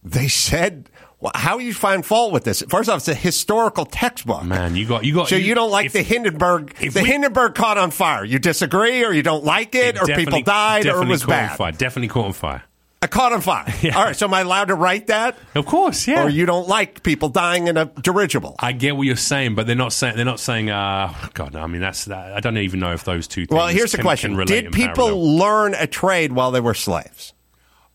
[0.04, 0.88] They said,
[1.20, 2.62] well, how you find fault with this?
[2.68, 4.42] First off, it's a historical textbook.
[4.44, 5.28] Man, you got you got.
[5.28, 6.74] So you don't like if- the Hindenburg?
[6.80, 8.24] if The we- Hindenburg caught on fire.
[8.24, 11.56] You disagree, or you don't like it, or people died, or it was bad.
[11.56, 11.70] fire.
[11.72, 12.62] Definitely caught on fire.
[13.00, 13.64] I caught on fire.
[13.82, 13.96] Yeah.
[13.98, 15.36] All right, so am I allowed to write that?
[15.56, 16.24] Of course, yeah.
[16.24, 18.54] Or you don't like people dying in a dirigible?
[18.60, 20.70] I get what you're saying, but they're not saying they're not saying.
[20.70, 22.32] Uh, God, I mean that's that.
[22.32, 23.46] I don't even know if those two.
[23.46, 25.36] Things well, here's the question: Did people parallel.
[25.38, 27.32] learn a trade while they were slaves?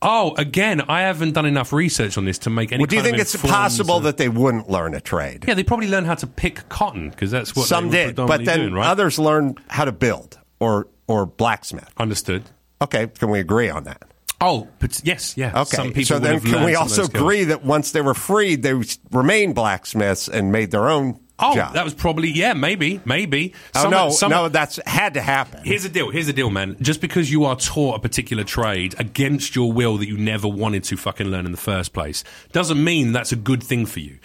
[0.02, 2.82] Oh, again, I haven't done enough research on this to make any.
[2.82, 5.45] Well, do you think it's possible that they wouldn't learn a trade?
[5.48, 8.45] Yeah, they probably learned how to pick cotton because that's what Some they did, but
[8.45, 8.88] then doing, right?
[8.88, 11.90] others learned how to build or or blacksmith.
[11.98, 12.44] Understood.
[12.82, 14.03] Okay, can we agree on that?
[14.40, 15.61] Oh, but yes, yeah.
[15.61, 18.74] Okay, Some people so then can we also agree that once they were freed, they
[19.11, 23.53] remained blacksmiths and made their own Oh, that was probably yeah, maybe, maybe.
[23.76, 25.61] oh Some- no, some- no, that's had to happen.
[25.64, 26.09] Here's the deal.
[26.09, 26.76] Here's the deal, man.
[26.81, 30.84] Just because you are taught a particular trade against your will that you never wanted
[30.85, 32.23] to fucking learn in the first place
[32.53, 34.18] doesn't mean that's a good thing for you.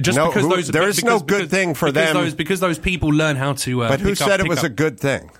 [0.00, 2.14] Just No, because who- those there is because- no good because- thing for them.
[2.14, 3.82] Those, because those people learn how to.
[3.84, 5.30] Uh, but who pick up- said it was up- a good thing?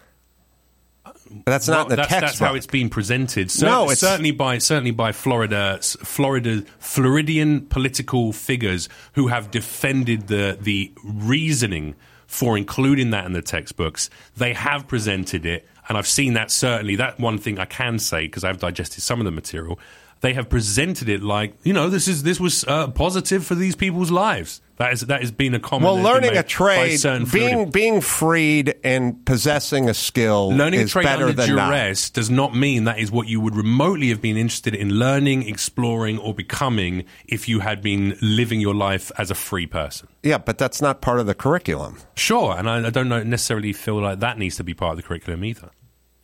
[1.45, 2.29] That's not in the that's, textbook.
[2.29, 3.51] that's how it's been presented.
[3.51, 10.29] Cer- No, it's- certainly by certainly by Florida, Florida, Floridian political figures who have defended
[10.29, 11.95] the the reasoning
[12.27, 14.11] for including that in the textbooks.
[14.37, 16.51] They have presented it, and I've seen that.
[16.51, 19.79] Certainly, that one thing I can say because I've digested some of the material.
[20.21, 23.77] They have presented it like you know this is this was uh, positive for these
[23.77, 24.61] people's lives.
[24.79, 25.85] That is that has been a common.
[25.85, 27.01] well, learning a trade,
[27.33, 31.71] being being freed and possessing a skill Learning is a trade better under than not.
[31.71, 35.49] duress does not mean that is what you would remotely have been interested in learning,
[35.49, 40.09] exploring, or becoming if you had been living your life as a free person.
[40.23, 41.97] Yeah, but that's not part of the curriculum.
[42.15, 44.97] Sure, and I, I don't know, necessarily feel like that needs to be part of
[44.99, 45.71] the curriculum either.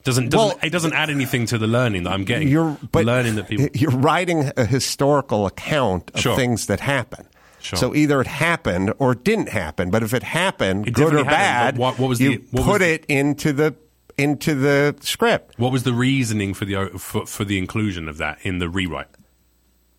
[0.05, 2.49] Doesn't, doesn't Well, it doesn't add anything to the learning that I'm getting.
[2.49, 3.69] You're learning that people.
[3.75, 6.37] you're writing a historical account of Sure.
[6.37, 7.27] things that happen.
[7.61, 7.79] Sure.
[7.79, 9.91] So either it happened or it didn't happen.
[9.91, 12.73] But if it happened, It good or bad, what- what was you the- what put
[12.73, 13.75] was the- it into the
[14.19, 15.55] into the script.
[15.59, 19.07] What was the reasoning for the for, for the inclusion of that in the rewrite?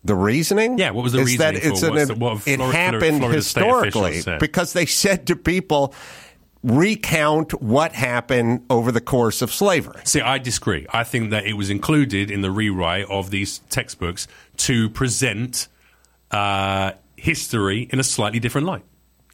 [0.04, 0.76] The reasoning?
[0.78, 1.68] Yeah, what was the is reasoning that for?
[1.70, 5.94] it's an, What's the- what have it happened Florida historically because they said to people,
[6.64, 10.00] recount what happened over the course of slavery.
[10.04, 10.86] See, I disagree.
[10.90, 14.26] I think that it was included in the rewrite of these textbooks
[14.56, 15.68] to present
[16.30, 18.84] uh, history in a slightly different light,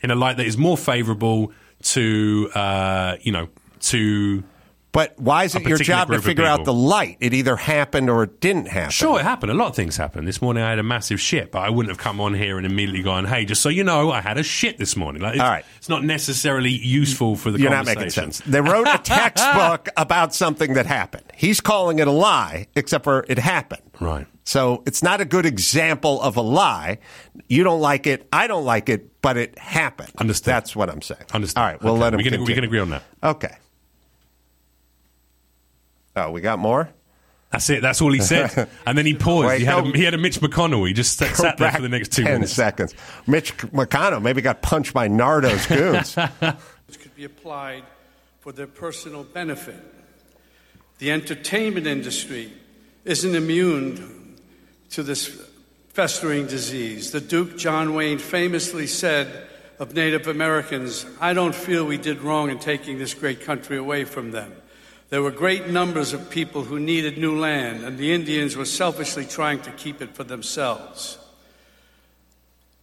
[0.02, 1.52] in a light that is more favourable
[1.82, 3.48] to, uh, you know,
[3.80, 4.42] to.
[4.92, 7.16] But why is it your job to figure out the light?
[7.20, 8.90] It either happened or it didn't happen.
[8.90, 9.52] Sure, it happened.
[9.52, 10.26] A lot of things happened.
[10.26, 12.66] This morning I had a massive shit, but I wouldn't have come on here and
[12.66, 15.22] immediately gone, hey, just so you know, I had a shit this morning.
[15.22, 15.64] Like, it's, All right.
[15.76, 18.00] It's not necessarily useful for the You're not conversation.
[18.00, 18.40] making sense.
[18.40, 21.24] They wrote a textbook about something that happened.
[21.36, 23.82] He's calling it a lie, except for it happened.
[24.00, 24.26] Right.
[24.44, 26.98] So it's not a good example of a lie.
[27.46, 28.26] You don't like it.
[28.32, 30.10] I don't like it, but it happened.
[30.18, 30.56] Understand.
[30.56, 31.20] That's what I'm saying.
[31.32, 31.62] Understand.
[31.64, 33.04] All right, we'll Okay, let him we can- we can agree on that.
[33.22, 33.54] Okay.
[36.16, 36.90] Oh, we got more?
[37.50, 37.82] That's it.
[37.82, 38.68] That's all he said.
[38.86, 39.48] and then he paused.
[39.48, 39.90] Wait, he, had no.
[39.90, 40.86] a, he had a Mitch McConnell.
[40.86, 42.52] He just sat, sat there for the next two 10 minutes.
[42.52, 42.94] seconds.
[43.26, 46.14] Mitch McConnell maybe got punched by Nardo's goons.
[46.86, 47.82] which could be applied
[48.40, 49.82] for their personal benefit.
[50.98, 52.52] The entertainment industry
[53.04, 54.36] isn't immune
[54.90, 55.28] to this
[55.88, 57.10] festering disease.
[57.10, 62.50] The Duke John Wayne famously said of Native Americans, I don't feel we did wrong
[62.50, 64.52] in taking this great country away from them.
[65.10, 69.26] There were great numbers of people who needed new land, and the Indians were selfishly
[69.26, 71.18] trying to keep it for themselves.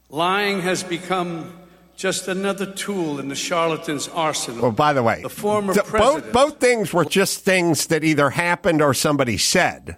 [0.09, 1.53] Lying has become
[1.95, 4.61] just another tool in the charlatan's arsenal.
[4.61, 6.33] Well, by the way, the former th- president.
[6.33, 9.97] both both things were just things that either happened or somebody said.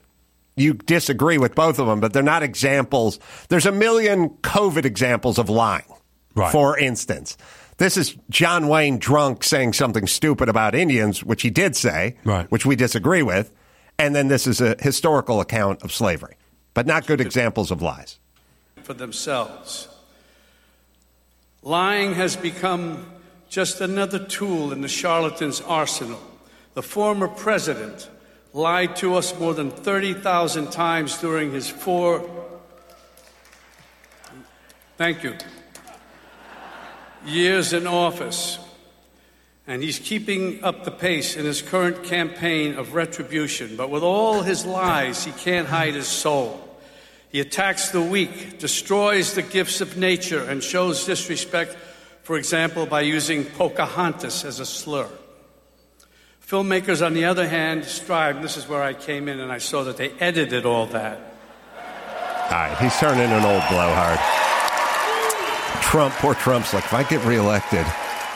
[0.55, 3.19] You disagree with both of them, but they're not examples.
[3.49, 5.85] There's a million COVID examples of lying.
[6.35, 6.51] Right.
[6.51, 7.37] For instance,
[7.79, 12.49] this is John Wayne drunk saying something stupid about Indians, which he did say, Right.
[12.51, 13.51] which we disagree with,
[13.97, 16.35] and then this is a historical account of slavery,
[16.73, 18.19] but not good examples of lies.
[18.83, 19.87] for themselves.
[21.61, 23.05] Lying has become
[23.49, 26.19] just another tool in the charlatan's arsenal.
[26.75, 28.09] The former president
[28.53, 32.23] lied to us more than 30,000 times during his four.
[34.97, 35.35] Thank you.
[37.25, 38.59] Years in office.
[39.67, 43.75] And he's keeping up the pace in his current campaign of retribution.
[43.75, 46.65] But with all his lies, he can't hide his soul.
[47.31, 51.77] He attacks the weak, destroys the gifts of nature, and shows disrespect,
[52.23, 55.07] for example, by using Pocahontas as a slur.
[56.43, 59.83] Filmmakers, on the other hand, strive, this is where I came in and I saw
[59.83, 61.19] that they edited all that.
[61.75, 64.48] All right, he's turning an old blowhard.
[65.89, 67.83] Trump, poor Trump's like, if I get reelected,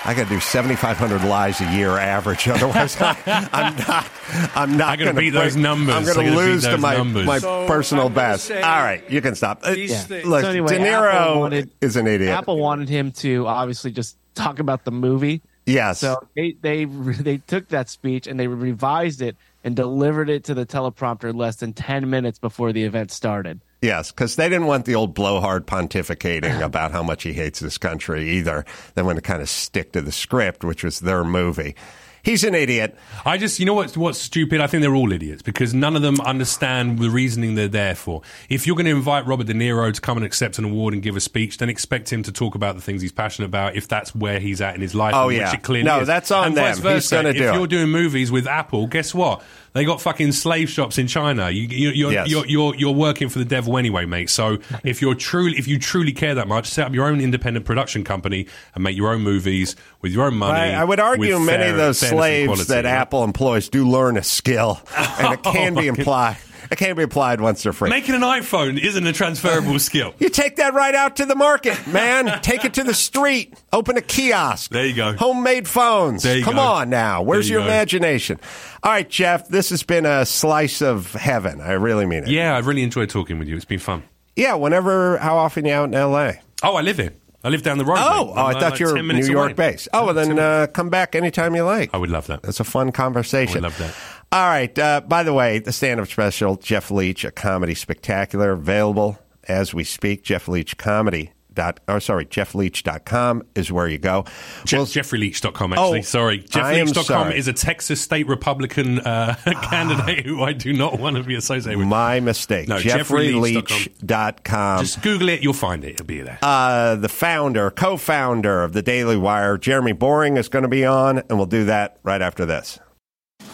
[0.06, 2.48] I got to do 7,500 lies a year average.
[2.50, 3.16] Otherwise, I,
[3.54, 4.12] I'm not.
[4.56, 5.94] I'm not gonna beat those numbers.
[5.96, 7.26] I'm going to lose to my numbers.
[7.28, 8.52] my So, personal best.
[8.52, 9.62] All right, you can stop.
[9.66, 10.04] Uh, yeah.
[10.26, 12.32] Look, So anyway, De Niro wanted- is an idiot.
[12.32, 15.42] Apple wanted him to obviously just talk about the movie.
[15.66, 16.00] Yes.
[16.00, 20.54] So they they they took that speech and they revised it and delivered it to
[20.54, 23.62] the teleprompter less than ten minutes before the event started.
[23.84, 27.78] Yes, because they didn't want the old blowhard pontificating about how much he hates this
[27.78, 28.66] country either.
[28.96, 31.76] They want to kind of stick to the script, which was their movie.
[32.24, 32.98] He's an idiot.
[33.26, 34.62] I just, you know what's what's stupid?
[34.62, 38.22] I think they're all idiots because none of them understand the reasoning they're there for.
[38.48, 41.04] If you're going to invite Robert De Niro to come and accept an award and
[41.04, 43.76] give a speech, then expect him to talk about the things he's passionate about.
[43.76, 45.52] If that's where he's at in his life, Oh, which yeah.
[45.54, 46.08] it clearly No, is.
[46.08, 46.94] that's on and vice them.
[46.94, 49.44] He's versa, gonna if do you're doing movies with Apple, guess what?
[49.74, 51.50] They got fucking slave shops in China.
[51.50, 52.30] You, you, you're, Yes.
[52.30, 54.30] you're, you're, you're working for the devil anyway, mate.
[54.30, 57.66] So if you're truly, if you truly care that much, set up your own independent
[57.66, 58.46] production company
[58.76, 60.60] and make your own movies with your own money.
[60.74, 62.92] I, I would argue many fair- of those slaves quality, that right?
[62.92, 66.38] Apple employs do learn a skill, and it can oh be Oh, my implied.
[66.74, 67.90] It can't be applied once they're free.
[67.90, 70.16] Making an iPhone isn't a transferable skill.
[70.20, 72.42] you take that right out to the market, man.
[72.42, 73.54] take it to the street.
[73.72, 74.72] Open a kiosk.
[74.72, 75.14] There you go.
[75.14, 76.24] Homemade phones.
[76.24, 76.62] There you Come go.
[76.62, 77.22] on now.
[77.22, 77.74] Where's There you your go.
[77.74, 78.40] imagination?
[78.82, 79.48] All right, Jeff.
[79.50, 81.62] This has been a slice of heaven.
[81.62, 82.30] I really mean it.
[82.30, 83.56] Yeah, I've really enjoyed talking with you.
[83.56, 84.04] It's been fun.
[84.36, 84.56] Yeah.
[84.56, 85.18] Whenever.
[85.20, 86.42] How often you out in L.A.
[86.64, 87.14] Oh, I live here.
[87.46, 87.98] I live down the road.
[88.00, 89.72] Oh, oh, I thought like you were 10 minutes New York away.
[89.72, 89.90] based.
[89.94, 91.90] Oh, well, then uh, come back anytime you like.
[91.94, 92.40] I would love that.
[92.46, 93.66] It's a fun conversation.
[93.66, 93.96] I would love that.
[94.34, 94.78] All right.
[94.80, 99.74] Uh, by the way, the stand up special, Jeff Leach, a comedy spectacular, available as
[99.76, 100.24] we speak.
[100.24, 101.32] Jeff Leach Comedy.
[101.54, 104.26] Dot, or sorry, jeffleach.com is where you go.
[104.66, 106.00] Je- Well, JeffreyLeach.com, actually.
[106.00, 106.40] Oh, sorry.
[106.42, 107.38] JeffLeach.com sorry.
[107.38, 111.78] is a Texas state Republican uh, candidate who I do not want to be associated
[111.78, 111.88] with.
[111.88, 112.68] my mistake.
[112.68, 114.80] No, jeffreyleach.com.
[114.84, 115.92] Just Google it, you'll find it.
[115.92, 116.40] It'll be there.
[116.42, 120.86] uh, the founder, co founder of the Daily Wire, Jeremy Boreing, is going to be
[120.86, 122.80] on, and we'll do that right after this.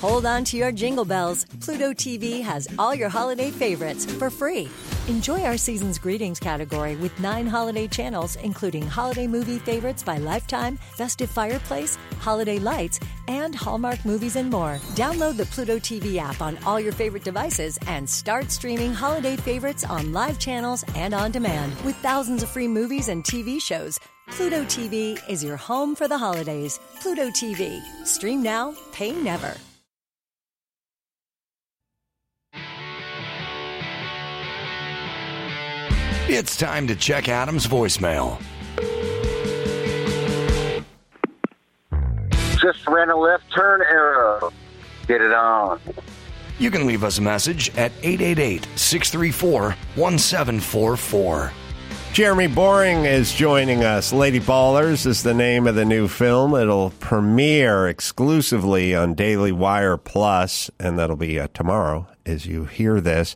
[0.02, 1.46] Hold on to your jingle bells.
[1.60, 4.70] Pluto TV has all your holiday favorites for free.
[5.10, 10.78] Enjoy our season's greetings category with nine holiday channels, including holiday movie favorites by Lifetime,
[10.96, 14.78] Festive Fireplace, Holiday Lights, and Hallmark movies and more.
[14.96, 19.84] Download the Pluto TV app on all your favorite devices and start streaming holiday favorites
[19.84, 21.76] on live channels and on demand.
[21.82, 24.00] With thousands of free movies and TV shows,
[24.30, 26.80] Pluto TV is your home for the holidays.
[27.02, 27.82] Pluto TV.
[28.06, 29.58] Stream now, pay never.
[36.32, 38.40] It's time to check Adam's voicemail.
[42.62, 44.54] Just ran a left turn arrow.
[45.08, 45.80] Get it on.
[46.60, 51.52] You can leave us a message at 888 634 1744.
[52.14, 54.14] Jeremy Boreing is joining us.
[54.14, 56.54] Ladyballers is the name of the new film.
[56.54, 63.02] It'll premiere exclusively on Daily Wire Plus, and that'll be uh, tomorrow as you hear
[63.02, 63.36] this,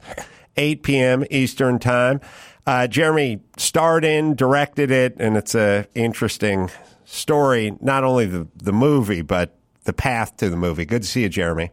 [0.57, 1.25] 8 p.m.
[1.31, 2.21] Eastern Time.
[2.65, 6.69] Uh, Jeremy starred in, directed it, and it's a interesting
[7.05, 7.75] story.
[7.81, 10.85] Not only the the movie, but the path to the movie.
[10.85, 11.71] Good to see you, Jeremy.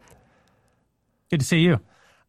[1.30, 1.80] Good to see you.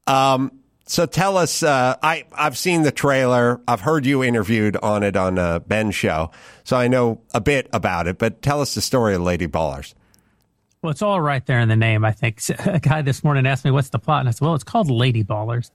[0.08, 0.52] Um,
[0.86, 1.64] so tell us.
[1.64, 3.62] Uh, I I've seen the trailer.
[3.68, 6.32] I've heard you interviewed on it on uh, Ben's show,
[6.64, 8.18] so I know a bit about it.
[8.18, 9.94] But tell us the story of Ladyballers.
[10.82, 12.04] Well, it's all right there in the name.
[12.04, 14.56] I think a guy this morning asked me what's the plot, and I said, "Well,
[14.56, 15.72] it's called Ladyballers."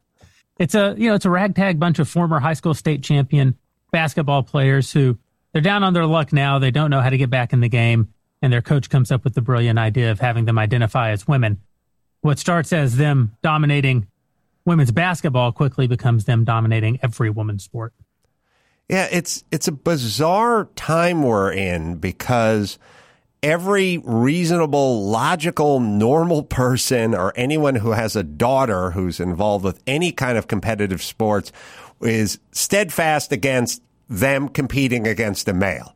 [0.58, 3.56] It's a you know it's a ragtag bunch of former high school state champion
[3.90, 5.18] basketball players who
[5.52, 6.58] they're down on their luck now.
[6.58, 8.12] They don't know how to get back in the game,
[8.42, 11.60] and their coach comes up with the brilliant idea of having them identify as women.
[12.20, 14.06] What starts as them dominating
[14.64, 17.94] women's basketball quickly becomes them dominating every woman's sport.
[18.88, 22.78] Yeah, it's it's a bizarre time we're in because
[23.42, 30.12] every reasonable, logical, normal person or anyone who has a daughter who's involved with any
[30.12, 31.52] kind of competitive sports
[32.00, 35.94] is steadfast against them competing against a male.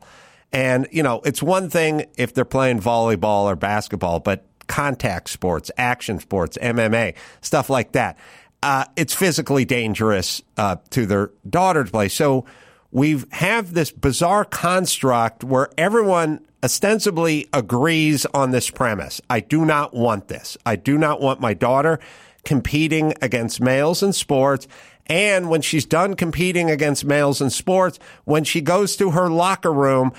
[0.51, 5.71] And, you know, it's one thing if they're playing volleyball or basketball, but contact sports,
[5.77, 8.17] action sports, MMA, stuff like that.
[8.63, 12.09] Uh, it's physically dangerous uh, to their daughter to play.
[12.09, 12.45] So
[12.91, 19.21] we have this bizarre construct where everyone ostensibly agrees on this premise.
[19.29, 20.57] I do not want this.
[20.65, 21.99] I do not want my daughter
[22.43, 24.67] competing against males in sports.
[25.07, 29.73] And when she's done competing against males in sports, when she goes to her locker
[29.73, 30.13] room,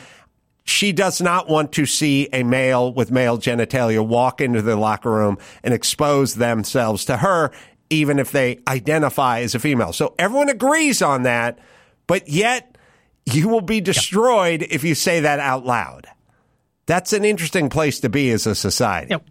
[0.64, 5.10] she does not want to see a male with male genitalia walk into the locker
[5.10, 7.50] room and expose themselves to her,
[7.90, 9.92] even if they identify as a female.
[9.92, 11.58] So everyone agrees on that,
[12.12, 12.76] but yet
[13.24, 16.06] you will be destroyed if you say that out loud.
[16.84, 19.12] That's an interesting place to be as a society.
[19.12, 19.24] Yep.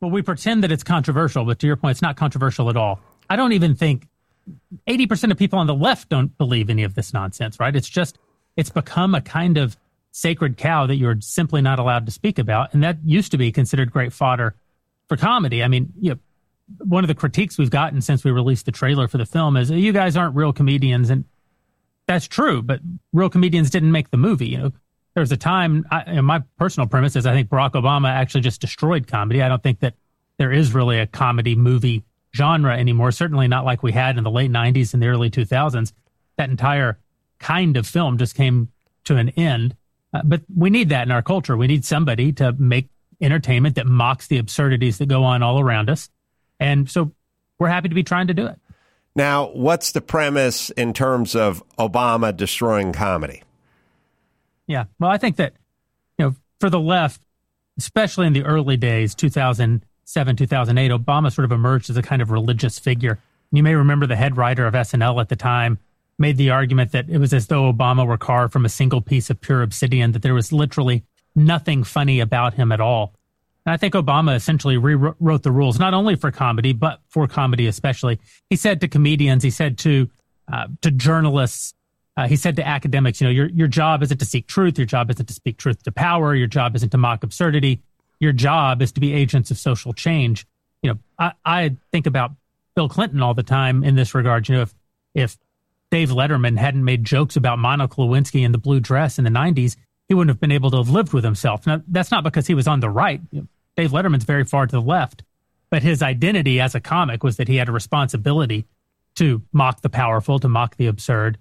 [0.00, 3.00] Well, we pretend that it's controversial, but to your point, it's not controversial at all.
[3.28, 4.08] I don't even think
[4.88, 7.76] 80% of people on the left don't believe any of this nonsense, right?
[7.76, 8.18] It's just,
[8.56, 9.76] it's become a kind of
[10.10, 12.72] sacred cow that you're simply not allowed to speak about.
[12.72, 14.54] And that used to be considered great fodder
[15.06, 15.62] for comedy.
[15.62, 16.18] I mean, you know,
[16.78, 19.70] one of the critiques we've gotten since we released the trailer for the film is
[19.70, 21.10] you guys aren't real comedians.
[21.10, 21.26] And
[22.10, 22.80] that's true, but
[23.12, 24.48] real comedians didn't make the movie.
[24.48, 24.72] You know,
[25.14, 28.60] there was a time, I, my personal premise is I think Barack Obama actually just
[28.60, 29.42] destroyed comedy.
[29.42, 29.94] I don't think that
[30.36, 32.02] there is really a comedy movie
[32.34, 35.92] genre anymore, certainly not like we had in the late 90s and the early 2000s.
[36.36, 36.98] That entire
[37.38, 38.72] kind of film just came
[39.04, 39.76] to an end.
[40.12, 41.56] Uh, but we need that in our culture.
[41.56, 42.88] We need somebody to make
[43.20, 46.10] entertainment that mocks the absurdities that go on all around us.
[46.58, 47.12] And so
[47.60, 48.58] we're happy to be trying to do it.
[49.16, 53.42] Now, what's the premise in terms of Obama destroying comedy?
[54.66, 54.84] Yeah.
[54.98, 55.54] Well, I think that,
[56.16, 57.22] you know, for the left,
[57.76, 62.30] especially in the early days, 2007, 2008, Obama sort of emerged as a kind of
[62.30, 63.18] religious figure.
[63.50, 65.78] You may remember the head writer of SNL at the time
[66.18, 69.30] made the argument that it was as though Obama were carved from a single piece
[69.30, 71.02] of pure obsidian, that there was literally
[71.34, 73.14] nothing funny about him at all.
[73.66, 78.18] I think Obama essentially rewrote the rules, not only for comedy, but for comedy especially.
[78.48, 80.10] He said to comedians, he said to
[80.52, 81.74] uh, to journalists,
[82.16, 84.86] uh, he said to academics, you know, your your job isn't to seek truth, your
[84.86, 87.82] job isn't to speak truth to power, your job isn't to mock absurdity,
[88.18, 90.46] your job is to be agents of social change.
[90.82, 92.32] You know, I, I think about
[92.74, 94.48] Bill Clinton all the time in this regard.
[94.48, 94.74] You know, if
[95.14, 95.38] if
[95.90, 99.76] Dave Letterman hadn't made jokes about Monica Lewinsky in the blue dress in the 90s,
[100.10, 101.68] he wouldn't have been able to have lived with himself.
[101.68, 103.20] Now, that's not because he was on the right.
[103.76, 105.22] Dave Letterman's very far to the left,
[105.70, 108.66] but his identity as a comic was that he had a responsibility
[109.14, 111.38] to mock the powerful, to mock the absurd.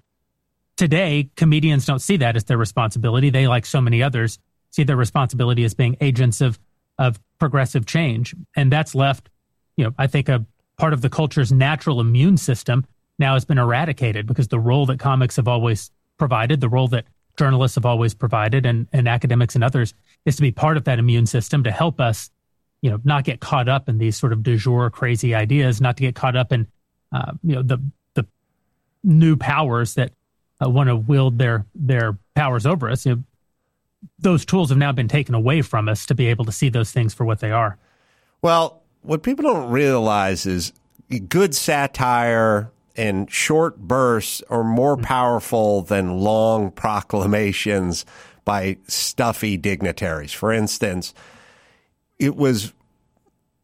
[0.77, 3.31] Today, comedians don't see that as their responsibility.
[3.31, 4.37] They, like so many others,
[4.69, 6.59] see their responsibility as being agents of,
[6.99, 8.35] of progressive change.
[8.55, 9.31] And that's left,
[9.77, 10.45] you know, I think a
[10.77, 12.85] part of the culture's natural immune system
[13.17, 15.89] now has been eradicated because the role that comics have always
[16.19, 17.05] provided, the role that
[17.39, 19.95] journalists have always provided, and, and academics and others
[20.25, 22.29] is to be part of that immune system to help us,
[22.81, 25.97] you know, not get caught up in these sort of du jour crazy ideas, not
[25.97, 26.67] to get caught up in,
[27.11, 27.81] uh, you know, the
[28.13, 28.27] the
[29.03, 30.11] new powers that
[30.63, 33.05] uh, want to wield their their powers over us.
[33.05, 33.23] You know,
[34.19, 36.91] those tools have now been taken away from us to be able to see those
[36.91, 37.77] things for what they are.
[38.41, 40.73] Well, what people don't realize is
[41.27, 45.05] good satire and short bursts are more Mm-hmm.
[45.05, 48.05] powerful than long proclamations
[48.43, 50.33] by stuffy dignitaries.
[50.33, 51.13] For instance,
[52.17, 52.73] it was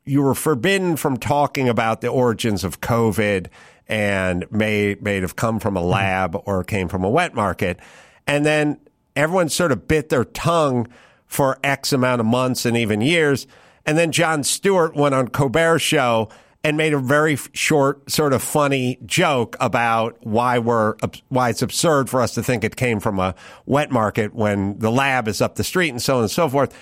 [0.06, 3.48] you were forbidden from talking about the origins of COVID
[3.88, 5.90] and may may have come from a Mm-hmm.
[5.90, 7.80] lab or came from a wet market,
[8.26, 8.80] and then
[9.16, 10.88] everyone sort of bit their tongue
[11.26, 13.48] for X amount of months and even years,
[13.86, 16.30] and then Jon Stewart went on Colbert's show
[16.66, 20.96] and made a very short, sort of funny joke about why we're
[21.30, 23.36] why it's absurd for us to think it came from a
[23.68, 26.76] wet market when the lab is up the street and so on and so forth.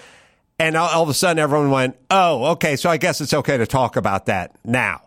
[0.57, 3.57] And all, all of a sudden, everyone went, "Oh, okay, so I guess it's okay
[3.57, 5.01] to talk about that now."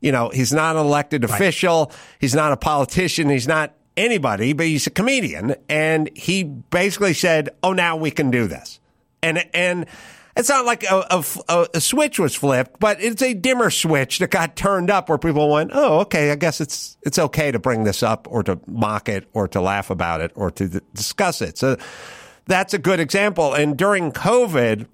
[0.00, 4.64] You know, he's not an elected official, he's not a politician, he's not anybody, but
[4.64, 8.80] he's a comedian, and he basically said, "Oh, now we can do this,"
[9.22, 9.84] and and.
[10.34, 14.30] It's not like a, a, a switch was flipped, but it's a dimmer switch that
[14.30, 17.84] got turned up where people went, "Oh, okay, I guess it's it's okay to bring
[17.84, 21.42] this up or to mock it or to laugh about it or to d- discuss
[21.42, 21.76] it." So
[22.46, 23.54] that's a good example.
[23.54, 24.86] And during COVID,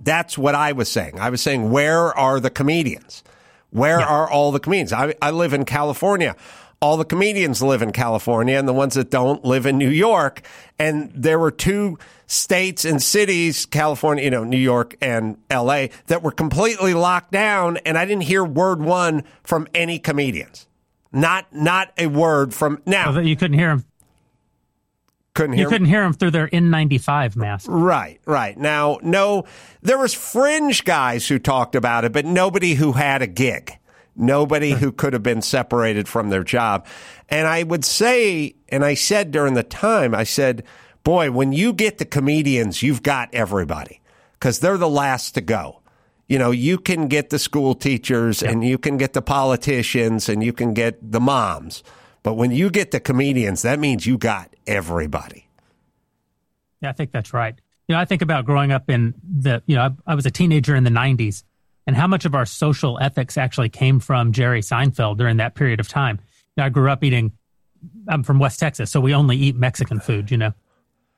[0.00, 1.18] that's what I was saying.
[1.18, 3.22] I was saying, where are the comedians?
[3.70, 4.92] Where are all the comedians?
[4.92, 6.36] I, I live in California.
[6.84, 10.42] All the comedians live in California, and the ones that don't live in New York.
[10.78, 16.22] And there were two states and cities, California, you know, New York and LA, that
[16.22, 17.78] were completely locked down.
[17.86, 20.68] And I didn't hear word one from any comedians.
[21.10, 23.14] Not, not a word from now.
[23.14, 23.86] So you couldn't hear them.
[25.32, 27.66] Couldn't You hear couldn't hear them through their N95 mask.
[27.70, 28.58] Right, right.
[28.58, 29.44] Now, no,
[29.80, 33.78] there was fringe guys who talked about it, but nobody who had a gig.
[34.16, 36.86] Nobody who could have been separated from their job.
[37.28, 40.64] And I would say, and I said during the time, I said,
[41.02, 44.00] boy, when you get the comedians, you've got everybody
[44.34, 45.80] because they're the last to go.
[46.28, 50.42] You know, you can get the school teachers and you can get the politicians and
[50.42, 51.82] you can get the moms.
[52.22, 55.48] But when you get the comedians, that means you got everybody.
[56.80, 57.54] Yeah, I think that's right.
[57.88, 60.30] You know, I think about growing up in the, you know, I, I was a
[60.30, 61.44] teenager in the 90s
[61.86, 65.80] and how much of our social ethics actually came from Jerry Seinfeld during that period
[65.80, 66.18] of time.
[66.58, 67.32] I grew up eating,
[68.08, 70.52] I'm from West Texas, so we only eat Mexican food, you know.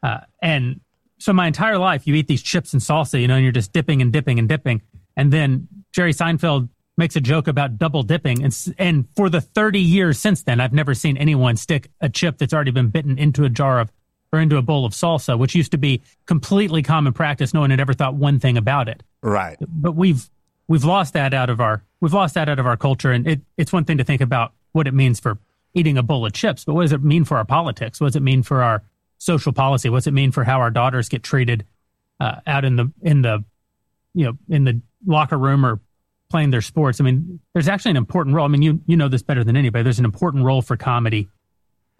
[0.02, 0.80] Uh, and
[1.18, 3.72] so my entire life, you eat these chips and salsa, you know, and you're just
[3.72, 4.82] dipping and dipping and dipping.
[5.16, 8.42] And then Jerry Seinfeld makes a joke about double dipping.
[8.42, 12.38] And, and for the 30 years since then, I've never seen anyone stick a chip
[12.38, 13.92] that's already been bitten into a jar of
[14.32, 17.54] or into a bowl of salsa, which used to be completely common practice.
[17.54, 19.02] No one had ever thought one thing about it.
[19.22, 19.56] Right.
[19.60, 20.28] But we've
[20.68, 23.12] we've lost that out of our we've lost that out of our culture.
[23.12, 25.38] And it, it's one thing to think about what it means for
[25.74, 28.00] eating a bowl of chips, but what does it mean for our politics?
[28.00, 28.82] What does it mean for our
[29.18, 29.88] social policy?
[29.88, 31.64] what does it mean for how our daughters get treated
[32.20, 33.44] uh, out in the in the
[34.14, 35.80] you know in the locker room or
[36.30, 37.00] playing their sports?
[37.00, 38.44] I mean, there's actually an important role.
[38.44, 39.82] I mean, you you know this better than anybody.
[39.82, 41.28] There's an important role for comedy,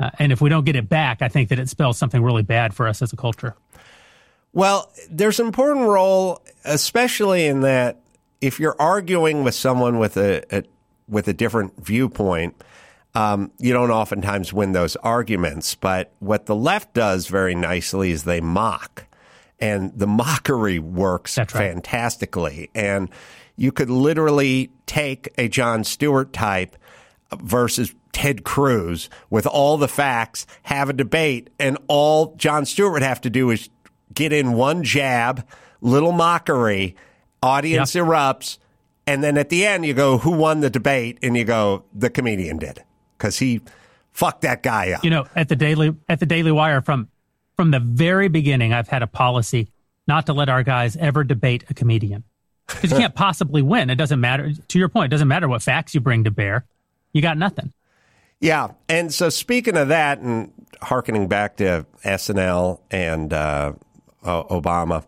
[0.01, 2.43] uh, and if we don't get it back, I think that it spells something really
[2.43, 3.55] bad for us as a culture.
[4.53, 7.99] Well, there's an important role, especially in that
[8.47, 10.63] if you're arguing with someone with a, a
[11.09, 12.55] with a different viewpoint,
[13.15, 15.75] um, you don't oftentimes win those arguments.
[15.75, 19.07] But what the left does very nicely is they mock,
[19.59, 22.71] and the mockery works fantastically.
[22.73, 23.11] And
[23.57, 26.77] you could literally take a Jon Stewart type
[27.37, 33.03] versus Ted Cruz with all the facts, have a debate, and all Jon Stewart would
[33.03, 33.69] have to do is
[34.15, 35.45] get in one jab,
[35.81, 36.95] little mockery,
[37.43, 38.59] audience erupts,
[39.07, 42.11] and then at the end you go, "Who won the debate?" and you go, "The
[42.11, 42.83] comedian did,"
[43.17, 43.61] because he
[44.13, 45.05] fucked that guy up.
[45.05, 47.09] You know, at the daily at the Daily Wire from
[47.57, 49.69] from the very beginning, I've had a policy
[50.07, 52.25] not to let our guys ever debate a comedian
[52.67, 53.91] because you can't possibly win.
[53.91, 54.53] It doesn't matter.
[54.53, 56.65] To your point, it doesn't matter what facts you bring to bear.
[57.13, 57.73] You got nothing.
[58.41, 60.53] Yeah, and so speaking of that, and
[60.83, 63.73] harkening back to SNL and uh,
[64.23, 65.05] Obama,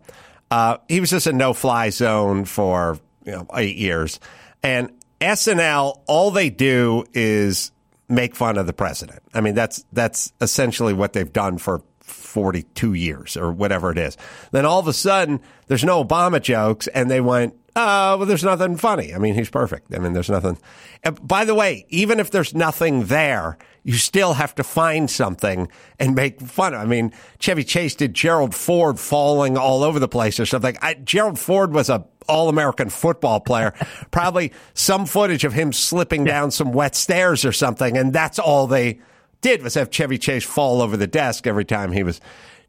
[0.51, 4.19] uh, he was just a no-fly zone for you know eight years,
[4.63, 7.71] and SNL all they do is
[8.07, 9.21] make fun of the president.
[9.33, 14.17] I mean, that's that's essentially what they've done for 42 years or whatever it is.
[14.51, 18.43] Then all of a sudden, there's no Obama jokes, and they went, Uh, well, there's
[18.43, 19.13] nothing funny.
[19.15, 19.93] I mean, he's perfect.
[19.93, 20.57] I mean, there's nothing.
[21.05, 25.69] Uh, by the way, even if there's nothing there, you still have to find something
[25.97, 26.73] and make fun.
[26.73, 30.75] Of I mean, Chevy Chase did Gerald Ford falling all over the place or something.
[30.81, 33.73] I, Gerald Ford was a all American football player.
[34.11, 38.67] Probably some footage of him slipping down some wet stairs or something, and that's all
[38.67, 38.99] they
[39.39, 42.19] did was have Chevy Chase fall over the desk every time he was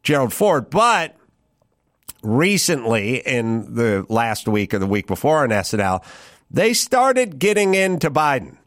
[0.03, 0.69] Gerald Ford.
[0.69, 1.17] But
[2.21, 6.03] recently, in the last week or the week before on SNL,
[6.49, 8.57] they started getting into Biden.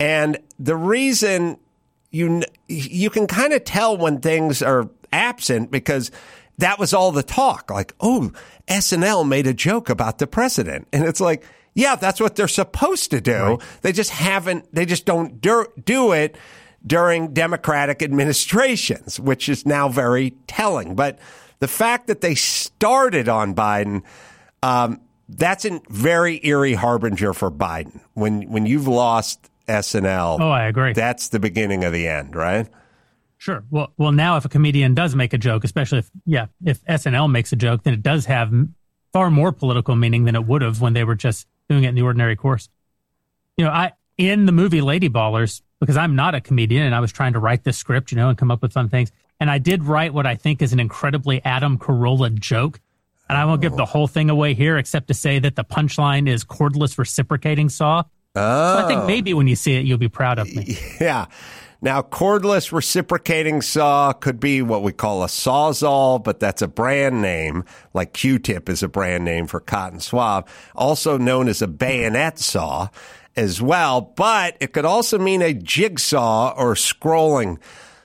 [0.00, 1.58] And the reason
[2.10, 6.10] you you can kind of tell when things are absent because
[6.58, 7.70] that was all the talk.
[7.70, 8.30] Like, oh,
[8.68, 11.44] SNL made a joke about the president, and it's like,
[11.74, 13.42] yeah, that's what they're supposed to do.
[13.42, 13.60] Right.
[13.82, 14.72] They just haven't.
[14.72, 16.36] They just don't do, do it
[16.86, 20.94] during Democratic administrations, which is now very telling.
[20.94, 21.18] But
[21.64, 24.02] the fact that they started on Biden,
[24.62, 25.00] um,
[25.30, 28.02] that's a very eerie harbinger for Biden.
[28.12, 30.92] When when you've lost SNL, oh, I agree.
[30.92, 32.68] That's the beginning of the end, right?
[33.38, 33.64] Sure.
[33.70, 37.30] Well, well, now if a comedian does make a joke, especially if yeah, if SNL
[37.30, 38.52] makes a joke, then it does have
[39.14, 41.94] far more political meaning than it would have when they were just doing it in
[41.94, 42.68] the ordinary course.
[43.56, 47.10] You know, I in the movie Ladyballers, because I'm not a comedian and I was
[47.10, 49.12] trying to write this script, you know, and come up with fun things.
[49.40, 52.80] And I did write what I think is an incredibly Adam Carolla joke.
[53.28, 53.86] And I won't give the oh.
[53.86, 58.04] whole thing away here, except to say that the punchline is cordless reciprocating saw.
[58.34, 58.78] Oh.
[58.78, 59.06] So I think oh.
[59.06, 60.78] maybe when you see it, you'll be proud of me.
[61.00, 61.26] Yeah.
[61.84, 67.20] Now, cordless reciprocating saw could be what we call a sawzall, but that's a brand
[67.20, 72.38] name, like Q-tip is a brand name for cotton swab, also known as a bayonet
[72.38, 72.88] saw
[73.36, 77.58] as well, but it could also mean a jigsaw or scrolling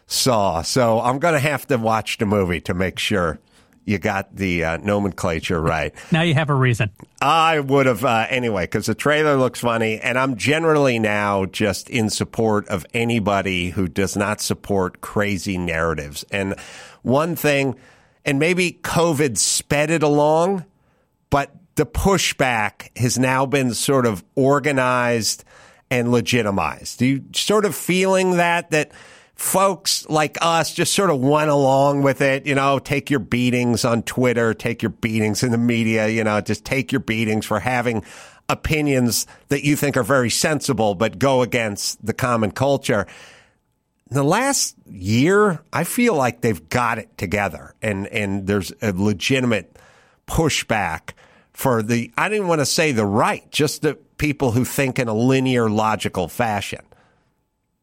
[0.09, 0.63] saw.
[0.63, 3.39] So I'm going to have to watch the movie to make sure
[3.85, 5.93] you got the uh, nomenclature right.
[6.11, 6.91] now you have a reason.
[7.21, 11.89] I would have uh, anyway because the trailer looks funny, and I'm generally now just
[11.89, 16.25] in support of anybody who does not support crazy narratives.
[16.31, 16.55] And
[17.01, 17.75] one thing,
[18.25, 20.65] and maybe COVID sped it along,
[21.29, 25.43] but the pushback has now been sort of organized
[25.89, 26.99] and legitimized.
[26.99, 28.91] Do you sort of feeling that that
[29.39, 33.85] folks like us just sort of went along with it, you know, take your beatings
[33.85, 37.57] on Twitter, take your beatings in the media, you know, just take your beatings for
[37.57, 38.03] having
[38.49, 43.07] opinions that you think are very sensible but go against the common culture.
[44.11, 48.91] In the last year, I feel like they've got it together and and there's a
[48.91, 49.79] legitimate
[50.27, 51.13] pushback
[51.53, 55.07] for the, I didn't want to say the right, just the people who think in
[55.07, 56.81] a linear, logical fashion.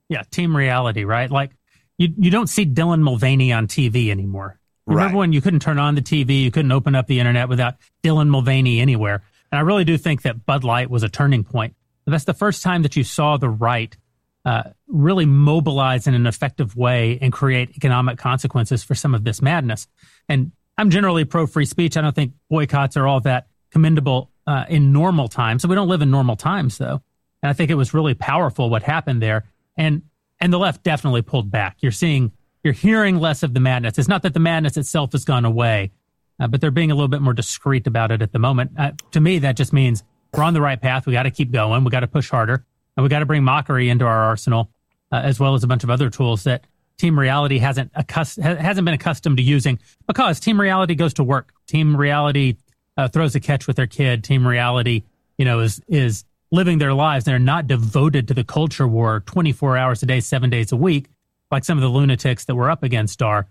[0.09, 1.31] Yeah, team reality, right?
[1.31, 1.53] Like
[1.99, 4.59] you, you don't see Dylan Mulvaney on TV anymore.
[4.87, 5.19] Remember right.
[5.19, 7.75] when you couldn't turn on the TV, you couldn't open up the internet without
[8.05, 9.23] Dylan Mulvaney anywhere.
[9.51, 11.75] And I really do think that Bud Light was a turning point.
[12.07, 13.97] That's the first time that you saw the right
[14.45, 19.43] uh, really mobilize in an effective way and create economic consequences for some of this
[19.43, 19.89] madness.
[20.29, 21.97] And I'm generally pro free speech.
[21.97, 25.63] I don't think boycotts are all that commendable uh, in normal times.
[25.63, 27.03] So we don't live in normal times, though.
[27.43, 29.45] And I think it was really powerful what happened there.
[29.77, 30.03] And
[30.41, 31.79] and the left definitely pulled back.
[31.81, 32.33] You're seeing,
[32.63, 33.99] you're hearing less of the madness.
[33.99, 35.93] It's not that the madness itself has gone away,
[36.39, 38.73] uh, but they're being a little bit more discreet about it at the moment.
[38.79, 40.03] Uh, to me, that just means
[40.35, 41.07] we're on the right path.
[41.07, 41.85] We got to keep going.
[41.85, 42.65] We got to push harder,
[42.97, 44.71] and we got to bring mockery into our arsenal,
[45.11, 46.67] uh, as well as a bunch of other tools that
[46.99, 51.53] Team Reality hasn't accust- hasn't been accustomed to using because Team Reality goes to work.
[51.67, 52.57] Team Reality
[52.97, 54.25] uh, throws a catch with their kid.
[54.25, 55.05] Team Reality,
[55.39, 57.25] you know, is is living their lives.
[57.25, 61.07] They're not devoted to the culture war 24 hours a day, seven days a week,
[61.51, 63.49] like some of the lunatics that we're up against are.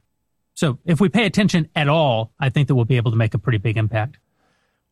[0.56, 3.34] So if we pay attention at all, I think that we'll be able to make
[3.34, 4.18] a pretty big impact.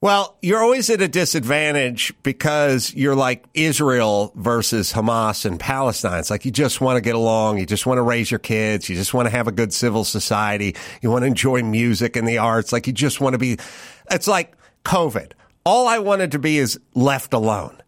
[0.03, 6.19] Well, you're always at a disadvantage because you're like Israel versus Hamas and Palestine.
[6.19, 7.59] It's like you just want to get along.
[7.59, 8.89] You just want to raise your kids.
[8.89, 10.75] You just want to have a good civil society.
[11.01, 12.73] You want to enjoy music and the arts.
[12.73, 13.59] Like you just want to be,
[14.11, 15.31] it's like COVID.
[15.65, 17.81] All I wanted to be is left alone.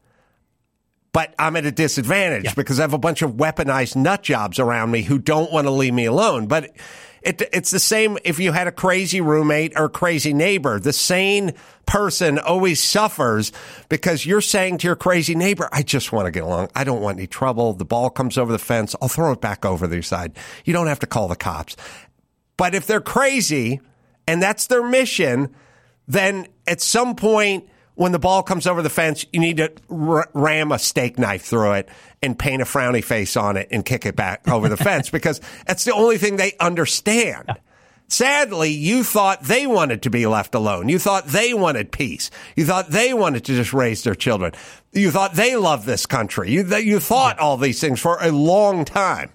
[1.15, 2.53] But I'm at a disadvantage Yeah.
[2.57, 5.71] because I have a bunch of weaponized nut jobs around me who don't want to
[5.71, 6.47] leave me alone.
[6.47, 6.75] But
[7.21, 10.77] it, it's the same if you had a crazy roommate or a crazy neighbor.
[10.77, 11.53] The sane
[11.85, 13.53] person always suffers
[13.87, 16.67] because you're saying to your crazy neighbor, I just want to get along.
[16.75, 17.71] I don't want any trouble.
[17.71, 18.93] The ball comes over the fence.
[19.01, 20.33] I'll throw it back over the side.
[20.65, 21.77] You don't have to call the cops.
[22.57, 23.79] But if they're crazy
[24.27, 25.55] and that's their mission,
[26.09, 30.29] then at some point when the ball comes over the fence, you need to r-
[30.33, 31.89] ram a steak knife through it
[32.21, 35.41] and paint a frowny face on it and kick it back over the fence because
[35.65, 37.49] that's the only thing they understand.
[38.07, 40.89] Sadly, you thought they wanted to be left alone.
[40.89, 42.29] You thought they wanted peace.
[42.55, 44.51] You thought they wanted to just raise their children.
[44.93, 46.51] You thought they loved this country.
[46.51, 49.31] You, that you thought all these things for a long time.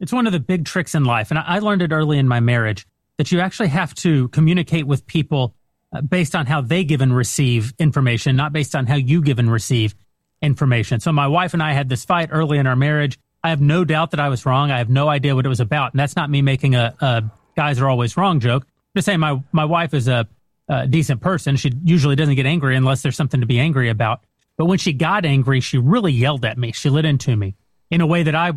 [0.00, 1.30] It's one of the big tricks in life.
[1.30, 2.86] And I learned it early in my marriage
[3.18, 5.54] that you actually have to communicate with people
[5.90, 9.38] Uh, based on how they give and receive information, not based on how you give
[9.38, 9.94] and receive
[10.42, 11.00] information.
[11.00, 13.18] So my wife and I had this fight early in our marriage.
[13.42, 14.70] I have no doubt that I was wrong.
[14.70, 15.94] I have no idea what it was about.
[15.94, 17.24] And that's not me making a, a
[17.56, 18.64] guys are always wrong joke.
[18.64, 20.28] I'm just saying my, my wife is a,
[20.68, 21.56] a decent person.
[21.56, 24.20] She usually doesn't get angry unless there's something to be angry about.
[24.58, 26.72] But when she got angry, she really yelled at me.
[26.72, 27.54] She lit into me
[27.90, 28.52] in a way that I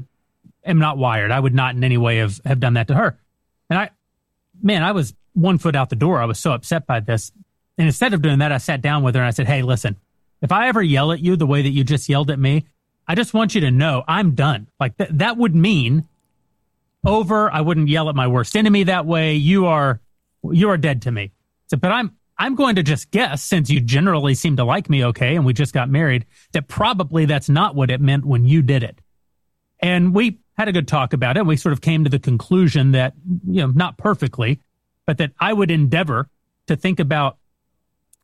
[0.65, 1.31] am not wired.
[1.31, 3.17] I would not in any way have, have done that to her.
[3.69, 3.91] And I,
[4.61, 6.21] man, I was one foot out the door.
[6.21, 7.31] I was so upset by this.
[7.77, 9.97] And instead of doing that, I sat down with her and I said, Hey, listen,
[10.41, 12.65] if I ever yell at you the way that you just yelled at me,
[13.07, 14.67] I just want you to know I'm done.
[14.79, 16.07] Like th- that would mean
[17.05, 17.51] over.
[17.51, 19.35] I wouldn't yell at my worst enemy that way.
[19.35, 19.99] You are,
[20.43, 21.31] you are dead to me.
[21.67, 25.05] So, but I'm, I'm going to just guess since you generally seem to like me
[25.05, 28.61] okay and we just got married that probably that's not what it meant when you
[28.61, 28.99] did it.
[29.79, 31.45] And we had a good talk about it.
[31.45, 33.13] We sort of came to the conclusion that,
[33.47, 34.59] you know, not perfectly,
[35.05, 36.29] but that I would endeavor
[36.67, 37.37] to think about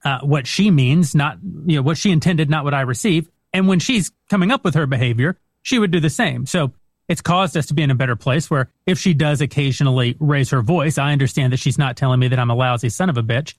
[0.03, 3.29] uh, what she means, not, you know, what she intended, not what I receive.
[3.53, 6.45] And when she's coming up with her behavior, she would do the same.
[6.45, 6.71] So
[7.07, 10.49] it's caused us to be in a better place where if she does occasionally raise
[10.51, 13.17] her voice, I understand that she's not telling me that I'm a lousy son of
[13.17, 13.55] a bitch.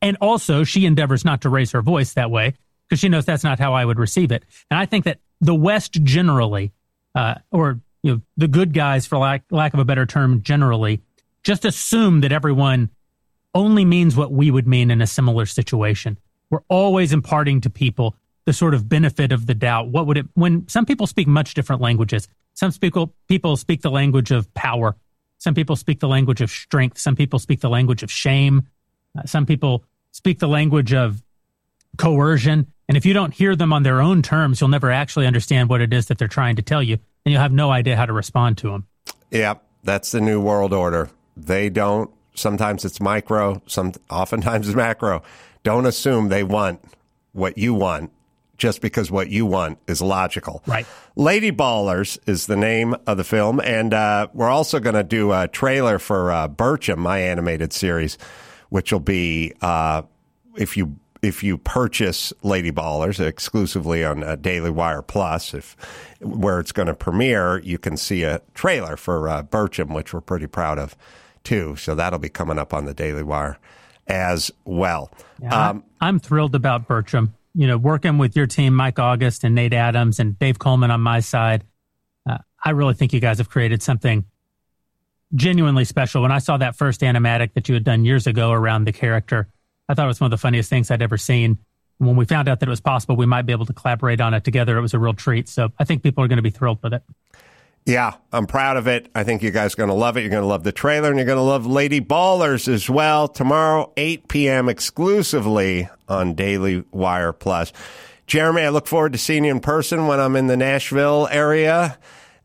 [0.00, 2.54] And also, she endeavors not to raise her voice that way
[2.88, 4.44] because she knows that's not how I would receive it.
[4.70, 6.72] And I think that the West generally,
[7.14, 11.00] uh, or you know, the good guys, for lack lack of a better term, generally,
[11.42, 12.90] just assume that everyone
[13.54, 16.18] only means what we would mean in a similar situation.
[16.50, 19.88] We're always imparting to people the sort of benefit of the doubt.
[19.88, 22.28] What would it when some people speak much different languages?
[22.54, 24.96] Some people people speak the language of power.
[25.38, 26.98] Some people speak the language of strength.
[26.98, 28.68] Some people speak the language of shame.
[29.18, 31.22] Uh, some people speak the language of
[31.96, 32.66] coercion.
[32.88, 35.80] And if you don't hear them on their own terms, you'll never actually understand what
[35.80, 38.12] it is that they're trying to tell you, and you'll have no idea how to
[38.12, 38.86] respond to them.
[39.30, 41.10] Yeah, that's the new world order.
[41.36, 42.10] They don't.
[42.34, 43.62] Sometimes it's micro.
[43.66, 45.22] Some oftentimes it's macro.
[45.62, 46.82] Don't assume they want
[47.32, 48.10] what you want
[48.58, 50.62] just because what you want is logical.
[50.66, 50.86] Right.
[51.16, 55.48] Ladyballers is the name of the film, and uh, we're also going to do a
[55.48, 58.18] trailer for uh, Birchum, my animated series,
[58.68, 60.02] which will be uh,
[60.56, 65.76] if you if you purchase Ladyballers exclusively on uh, Daily Wire Plus, if
[66.20, 70.20] where it's going to premiere, you can see a trailer for uh, Birchum, which we're
[70.20, 70.96] pretty proud of
[71.44, 71.76] too.
[71.76, 73.58] So that'll be coming up on the Daily Wire
[74.06, 75.10] as well.
[75.40, 77.30] Yeah, um, I'm thrilled about Birchum.
[77.54, 81.00] You know, working with your team, Mike August and Nate Adams and Dave Coleman on
[81.00, 81.64] my side,
[82.28, 84.24] uh, I really think you guys have created something
[85.34, 86.22] genuinely special.
[86.22, 89.48] When I saw that first animatic that you had done years ago around the character,
[89.88, 91.58] I thought it was one of the funniest things I'd ever seen.
[91.98, 94.34] When we found out that it was possible, we might be able to collaborate on
[94.34, 94.76] it together.
[94.76, 95.48] It was a real treat.
[95.48, 97.02] So I think people are going to be thrilled with it.
[97.84, 99.08] Yeah, I'm proud of it.
[99.14, 100.20] I think you guys are going to love it.
[100.20, 103.26] You're going to love the trailer and you're going to love Ladyballers as well.
[103.26, 104.68] Tomorrow, 8 p.m.
[104.68, 107.72] exclusively on Daily Wire Plus.
[108.28, 111.98] Jeremy, I look forward to seeing you in person when I'm in the Nashville area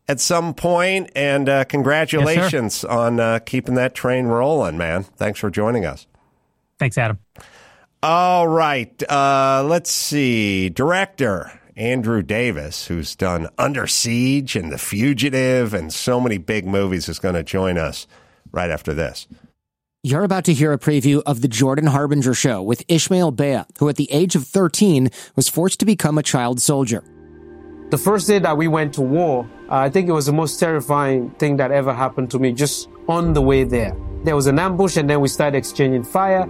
[0.08, 1.10] at some point.
[1.14, 5.04] And uh, congratulations Yes, on uh, keeping that train rolling, man.
[5.04, 6.08] Thanks for joining us.
[6.80, 7.18] Thanks, Adam.
[8.02, 9.00] All right.
[9.08, 10.68] Uh, let's see.
[10.68, 17.08] Director Andrew Davis, who's done Under Siege and The Fugitive and so many big movies,
[17.08, 18.08] is going to join us
[18.50, 19.28] right after this.
[20.02, 23.88] You're about to hear a preview of The Jordan Harbinger Show with Ishmael Beah, who
[23.88, 27.04] at the age of 13 was forced to become a child soldier.
[27.90, 30.58] The first day that we went to war, uh, I think it was the most
[30.58, 33.96] terrifying thing that ever happened to me just on the way there.
[34.24, 36.42] There was an ambush and then we started exchanging fire.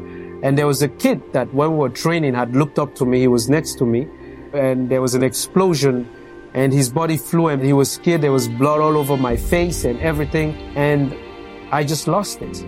[0.43, 3.21] And there was a kid that when we were training had looked up to me.
[3.21, 4.09] He was next to me
[4.53, 6.09] and there was an explosion
[6.55, 8.23] and his body flew and he was scared.
[8.23, 10.55] There was blood all over my face and everything.
[10.77, 11.15] And
[11.71, 12.61] I just lost it.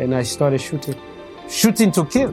[0.00, 0.94] And I started shooting,
[1.48, 2.32] shooting to kill.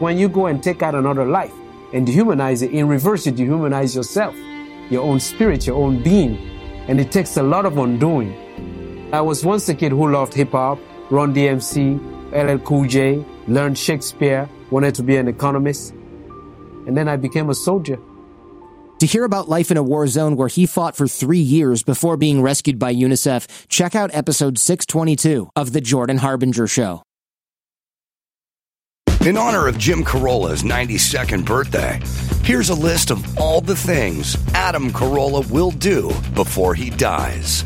[0.00, 1.52] When you go and take out another life
[1.92, 4.34] and dehumanize it, in reverse, you dehumanize yourself,
[4.90, 6.36] your own spirit, your own being.
[6.88, 9.10] And it takes a lot of undoing.
[9.12, 10.78] I was once a kid who loved hip hop,
[11.10, 11.98] Run DMC,
[12.32, 15.94] LL Cool J, learned Shakespeare, wanted to be an economist.
[16.88, 18.00] And then I became a soldier.
[18.98, 22.16] To hear about life in a war zone where he fought for three years before
[22.16, 27.04] being rescued by UNICEF, check out episode 622 of The Jordan Harbinger Show.
[29.24, 32.00] In honor of Jim Carolla's 92nd birthday,
[32.42, 37.64] here's a list of all the things Adam Carolla will do before he dies.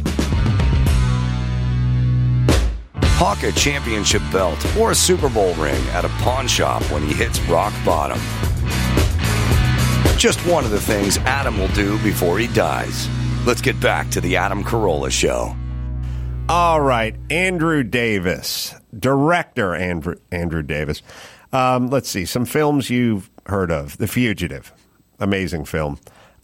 [3.22, 7.14] hawk a championship belt, or a Super Bowl ring at a pawn shop when he
[7.14, 8.18] hits rock bottom.
[10.18, 13.09] Just one of the things Adam will do before he dies.
[13.44, 15.56] Let's get back to the Adam Carolla Show.
[16.48, 21.02] All right, Andrew Davis, director Andrew Andrew Davis.
[21.52, 24.72] Um, let's see some films you've heard of: The Fugitive,
[25.18, 25.98] amazing film.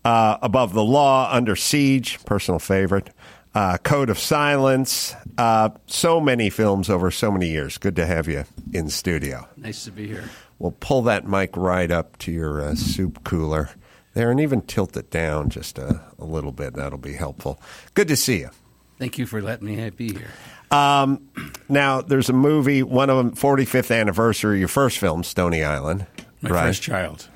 [0.05, 3.11] Uh, Above the Law, Under Siege, personal favorite.
[3.55, 5.15] Uh, Code of Silence.
[5.37, 7.79] Uh, so many films over so many years.
[7.79, 9.49] Good to have you in studio.
[9.57, 10.25] Nice to be here.
[10.59, 13.71] We'll pull that mic right up to your uh, soup cooler
[14.15, 16.75] there, and even tilt it down just a, a little bit.
[16.75, 17.61] That'll be helpful.
[17.95, 18.51] Good to see you.
[18.99, 20.31] Thank you for letting me be here.
[20.71, 21.31] Um,
[21.69, 26.07] now, there's a movie, one of them, 45th anniversary, your first film, Stony Island.
[26.43, 26.67] My right?
[26.67, 27.29] first child.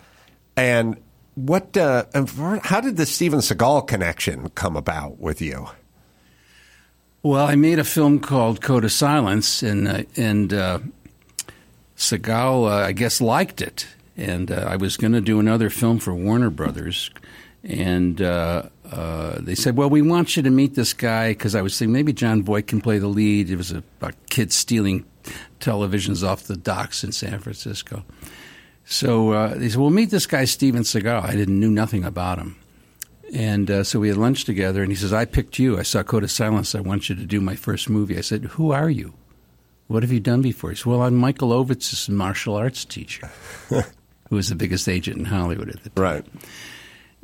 [0.57, 1.01] And
[1.35, 1.77] what?
[1.77, 2.05] Uh,
[2.63, 5.69] how did the Steven Seagal connection come about with you?
[7.23, 10.53] Well, I made a film called Code of Silence, and uh, and
[12.03, 13.87] Seagal, uh, I guess, liked it.
[14.17, 17.11] And uh, I was going to do another film for Warner Brothers,
[17.65, 21.63] and uh, uh, they said, "Well, we want you to meet this guy," because I
[21.63, 23.49] was thinking maybe Jon Voight can play the lead.
[23.49, 25.07] It was a, about kids stealing
[25.61, 28.05] televisions off the docks in San Francisco.
[28.85, 32.39] So uh, they said, "Well, meet this guy, Steven Seagal." I didn't knew nothing about
[32.39, 32.57] him.
[33.33, 35.79] And uh, so we had lunch together, and he says, I picked you.
[35.79, 36.75] I saw Code of Silence.
[36.75, 38.19] I want you to do my first movie.
[38.19, 39.15] I said, Who are you?
[39.93, 40.71] What have you done before?
[40.71, 43.27] He said, Well, I'm Michael Ovitz's martial arts teacher,
[43.69, 46.03] who was the biggest agent in Hollywood at the time.
[46.03, 46.25] Right.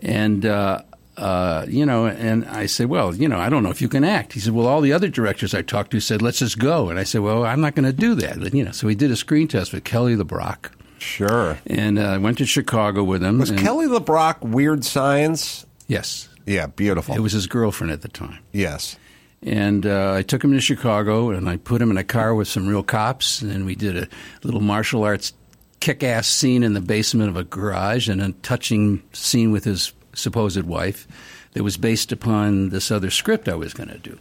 [0.00, 0.82] And, uh,
[1.16, 4.04] uh, you know, and I said, Well, you know, I don't know if you can
[4.04, 4.34] act.
[4.34, 6.90] He said, Well, all the other directors I talked to said, Let's just go.
[6.90, 8.36] And I said, Well, I'm not going to do that.
[8.36, 10.70] And, you know, so we did a screen test with Kelly LeBrock.
[10.98, 11.56] Sure.
[11.66, 13.38] And uh, I went to Chicago with him.
[13.38, 15.64] Was and- Kelly LeBrock Weird Science?
[15.86, 16.28] Yes.
[16.44, 17.14] Yeah, beautiful.
[17.14, 18.40] It was his girlfriend at the time.
[18.52, 18.96] Yes.
[19.42, 22.48] And uh, I took him to Chicago, and I put him in a car with
[22.48, 24.08] some real cops, and we did a
[24.42, 25.32] little martial arts
[25.80, 30.62] kick-ass scene in the basement of a garage, and a touching scene with his supposed
[30.62, 31.06] wife
[31.52, 34.18] that was based upon this other script I was going to do.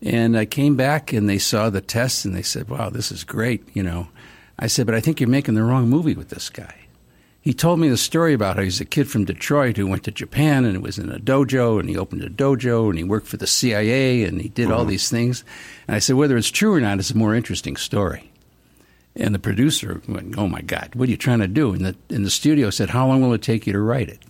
[0.00, 3.24] And I came back, and they saw the test, and they said, "Wow, this is
[3.24, 4.08] great." You know,
[4.58, 6.87] I said, "But I think you're making the wrong movie with this guy."
[7.40, 10.10] He told me the story about how he's a kid from Detroit who went to
[10.10, 13.26] Japan and it was in a dojo and he opened a dojo and he worked
[13.26, 15.44] for the CIA and he did all these things.
[15.86, 18.30] And I said, whether it's true or not, it's a more interesting story.
[19.18, 21.96] And the producer went, "Oh my God, what are you trying to do?" And the
[22.08, 24.20] and the studio said, "How long will it take you to write it?"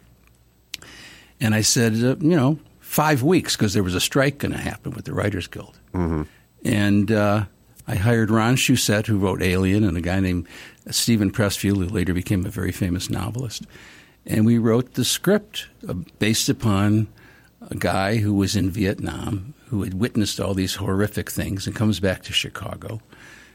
[1.41, 4.59] And I said, uh, "You know, five weeks because there was a strike going to
[4.59, 6.23] happen with the Writers Guild." Mm-hmm.
[6.65, 7.45] And uh,
[7.89, 10.47] I hired Ron Shusett, who wrote Alien, and a guy named
[10.91, 13.65] Steven Pressfield, who later became a very famous novelist.
[14.27, 17.09] And we wrote the script uh, based upon
[17.71, 21.99] a guy who was in Vietnam, who had witnessed all these horrific things, and comes
[21.99, 23.01] back to Chicago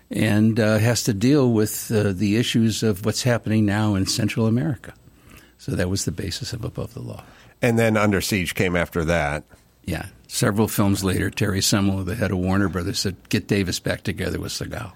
[0.09, 4.47] and uh, has to deal with uh, the issues of what's happening now in Central
[4.47, 4.93] America.
[5.57, 7.23] So that was the basis of Above the Law.
[7.61, 9.43] And then Under Siege came after that.
[9.85, 10.07] Yeah.
[10.33, 14.39] Several films later, Terry Semel, the head of Warner Brothers, said, "Get Davis back together
[14.39, 14.91] with Seagal."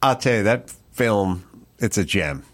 [0.00, 1.44] I'll tell you that film.
[1.80, 2.44] It's a gem,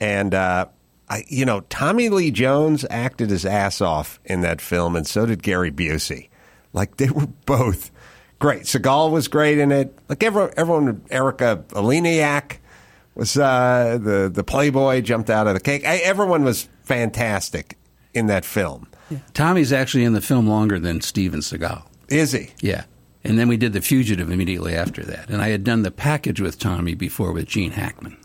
[0.00, 0.68] and uh,
[1.10, 5.26] I, you know, Tommy Lee Jones acted his ass off in that film, and so
[5.26, 6.30] did Gary Busey.
[6.72, 7.90] Like they were both
[8.38, 8.62] great.
[8.62, 9.94] Seagal was great in it.
[10.08, 12.60] Like everyone, everyone Erica Eleniak
[13.14, 15.84] was uh, the the Playboy jumped out of the cake.
[15.84, 17.76] I, everyone was fantastic
[18.14, 18.88] in that film.
[19.34, 21.82] Tommy's actually in the film longer than Steven Seagal.
[22.08, 22.50] Is he?
[22.60, 22.84] Yeah.
[23.24, 25.28] And then we did The Fugitive immediately after that.
[25.28, 28.16] And I had done the package with Tommy before with Gene Hackman.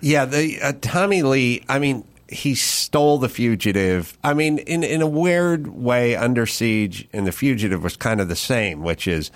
[0.00, 1.62] Yeah, the uh, Tommy Lee.
[1.68, 4.16] I mean, he stole the fugitive.
[4.24, 8.28] I mean, in in a weird way, Under Siege and the fugitive was kind of
[8.28, 9.30] the same, which is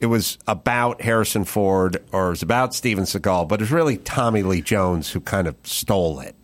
[0.00, 3.96] it was about Harrison Ford or it was about Steven Seagal, but it was really
[3.96, 6.34] Tommy Lee Jones who kind of stole it.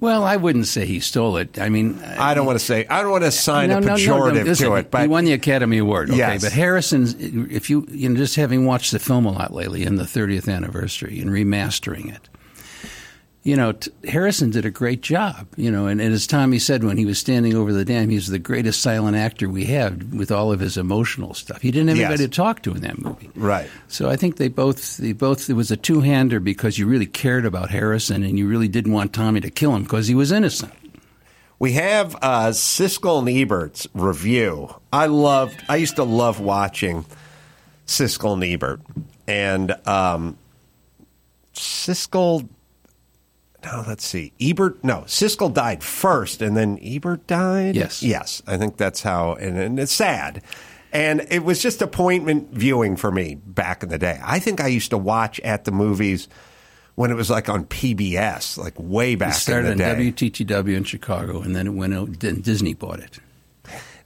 [0.00, 1.58] Well, I wouldn't say he stole it.
[1.58, 3.80] I mean, uh, I don't want to say I don't want to assign no, a
[3.80, 6.10] no, no, pejorative listen, to it, but he won the Academy Award.
[6.10, 6.42] Okay, Yes.
[6.42, 9.96] but Harrison, If you you know, just having watched the film a lot lately in
[9.96, 12.28] the 30th anniversary and remastering it,
[13.44, 15.46] you know, t- Harrison did a great job.
[15.56, 18.16] You know, and, and as Tommy said when he was standing over the dam, he
[18.16, 21.62] was the greatest silent actor we have with all of his emotional stuff.
[21.62, 22.06] He didn't have Yes.
[22.08, 23.30] anybody to talk to in that movie.
[23.36, 23.70] right.
[23.88, 27.06] So I think they both they both it was a two hander because you really
[27.06, 30.30] cared about Harrison and you really didn't want Tommy to kill him because he was
[30.32, 30.72] innocent.
[31.60, 34.74] We have uh, Siskel and Ebert's review.
[34.92, 35.60] I loved.
[35.68, 37.04] I used to love watching
[37.86, 38.80] Siskel and Ebert,
[39.26, 40.36] and um,
[41.54, 42.48] Siskel.
[43.70, 44.32] No, let's see.
[44.40, 44.82] Ebert.
[44.82, 47.76] No, Siskel died first, and then Ebert died.
[47.76, 48.02] Yes.
[48.02, 48.42] yes.
[48.46, 50.42] I think that's how, and, and it's sad.
[50.90, 54.18] And it was just appointment viewing for me back in the day.
[54.24, 56.28] I think I used to watch at the movies
[56.94, 60.12] when it was like on PBS, like way back It started in the day.
[60.12, 62.20] WTTW in Chicago, and then it went out.
[62.20, 63.18] Then Disney bought it.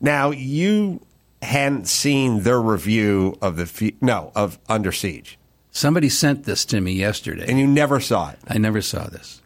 [0.01, 1.01] Now you
[1.41, 5.39] hadn't seen their review of the no of Under Siege.
[5.71, 8.39] Somebody sent this to me yesterday, and you never saw it.
[8.49, 9.42] I never saw this.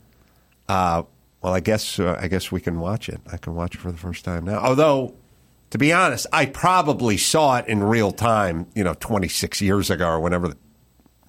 [0.68, 1.02] Uh,
[1.42, 3.20] well, I guess uh, I guess we can watch it.
[3.32, 4.58] I can watch it for the first time now.
[4.58, 5.14] Although,
[5.70, 8.66] to be honest, I probably saw it in real time.
[8.74, 10.48] You know, twenty six years ago or whenever.
[10.48, 10.56] The,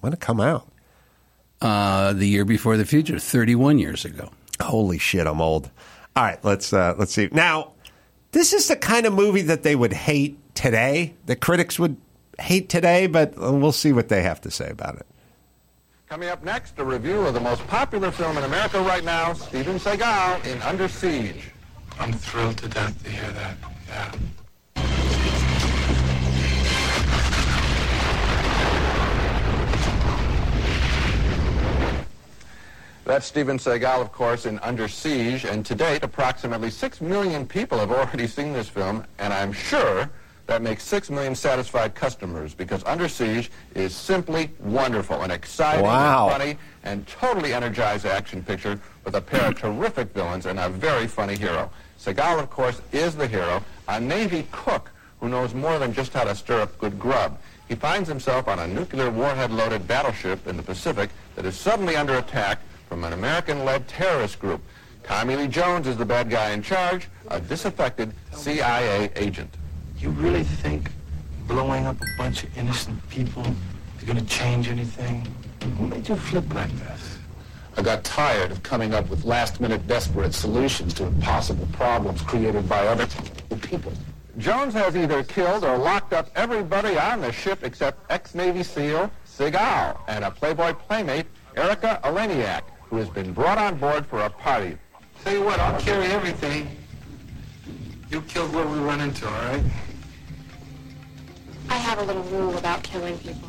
[0.00, 0.70] when it come out?
[1.60, 4.30] Uh, the year before the future, thirty-one years ago.
[4.60, 5.70] Holy shit, I'm old.
[6.14, 7.28] All right, let's uh, let's see.
[7.32, 7.72] Now,
[8.32, 11.14] this is the kind of movie that they would hate today.
[11.26, 11.96] The critics would
[12.38, 15.06] hate today, but we'll see what they have to say about it.
[16.08, 19.78] Coming up next, a review of the most popular film in America right now, Steven
[19.78, 21.50] Seagal in Under Siege.
[22.00, 23.56] I'm thrilled to death to hear that.
[23.86, 24.12] Yeah.
[33.04, 37.76] That's Steven Seagal, of course, in Under Siege, and to date, approximately 6 million people
[37.76, 40.08] have already seen this film, and I'm sure
[40.48, 46.30] that makes 6 million satisfied customers, because Under Siege is simply wonderful, an exciting, Wow.
[46.30, 50.70] and funny, and totally energized action picture with a pair of terrific villains and a
[50.70, 51.70] very funny hero.
[52.00, 56.24] Seagal, of course, is the hero, a Navy cook who knows more than just how
[56.24, 57.38] to stir up good grub.
[57.68, 62.16] He finds himself on a nuclear warhead-loaded battleship in the Pacific that is suddenly under
[62.16, 64.62] attack from an American-led terrorist group.
[65.04, 69.50] Tommy Lee Jones is the bad guy in charge, a disaffected CIA agent.
[70.00, 70.92] You really think
[71.48, 73.44] blowing up a bunch of innocent people
[73.98, 75.26] is going to change anything?
[75.76, 77.18] What made you flip like this?
[77.76, 82.86] I got tired of coming up with last-minute desperate solutions to impossible problems created by
[82.86, 83.08] other
[83.60, 83.92] people.
[84.36, 89.98] Jones has either killed or locked up everybody on the ship except ex-Navy SEAL Seagal
[90.06, 91.26] and a Playboy playmate,
[91.56, 94.78] Erica Eleniak, who has been brought on board for a party.
[95.24, 96.68] Tell you what, I'll carry everything.
[98.10, 99.62] You kill whoever we run into, all right?
[101.68, 103.48] I have a little rule about killing people.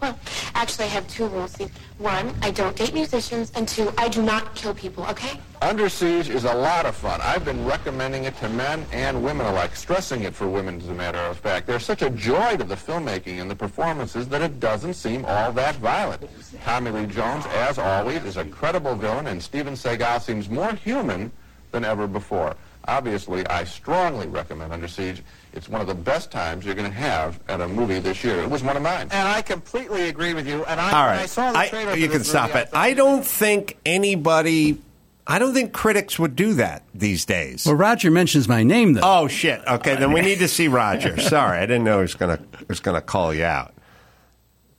[0.00, 0.18] Well,
[0.54, 1.52] actually, I have two rules.
[1.52, 1.66] See,
[1.96, 5.40] one, I don't date musicians, and two, I do not kill people, okay?
[5.62, 7.20] Under Siege is a lot of fun.
[7.22, 10.92] I've been recommending it to men and women alike, stressing it for women, as a
[10.92, 11.66] matter of fact.
[11.66, 15.52] There's such a joy to the filmmaking and the performances that it doesn't seem all
[15.52, 16.28] that violent.
[16.64, 21.32] Tommy Lee Jones, as always, is a credible villain, and Steven Seagal seems more human
[21.70, 22.56] than ever before.
[22.86, 25.22] Obviously, I strongly recommend Under Siege.
[25.54, 28.40] It's one of the best times you're going to have at a movie this year.
[28.40, 29.08] It was one of mine.
[29.12, 30.64] And I completely agree with you.
[30.64, 31.94] And I, All when I saw the I- trailer.
[31.96, 32.68] you for can this stop movie, I it.
[32.72, 34.78] I don't think anybody.
[35.26, 37.64] I don't think critics would do that these days.
[37.64, 39.00] Well, Roger mentions my name though.
[39.02, 39.62] Oh shit!
[39.66, 41.18] Okay, then we need to see Roger.
[41.20, 43.72] Sorry, I didn't know he was gonna was gonna call you out.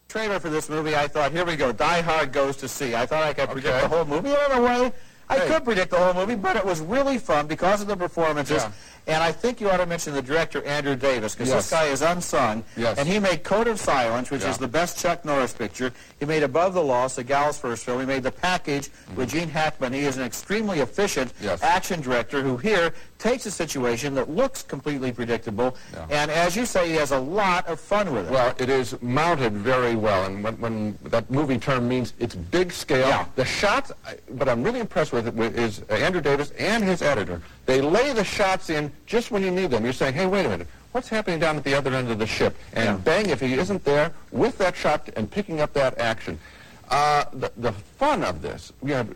[0.07, 1.71] trailer for this movie, I thought, here we go.
[1.71, 2.93] Die Hard goes to sea.
[2.95, 3.81] I thought I could predict Okay.
[3.81, 4.29] the whole movie.
[4.29, 4.93] And in a way,
[5.29, 8.61] I could predict the whole movie, but it was really fun because of the performances.
[8.63, 8.71] Yeah.
[9.07, 11.69] And I think you ought to mention the director, Andrew Davis, because Yes.
[11.69, 12.63] this guy is unsung.
[12.75, 12.97] Yes.
[12.97, 14.49] And he made Code of Silence, which Yeah.
[14.49, 15.91] is the best Chuck Norris picture.
[16.19, 17.99] He made Above the Law, Seagal's first film.
[17.99, 19.93] He made The Package with Gene Hackman.
[19.93, 21.45] He is an extremely efficient Mm-hmm.
[21.45, 21.61] Yes.
[21.61, 25.75] action director who here takes a situation that looks completely predictable.
[26.09, 28.31] And as you say, he has a lot of fun with it.
[28.31, 32.71] Well, it is mounted very well, and when, when that movie term means it's big
[32.71, 33.07] scale.
[33.07, 33.25] Yeah.
[33.35, 37.01] The shots, I- but I'm really impressed with it with, is Andrew Davis and his
[37.01, 37.41] editor.
[37.65, 39.83] They lay the shots in just when you need them.
[39.83, 40.67] You're saying, hey, wait a minute.
[40.91, 42.55] What's happening down at the other end of the ship?
[42.73, 46.39] And bang, if he isn't there with that shot and picking up that action.
[46.87, 49.09] Uh, the, the fun of this, we have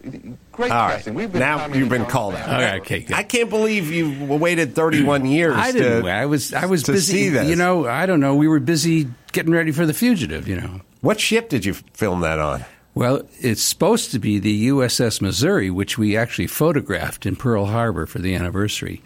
[0.52, 1.14] great All right, casting.
[1.14, 2.46] We've been now you've been called out.
[2.46, 2.78] forever.
[2.78, 3.16] Okay, good.
[3.16, 5.56] I can't believe you waited 31 years.
[5.56, 6.04] I didn't.
[6.04, 6.52] To, I was.
[6.52, 7.14] I was to busy.
[7.14, 7.48] see this.
[7.48, 7.86] You know.
[7.88, 8.34] I don't know.
[8.34, 10.48] We were busy getting ready for the fugitive.
[10.48, 10.82] You know.
[11.02, 12.66] What ship did you film that on?
[13.00, 18.06] Well, it's supposed to be the USS Missouri, which we actually photographed in Pearl Harbor
[18.06, 19.02] for the anniversary,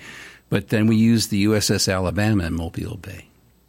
[0.50, 3.28] but then we used the USS Alabama in Mobile Bay.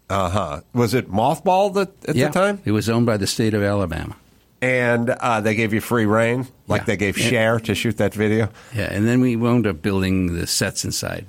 [0.09, 0.61] Uh huh.
[0.73, 2.63] Was it mothballed at, at yeah, the time?
[2.65, 4.17] it was owned by the state of Alabama.
[4.63, 6.85] And uh, they gave you free reign, like Yeah.
[6.87, 7.19] they gave.
[7.19, 8.49] Cher to shoot that video.
[8.75, 11.27] Yeah, and then we wound up building the sets inside.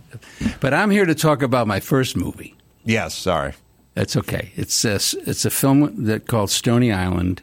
[0.61, 2.55] But I'm here to talk about my first movie.
[2.85, 3.55] Yes, sorry.
[3.93, 4.53] That's okay.
[4.55, 7.41] It's a, it's a film that called Stony Island.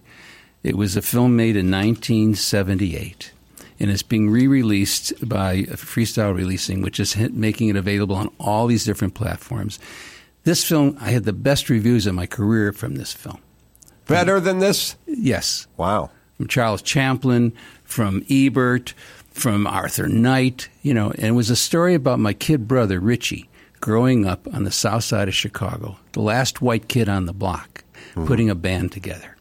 [0.63, 3.33] It was a film made in 1978,
[3.81, 8.85] and it's being re-released by Freestyle Releasing, which is making it available on all these
[8.85, 9.81] different platforms.
[10.45, 13.41] This film, I had the best reviews of my career from this film.
[14.07, 14.97] Better than this?
[15.07, 15.67] Yes.
[15.77, 16.11] Wow.
[16.37, 17.53] From Charles Champlin,
[17.85, 18.95] from Ebert,
[19.31, 23.49] from Arthur Knight, you know, and it was a story about my kid brother, Richie,
[23.81, 27.85] growing up on the south side of Chicago, the last white kid on the block,
[28.11, 28.27] mm-hmm.
[28.27, 29.32] putting a band together.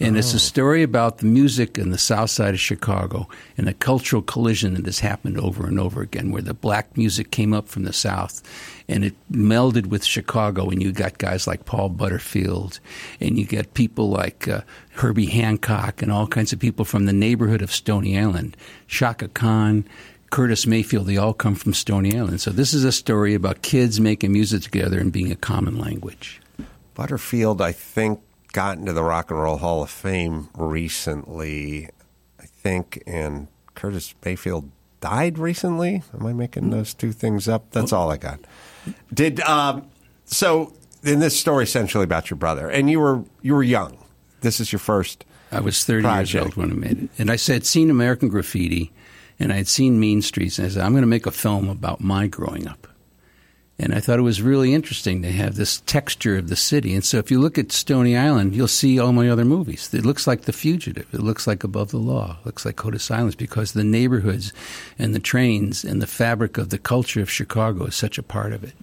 [0.00, 3.74] And it's a story about the music in the south side of Chicago and a
[3.74, 7.68] cultural collision that has happened over and over again, where the black music came up
[7.68, 8.42] from the south
[8.88, 10.68] and it melded with Chicago.
[10.68, 12.80] And you got guys like Paul Butterfield,
[13.20, 14.62] and you get people like uh,
[14.94, 18.56] Herbie Hancock, and all kinds of people from the neighborhood of Stony Island.
[18.88, 19.86] Chaka Khan,
[20.30, 22.40] Curtis Mayfield, they all come from Stony Island.
[22.40, 26.40] So this is a story about kids making music together and being a common language.
[26.94, 28.20] Butterfield, I think,
[28.54, 31.90] got into the Rock and Roll Hall of Fame recently,
[32.40, 34.70] I think, and Curtis Mayfield
[35.00, 36.02] died recently.
[36.14, 37.72] Am I making those two things up?
[37.72, 38.40] That's all I got.
[39.12, 39.90] Did um,
[40.24, 40.72] so?
[41.02, 43.98] In this story, essentially about your brother, and you were you were young.
[44.40, 45.26] This is your first.
[45.52, 46.34] I was 30 project.
[46.34, 47.10] years old when I made it.
[47.18, 48.90] And I said, seen American Graffiti,
[49.38, 51.68] and I had seen Mean Streets, and I said, I'm going to make a film
[51.68, 52.88] about my growing up.
[53.76, 56.94] And I thought it was really interesting to have this texture of the city.
[56.94, 59.92] And so if you look at Stony Island, you'll see all my other movies.
[59.92, 61.12] It looks like The Fugitive.
[61.12, 62.38] It looks like Above the Law.
[62.40, 64.52] It looks like Code of Silence because the neighborhoods
[64.96, 68.52] and the trains and the fabric of the culture of Chicago is such a part
[68.52, 68.74] of it.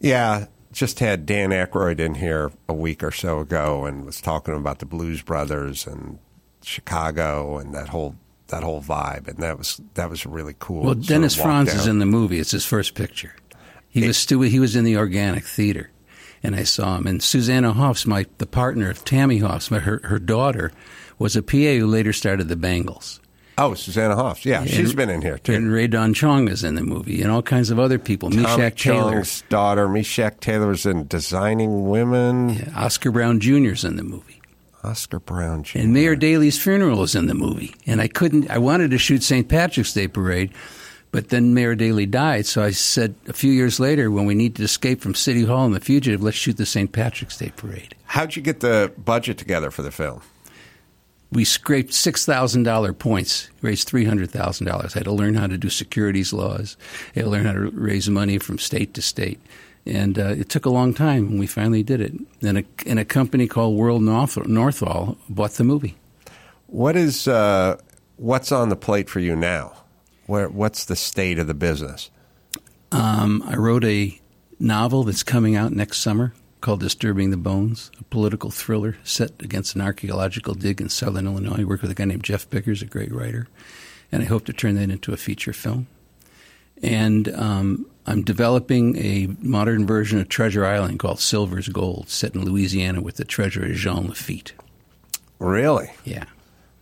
[0.00, 4.56] Yeah, just had Dan Aykroyd in here a week or so ago and was talking
[4.56, 6.18] about the Blues Brothers and
[6.62, 8.16] Chicago and that whole
[8.48, 10.82] that whole vibe, and that was that was really cool.
[10.82, 11.80] Well, Sort of Dennis Franz down.
[11.80, 12.38] is in the movie.
[12.38, 13.34] It's his first picture.
[13.92, 15.90] He was still he was in the organic theater,
[16.42, 17.06] and I saw him.
[17.06, 20.72] And Susanna Hoffs, my the partner of Tammy Hoffs, my, her her daughter,
[21.18, 23.20] was a PA who later started the Bangles.
[23.58, 24.46] Oh, Susanna Hoffs.
[24.46, 25.52] Yeah, she's been in here too.
[25.52, 28.30] And Rae Dawn Chong is in the movie, and all kinds of other people.
[28.30, 32.72] Tommy Meshach Taylor, daughter, Meshach Taylor's in Designing Women.
[32.74, 33.72] Oscar Brown Jr.
[33.72, 34.40] is in the movie.
[34.82, 35.78] Oscar Brown Jr.
[35.78, 37.74] And Mayor Daley's funeral is in the movie.
[37.86, 39.48] And I couldn't, I wanted to shoot St.
[39.48, 40.52] Patrick's Day Parade,
[41.12, 42.46] but then Mayor Daley died.
[42.46, 45.66] So I said a few years later, when we need to escape from City Hall
[45.66, 46.90] and the fugitive, let's shoot the St.
[46.90, 47.94] Patrick's Day Parade.
[48.06, 50.22] How'd you get the budget together for the film?
[51.30, 54.68] We scraped $6,000 points, raised $300,000.
[54.70, 56.76] I had to learn how to do securities laws.
[57.14, 59.40] I had to learn how to raise money from state to state.
[59.84, 62.12] And uh, it took a long time, and we finally did it.
[62.42, 65.96] And a, and a company called World North, Northal bought the movie.
[66.66, 67.78] What is uh,
[68.16, 69.81] what's on the plate for you now?
[70.32, 72.10] Where what's the state of the business?
[72.90, 74.18] Um, I wrote a
[74.58, 76.32] novel that's coming out next summer
[76.62, 81.60] called Disturbing the Bones, a political thriller set against an archaeological dig in southern Illinois.
[81.60, 83.46] I work with a guy named Jeff Biggers, a great writer,
[84.10, 85.86] and I hope to turn that into a feature film.
[86.82, 92.42] And um, I'm developing a modern version of Treasure Island called Silver's Gold, set in
[92.42, 94.54] Louisiana with the treasure Jean Lafitte.
[95.38, 95.90] Really?
[96.06, 96.24] Yeah.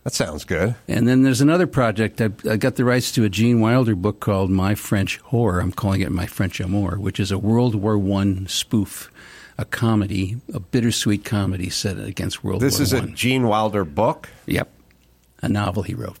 [0.03, 0.75] That sounds good.
[0.87, 2.19] And then there's another project.
[2.21, 5.59] I, I got the rights to a Gene Wilder book called My French Horror.
[5.59, 9.11] I'm calling it My French Amour, which is a World War One spoof,
[9.59, 13.85] a comedy, a bittersweet comedy set against World This War This is a Gene Wilder
[13.85, 14.29] book.
[14.47, 14.69] Yep,
[15.43, 16.17] a novel he wrote.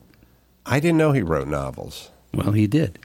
[0.63, 2.11] I didn't know he wrote novels.
[2.35, 2.99] Well, he did.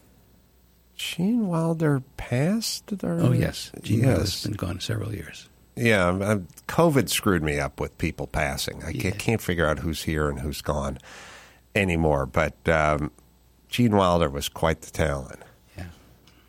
[0.95, 2.93] Gene Wilder passed.
[3.03, 3.19] Or?
[3.21, 4.07] Oh yes, Gene yes.
[4.07, 5.49] Wilder's been gone several years.
[5.77, 8.83] Yeah, I'm- I'm- COVID screwed me up with people passing.
[8.85, 10.99] I can't, can't figure out who's here and who's gone
[11.75, 12.27] anymore.
[12.27, 13.11] But um,
[13.69, 15.41] Gene Wilder was quite the talent.
[15.77, 15.85] Yeah.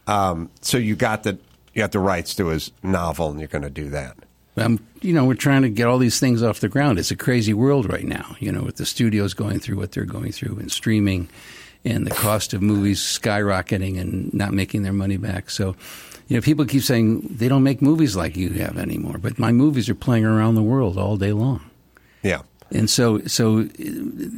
[0.08, 1.34] Um, so you got the
[1.74, 4.18] you got the rights to his novel, and you're going to do that.
[4.56, 6.98] Um, you know, we're trying to get all these things off the ground.
[6.98, 8.36] It's a crazy world right now.
[8.40, 11.30] You know, with the studios going through what they're going through and streaming,
[11.86, 15.52] and the cost of movies skyrocketing and not making their money back.
[15.52, 15.76] So,
[16.28, 19.52] you know, people keep saying they don't make movies like you have anymore, but my
[19.52, 21.62] movies are playing around the world all day long.
[22.22, 22.42] Yeah.
[22.70, 23.66] And so, so uh,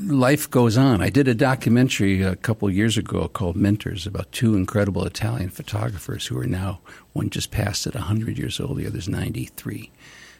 [0.06, 1.02] life goes on.
[1.02, 5.50] I did a documentary a couple of years ago called Mentors about two incredible Italian
[5.50, 6.80] photographers who are now
[7.14, 9.90] one just passed at 100 years old, the other's 93,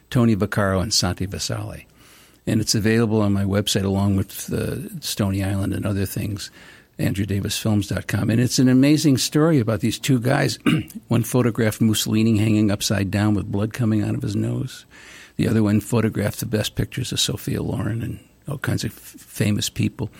[0.08, 1.86] Tony Vaccaro and Santi Visalli.
[2.46, 6.50] And it's available on my website along with the Stony Island and other things,
[7.00, 8.30] andrewdavisfilms.com.
[8.30, 10.58] And it's an amazing story about these two guys.
[11.08, 14.86] one photographed Mussolini hanging upside down with blood coming out of his nose.
[15.36, 18.98] The other one photographed the best pictures of Sophia Loren and all kinds of f-
[18.98, 20.10] famous people.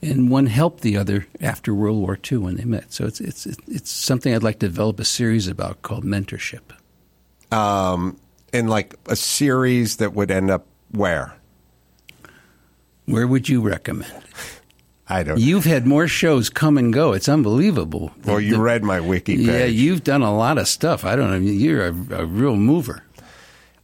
[0.00, 2.92] And one helped the other after World War II when they met.
[2.92, 6.60] So it's, it's, it's something I'd like to develop a series about called mentorship.
[7.50, 8.18] Um,
[8.52, 11.34] and like a series that would end up where?
[13.06, 14.12] Where would you recommend?
[15.08, 15.40] I don't.
[15.40, 17.12] You've had more shows come and go.
[17.12, 18.12] It's unbelievable.
[18.24, 19.46] Well, you read my wiki page.
[19.46, 21.04] Yeah, you've done a lot of stuff.
[21.04, 21.50] I don't know.
[21.50, 23.02] You're a, a real mover.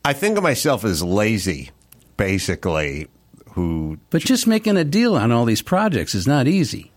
[0.04, 1.70] I think of myself as lazy,
[2.18, 3.08] basically.
[3.52, 3.98] Who?
[4.10, 6.90] But just making a deal on all these projects is not easy.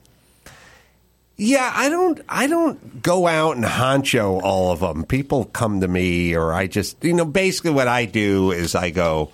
[1.37, 2.19] Yeah, I don't.
[2.27, 5.05] I don't go out and honcho all of them.
[5.05, 8.89] People come to me, or I just, you know, basically what I do is I
[8.89, 9.31] go.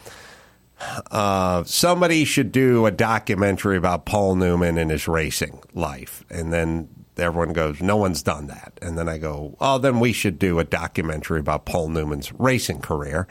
[1.11, 6.89] Uh, somebody should do a documentary about Paul Newman and his racing life, and then
[7.17, 10.59] everyone goes, "No one's done that." And then I go, "Oh, then we should do
[10.59, 13.27] a documentary about Paul Newman's racing career,"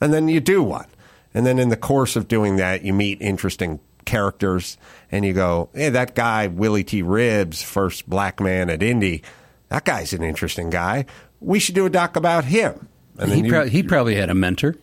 [0.00, 0.86] and then you do one,
[1.32, 4.76] and then in the course of doing that, you meet interesting characters,
[5.10, 7.02] and you go, "Hey, that guy Willie T.
[7.02, 9.22] Ribbs, first black man at Indy,
[9.68, 11.06] that guy's an interesting guy.
[11.40, 12.88] We should do a doc about him."
[13.18, 14.76] And he, you- prob- he probably had a mentor.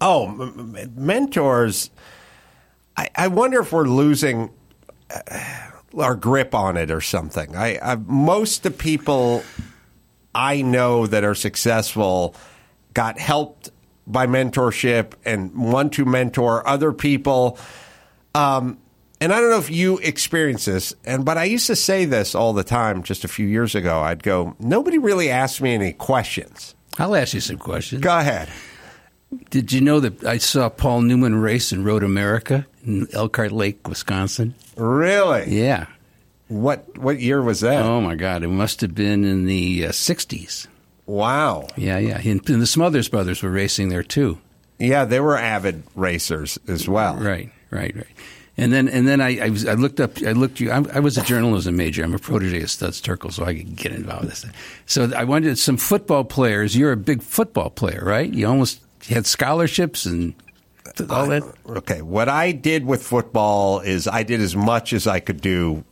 [0.00, 1.90] Oh, m- m- mentors.
[2.96, 4.50] I, I wonder if we're losing
[5.14, 5.20] uh,
[5.98, 7.56] our grip on it or something.
[7.56, 9.42] I, I most of the people
[10.34, 12.34] I know that are successful
[12.94, 13.70] got helped
[14.06, 17.58] by mentorship and want to mentor other people.
[18.34, 18.78] Um,
[19.20, 22.34] and I don't know if you experience this, and but I used to say this
[22.34, 23.02] all the time.
[23.02, 27.32] Just a few years ago, I'd go, "Nobody really asked me any questions." I'll ask
[27.32, 28.02] you some questions.
[28.02, 28.48] Go ahead.
[29.50, 33.86] Did you know that I saw Paul Newman race in Road America in Elkhart Lake,
[33.88, 34.54] Wisconsin?
[34.76, 35.50] Really?
[35.50, 35.86] Yeah.
[36.48, 37.84] What what year was that?
[37.84, 38.44] Oh my God!
[38.44, 40.68] It must have been in the uh, '60s.
[41.06, 41.66] Wow.
[41.76, 42.18] Yeah, yeah.
[42.18, 44.38] And, and the Smothers Brothers were racing there too.
[44.78, 47.16] Yeah, they were avid racers as well.
[47.16, 48.06] Right, right, right.
[48.56, 51.00] And then and then I I, was, I looked up I looked you I, I
[51.00, 52.04] was a journalism major.
[52.04, 54.52] I'm a protege of Studs Terkel, so I could get involved with this.
[54.86, 56.76] So I wanted some football players.
[56.76, 58.32] You're a big football player, right?
[58.32, 58.80] You almost
[59.14, 60.34] had scholarships and
[61.10, 61.42] all that.
[61.66, 65.84] Okay, what I did with football is I did as much as I could do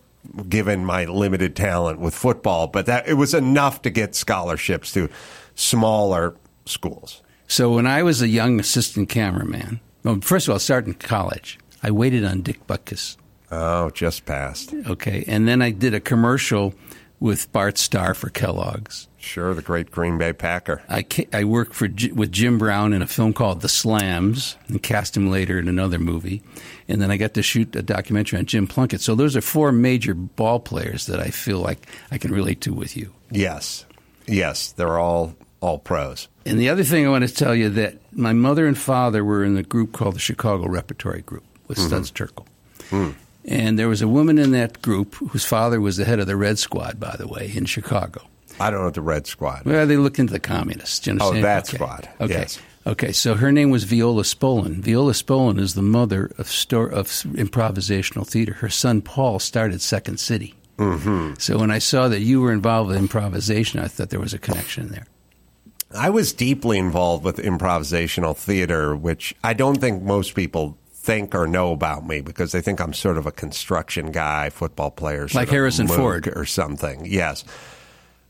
[0.48, 5.08] given my limited talent with football, but that it was enough to get scholarships to
[5.54, 6.34] smaller
[6.64, 7.22] schools.
[7.46, 11.58] So when I was a young assistant cameraman, well, first of all, starting in college,
[11.82, 13.16] I waited on Dick Butkus.
[13.50, 14.74] Oh, just passed.
[14.86, 16.74] Okay, and then I did a commercial
[17.20, 19.08] with Bart Starr for Kellogg's.
[19.24, 20.82] Sure, the great Green Bay Packer.
[20.88, 24.82] I ca- I worked for with Jim Brown in a film called The Slams, and
[24.82, 26.42] cast him later in another movie,
[26.88, 29.00] and then I got to shoot a documentary on Jim Plunkett.
[29.00, 32.74] So those are four major ball players that I feel like I can relate to
[32.74, 33.12] with you.
[33.30, 33.86] Yes,
[34.26, 36.28] yes, they're all all pros.
[36.44, 39.42] And the other thing I want to tell you that my mother and father were
[39.42, 41.86] in the group called the Chicago Repertory Group with Mhm.
[41.86, 42.46] Studs Terkel.
[42.90, 43.10] Hmm.
[43.46, 46.36] And there was a woman in that group whose father was the head of the
[46.36, 48.22] Red Squad, by the way, in Chicago.
[48.60, 49.62] I don't know the Red Squad.
[49.64, 51.06] Well, they looked into the communists.
[51.06, 51.76] You Oh, that Okay.
[51.76, 52.08] squad.
[52.20, 52.32] Okay.
[52.34, 52.58] Yes.
[52.86, 53.12] Okay.
[53.12, 54.76] So her name was Viola Spolin.
[54.80, 58.54] Viola Spolin is the mother of sto- of improvisational theater.
[58.54, 60.54] Her son Paul started Second City.
[60.78, 61.34] Mm-hmm.
[61.38, 64.38] So when I saw that you were involved with improvisation, I thought there was a
[64.38, 65.06] connection there.
[65.96, 71.46] I was deeply involved with improvisational theater, which I don't think most people think or
[71.46, 75.50] know about me because they think I'm sort of a construction guy, football player, Like
[75.50, 76.26] Harrison Ford.
[76.34, 77.06] or something.
[77.06, 77.44] Yes.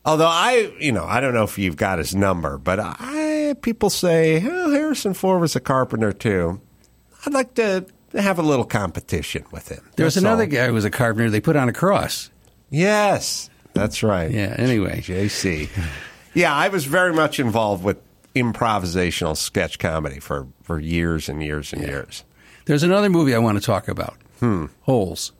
[0.04, 3.90] Although I, you know, I don't know if you've got his number, but I people
[3.90, 6.60] say, "Oh, Harrison Ford was a carpenter too."
[7.26, 9.82] I'd like to have a little competition with him.
[9.96, 10.48] There was another all.
[10.48, 11.30] guy who was a carpenter.
[11.30, 12.30] They put on a cross.
[12.70, 14.30] Yes, that's right.
[14.30, 14.54] Yeah.
[14.58, 15.68] Anyway, JC.
[16.34, 17.96] Yeah, I was very much involved with
[18.34, 22.24] improvisational sketch comedy for, for years and years and years.
[22.66, 24.16] There's another movie I want to talk about.
[24.40, 24.66] Hmm.
[24.82, 25.32] Holes.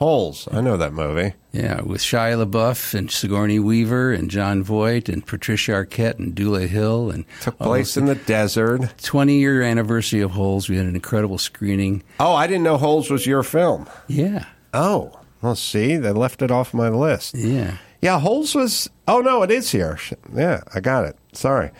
[0.00, 0.48] Holes.
[0.50, 1.34] I know that movie.
[1.52, 6.66] Yeah, with Shia LaBeouf and Sigourney Weaver and Jon Voight and Patricia Arquette and Dule
[6.66, 8.94] Hill and Took place in the desert.
[9.02, 10.70] 20 year anniversary of Holes.
[10.70, 12.02] We had an incredible screening.
[12.18, 13.86] Oh, I didn't know Holes was your film.
[14.08, 14.46] Yeah.
[14.72, 17.34] Oh, well, see, they left it off my list.
[17.34, 17.76] Yeah.
[18.00, 18.88] Yeah, Holes was.
[19.06, 19.98] Oh no, it is here.
[20.34, 21.18] Yeah, I got it.
[21.34, 21.72] Sorry,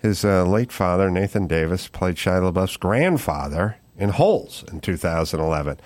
[0.00, 5.78] his uh, late father Nathan Davis played Shia LaBeouf's grandfather in Holes in 2011.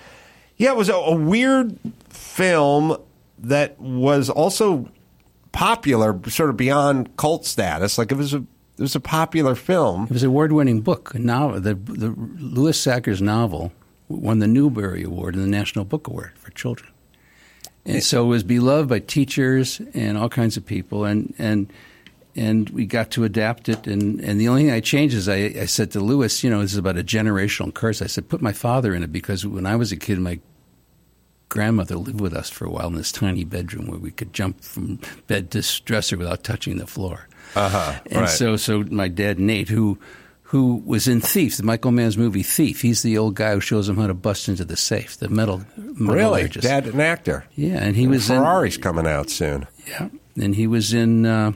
[0.57, 1.77] Yeah, it was a, a weird
[2.09, 2.97] film
[3.39, 4.89] that was also
[5.51, 7.97] popular, sort of beyond cult status.
[7.97, 8.43] Like it was a
[8.77, 10.05] it was a popular film.
[10.05, 11.13] It was an award winning book.
[11.13, 13.71] Now, the, the Louis Sachar's novel
[14.07, 16.91] won the Newbery Award and the National Book Award for children.
[17.85, 21.05] And so it was beloved by teachers and all kinds of people.
[21.05, 21.71] And, and,
[22.35, 23.87] and we got to adapt it.
[23.87, 26.61] And, and the only thing I changed is I, I said to Louis, you know,
[26.61, 28.01] this is about a generational curse.
[28.01, 30.39] I said, put my father in it because when I was a kid, my
[31.49, 34.61] grandmother lived with us for a while in this tiny bedroom where we could jump
[34.61, 37.27] from bed to dresser without touching the floor.
[37.55, 37.99] Uh huh.
[38.07, 38.29] And right.
[38.29, 39.99] so, so my dad Nate, who
[40.53, 43.89] who was in Thief, the Michael Mann's movie Thief, he's the old guy who shows
[43.89, 45.63] him how to bust into the safe, the metal.
[45.75, 47.45] really, dad, an actor.
[47.55, 49.67] Yeah, and he was in- Ferrari's coming out soon.
[49.87, 51.53] Yeah, and he was in uh,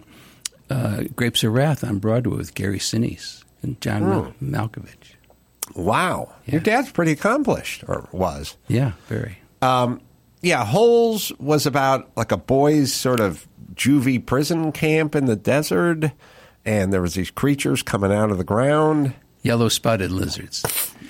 [0.69, 5.15] uh, Grapes of Wrath on Broadway with Gary Sinise and John Mal- Malkovich.
[5.75, 8.55] Wow, your dad's pretty accomplished, or was.
[8.67, 9.39] Yeah, very.
[9.61, 10.01] Um,
[10.41, 16.11] Yeah, Holes was about like a boys' sort of juvie prison camp in the desert,
[16.63, 19.13] and there was these creatures coming out of the ground.
[19.43, 20.63] Yellow spotted lizards.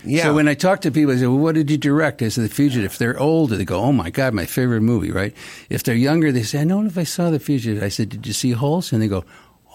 [0.04, 0.24] Yeah.
[0.24, 2.46] So when I talk to people, I say, "Well, what did you direct?" I said,
[2.46, 5.36] "The Fugitive." If they're older, they go, "Oh my God, my favorite movie!" Right?
[5.70, 8.10] If they're younger, they say, "I don't know if I saw The Fugitive." I said,
[8.10, 9.24] "Did you see Holes?" And they go,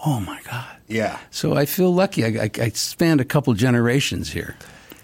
[0.05, 1.19] "Oh my God!" Yeah.
[1.31, 2.25] So I feel lucky.
[2.25, 4.55] I, I, I spanned a couple generations here,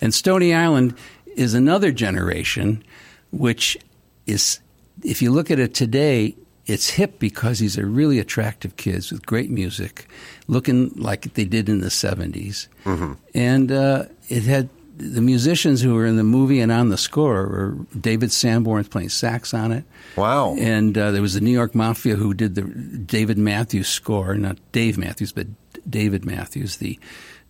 [0.01, 0.95] and Stony Island
[1.35, 2.83] is another generation,
[3.31, 3.77] which
[4.25, 4.59] is,
[5.03, 6.35] if you look at it today,
[6.65, 10.07] it's hip because these are really attractive kids with great music,
[10.47, 12.67] looking like they did in the 70s.
[12.83, 13.13] Mm-hmm.
[13.33, 14.69] And uh, it had
[14.99, 19.09] the musicians who were in the movie and on the score were David Sanborn playing
[19.09, 19.85] sax on it.
[20.17, 20.55] Wow.
[20.59, 24.57] And uh, there was the New York Mafia who did the David Matthews score, not
[24.71, 25.47] Dave Matthews, but
[25.89, 26.99] David Matthews, the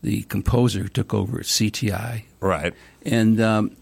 [0.01, 2.23] the composer who took over at CTI.
[2.39, 2.73] Right.
[3.03, 3.75] And um,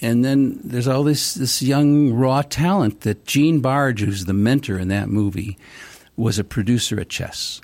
[0.00, 4.78] and then there's all this this young raw talent that Gene Barge, who's the mentor
[4.78, 5.56] in that movie,
[6.16, 7.60] was a producer at Chess.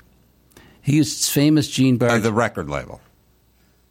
[0.81, 2.23] He was famous Gene Barge.
[2.23, 3.01] the record label.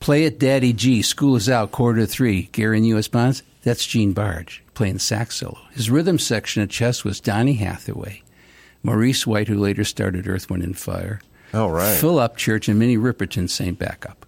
[0.00, 1.02] Play it, Daddy G.
[1.02, 2.42] School is out, quarter to three.
[2.52, 3.08] Gary and U.S.
[3.08, 3.42] Bonds.
[3.62, 5.58] That's Gene Barge playing the sax solo.
[5.72, 8.22] His rhythm section at Chess was Donny Hathaway,
[8.82, 11.20] Maurice White, who later started Earth, Wind, and Fire.
[11.52, 11.96] Oh, right.
[11.98, 14.24] Phil Upchurch and Minnie Riperton sang backup.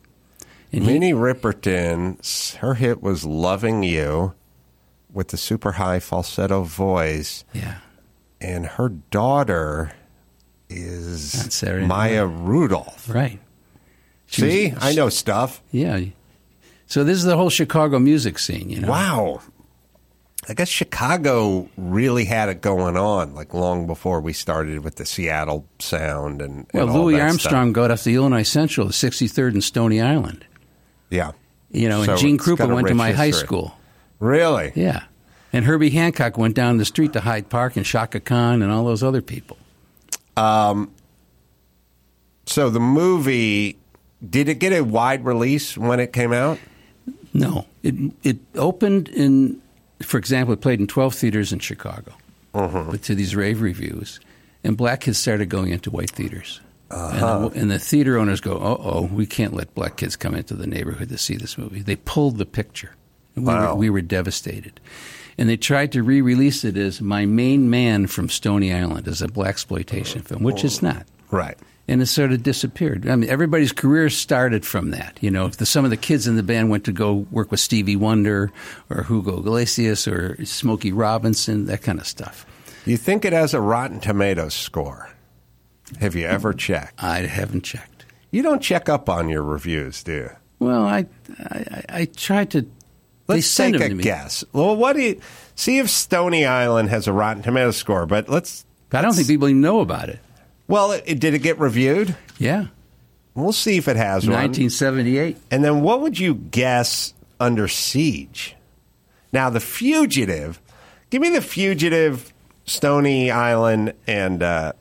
[0.73, 4.35] And he- Minnie Riperton, her hit was "Loving You,"
[5.13, 7.45] with the super high falsetto voice.
[7.53, 7.77] Yeah.
[8.41, 9.93] And her daughter
[10.69, 13.09] is Maya Rudolph.
[13.09, 13.39] Right.
[14.31, 15.61] She See, was- I know stuff.
[15.73, 16.01] Yeah.
[16.87, 18.89] So this is the whole Chicago music scene, you know.
[18.89, 19.41] Wow.
[20.49, 25.05] I guess Chicago really had it going on, like long before we started with the
[25.05, 29.63] Seattle sound and, Well, and Louis Armstrong got off the Illinois Central, the 63rd and
[29.65, 30.45] Stony Island.
[31.11, 31.33] Yeah.
[31.71, 33.77] You know, So and Gene Krupa went to my high school.
[34.19, 34.73] Really?
[34.75, 35.03] Yeah.
[35.53, 38.85] And Herbie Hancock went down the street to Hyde Park and Chaka Khan and all
[38.85, 39.59] those other people.
[40.37, 40.91] Um,
[42.47, 43.77] so the movie,
[44.29, 46.59] did it get a wide release when it came out?
[47.33, 47.67] No.
[47.83, 49.61] It it opened in
[50.03, 52.13] for example, it played in 12 theaters in Chicago.
[52.55, 52.91] Mm-hmm.
[52.91, 54.19] But to these rave reviews.
[54.65, 56.61] And black kids started going into white theaters.
[56.91, 57.15] Uh-huh.
[57.15, 60.35] And, the, and the theater owners go, "Uh oh, we can't let black kids come
[60.35, 62.95] into the neighborhood to see this movie." They pulled the picture.
[63.37, 63.75] And we, Wow.
[63.75, 64.81] were, we were devastated.
[65.39, 69.29] And they tried to re-release it as "My Main Man from Stony Island" as a
[69.29, 71.07] black exploitation film, which it's not.
[71.31, 71.57] Right.
[71.91, 73.09] And it sort of disappeared.
[73.09, 75.19] I mean, everybody's career started from that.
[75.21, 77.51] You know, if the, some of the kids in the band went to go work
[77.51, 78.53] with Stevie Wonder
[78.89, 82.47] or Hugo Iglesias or Smokey Robinson, that kind of stuff.
[82.87, 85.11] You think it has a Rotten Tomatoes score?
[85.99, 87.03] Have you ever checked?
[87.03, 88.07] I haven't checked.
[88.31, 90.31] You don't check up on your reviews, do you?
[90.61, 91.07] Well, I
[91.41, 92.67] I, I tried to.
[93.27, 94.45] Let's take a guess.
[94.53, 95.21] Well, what do you
[95.57, 98.07] see if Stony Island has a Rotten Tomatoes score?
[98.07, 98.65] But let's.
[98.93, 100.21] I don't think people even know about it.
[100.71, 102.17] Well, it, did it get reviewed?
[102.39, 102.67] Yeah.
[103.35, 104.35] We'll see if it has one.
[104.37, 105.37] 1978.
[105.51, 108.57] And then what would you guess under siege?
[109.33, 110.61] Now, The Fugitive.
[111.11, 112.33] Give me The Fugitive,
[112.65, 114.73] Stony Island, and uh,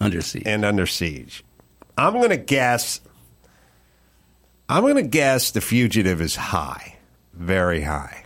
[0.00, 0.42] Under Siege.
[0.46, 1.44] And Under Siege.
[1.98, 3.00] I'm going to guess.
[4.68, 6.96] I'm going to guess The Fugitive is high,
[7.34, 8.24] very high.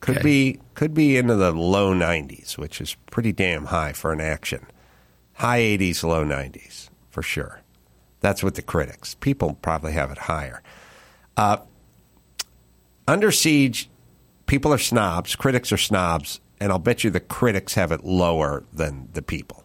[0.00, 0.22] Could Okay.
[0.24, 4.66] be could be into the low 90s, which is pretty damn high for an action.
[5.34, 7.60] High 80s, low 90s for sure.
[8.20, 9.14] That's what the critics.
[9.14, 10.62] People probably have it higher.
[11.36, 11.58] Uh,
[13.06, 13.90] Under Siege,
[14.46, 18.64] people are snobs, critics are snobs, and I'll bet you the critics have it lower
[18.72, 19.64] than the people.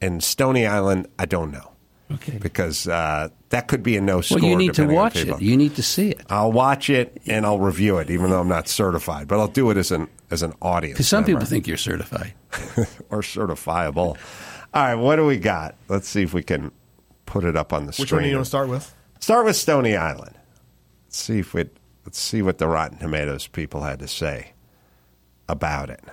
[0.00, 1.72] In Stony Island, I don't know.
[2.10, 2.38] Okay.
[2.38, 4.38] Because uh, that could be a no score.
[4.38, 5.40] Well, you need to watch it.
[5.40, 6.22] You need to see it.
[6.30, 9.26] I'll watch it and I'll review it, even though I'm not certified.
[9.26, 10.94] But I'll do it as an as an audience.
[10.94, 11.40] Because some member.
[11.40, 12.34] people think you're certified.
[13.10, 14.16] or certifiable.
[14.74, 15.74] All right, what do we got?
[15.88, 16.70] Let's see if we can
[17.24, 18.18] put it up on the Which screen.
[18.18, 18.94] one do you want to start with?
[19.20, 20.36] Start with Stony Island.
[21.06, 21.64] Let's see if we
[22.04, 24.52] let's see what the Rotten Tomatoes people had to say
[25.48, 26.04] about it.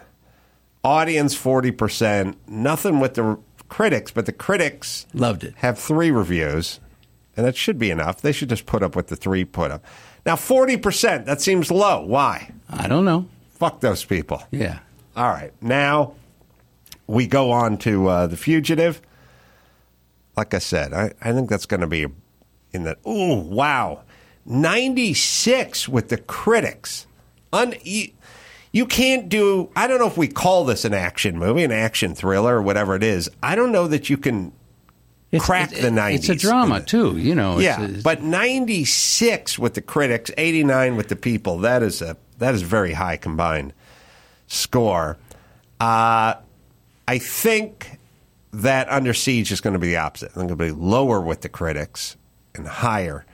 [0.83, 2.37] Audience forty percent.
[2.47, 3.37] Nothing with the
[3.73, 5.55] critics, but the critics loved it.
[5.57, 6.79] Have three reviews,
[7.35, 8.21] and that should be enough.
[8.21, 9.83] They should just put up with the three put up.
[10.27, 11.25] Now forty percent.
[11.25, 12.05] That seems low.
[12.05, 12.51] Why?
[12.69, 13.25] I don't know.
[13.55, 14.43] Fuck those people.
[14.51, 14.77] Yeah.
[15.15, 15.51] All right.
[15.59, 16.13] Now
[17.07, 19.01] we go on to uh, the fugitive.
[20.37, 22.05] Like I said, I, I think that's going to be
[22.73, 22.95] in the.
[23.03, 24.03] Oh wow,
[24.45, 27.07] ninety six with the critics.
[27.51, 27.73] Un,
[28.73, 29.69] you, can't do.
[29.75, 32.95] I don't know if we call this an action movie, an action thriller, or whatever
[32.95, 33.29] it is.
[33.41, 34.51] I don't know that you can
[35.39, 36.29] crack it's- the nineties.
[36.29, 37.59] It's a drama too, you know.
[37.59, 41.59] Yeah, a- but 96 with the critics, 89 with the people.
[41.59, 43.73] That is a that is a very high combined
[44.47, 45.17] score.
[45.79, 46.35] Uh,
[47.07, 47.99] I think
[48.51, 50.31] that Under Siege is going to be the opposite.
[50.31, 52.15] I think it'll be lower with the critics
[52.55, 53.25] and higher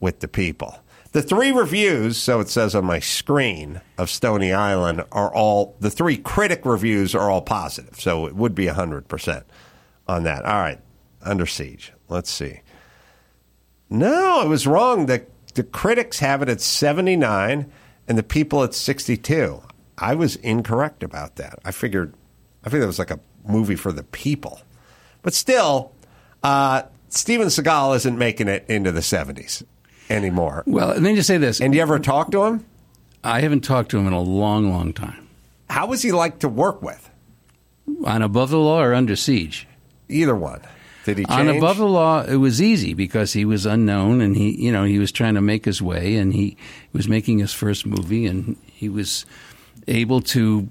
[0.00, 0.78] with the people.
[1.14, 5.88] The three reviews, so it says on my screen, of Stony Island are all, the
[5.88, 8.00] three critic reviews are all positive.
[8.00, 9.44] So it would be 100%
[10.08, 10.44] on that.
[10.44, 10.80] All right,
[11.22, 11.92] Under Siege.
[12.08, 12.62] Let's see.
[13.88, 15.06] No, I was wrong.
[15.06, 15.24] The,
[15.54, 17.70] the critics have it at 79
[18.08, 19.62] and the people at 62.
[19.96, 21.60] I was incorrect about that.
[21.64, 22.12] I figured,
[22.64, 24.62] I figured it was like a movie for the people.
[25.22, 25.92] But still,
[26.42, 29.62] uh, Steven Seagal isn't making it into the 70s
[30.10, 30.62] anymore.
[30.66, 31.60] Well, let me just say this.
[31.60, 32.64] And you ever talk to him?
[33.22, 35.28] I haven't talked to him in a long, long time.
[35.70, 37.10] How was he like to work with?
[38.04, 39.66] On Above the Law or Under Siege?
[40.08, 40.60] Either one.
[41.04, 41.40] Did he change?
[41.40, 44.84] On Above the Law, it was easy because he was unknown and he, you know,
[44.84, 46.56] he was trying to make his way and he
[46.92, 49.26] was making his first movie and he was
[49.86, 50.68] able to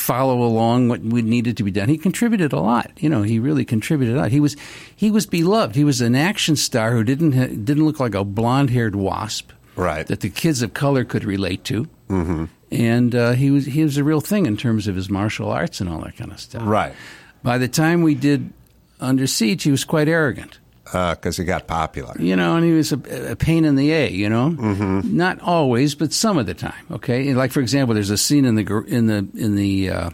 [0.00, 1.88] follow along what needed to be done.
[1.88, 2.90] He contributed a lot.
[2.98, 4.30] You know, he really contributed a lot.
[4.30, 4.56] He was
[4.96, 5.76] he was beloved.
[5.76, 9.52] He was an action star who didn't ha- didn't look like a blonde haired wasp.
[9.76, 10.06] Right.
[10.06, 11.86] That the kids of color could relate to.
[12.08, 12.44] Mm-hmm.
[12.72, 15.80] And uh, he was he was a real thing in terms of his martial arts
[15.80, 16.62] and all that kind of stuff.
[16.64, 16.94] Right.
[17.42, 18.52] By the time we did
[19.00, 20.58] Under Siege, he was quite arrogant.
[20.90, 22.14] Because uh, he got popular.
[22.18, 24.10] You know, and he was a, a pain in the A.
[24.10, 25.16] You know, mm-hmm.
[25.16, 26.86] not always, but some of the time.
[26.90, 30.10] Okay, and like for example, there's a scene in the in the in the uh,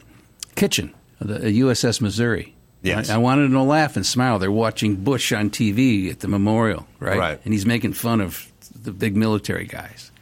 [0.54, 2.54] kitchen of the USS Missouri.
[2.82, 3.10] Yes.
[3.10, 4.38] I, I, wanted them to laugh and smile.
[4.38, 7.18] They're watching Bush on TV at the memorial, right?
[7.18, 7.40] Right.
[7.44, 10.12] And he's making fun of the big military guys.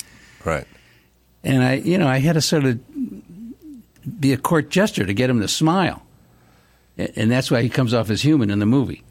[0.45, 0.67] Right.
[1.43, 2.81] And I, you know, I had to sort of
[4.21, 6.03] be a court jester to get him to smile,
[6.97, 9.03] and that's why he comes off as human in the movie.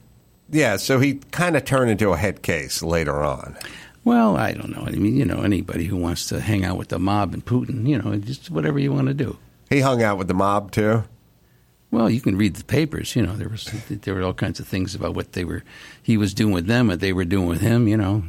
[0.54, 3.58] Yeah, so he kind of turned into a head case later on.
[4.04, 4.84] Well, I don't know.
[4.86, 7.88] I mean, you know, anybody who wants to hang out with the mob and Putin,
[7.88, 9.38] you know, just whatever you want to do.
[9.70, 11.06] He hung out with the mob too.
[11.90, 13.16] Well, you can read the papers.
[13.16, 15.64] You know, there was there were all kinds of things about what they were
[16.02, 17.88] he was doing with them, what they were doing with him.
[17.88, 18.24] You know,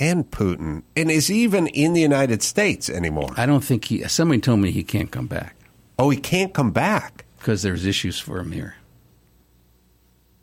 [0.00, 3.30] and Putin, and is he even in the United States anymore?
[3.36, 4.02] I don't think he.
[4.08, 5.54] Somebody told me he can't come back.
[5.98, 8.74] Oh, he can't come back because there's issues for him here.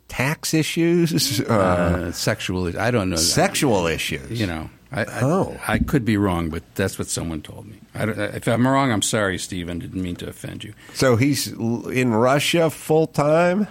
[0.08, 2.78] Tax issues, uh, uh, sexual.
[2.78, 3.16] I don't know.
[3.16, 4.40] Sexual issues.
[4.40, 4.70] You know.
[4.92, 5.60] I, I, oh.
[5.66, 7.80] I could be wrong, but that's what someone told me.
[7.94, 9.80] I, if I'm wrong, I'm sorry, Stephen.
[9.80, 10.74] Didn't mean to offend you.
[10.94, 13.66] So he's in Russia full time.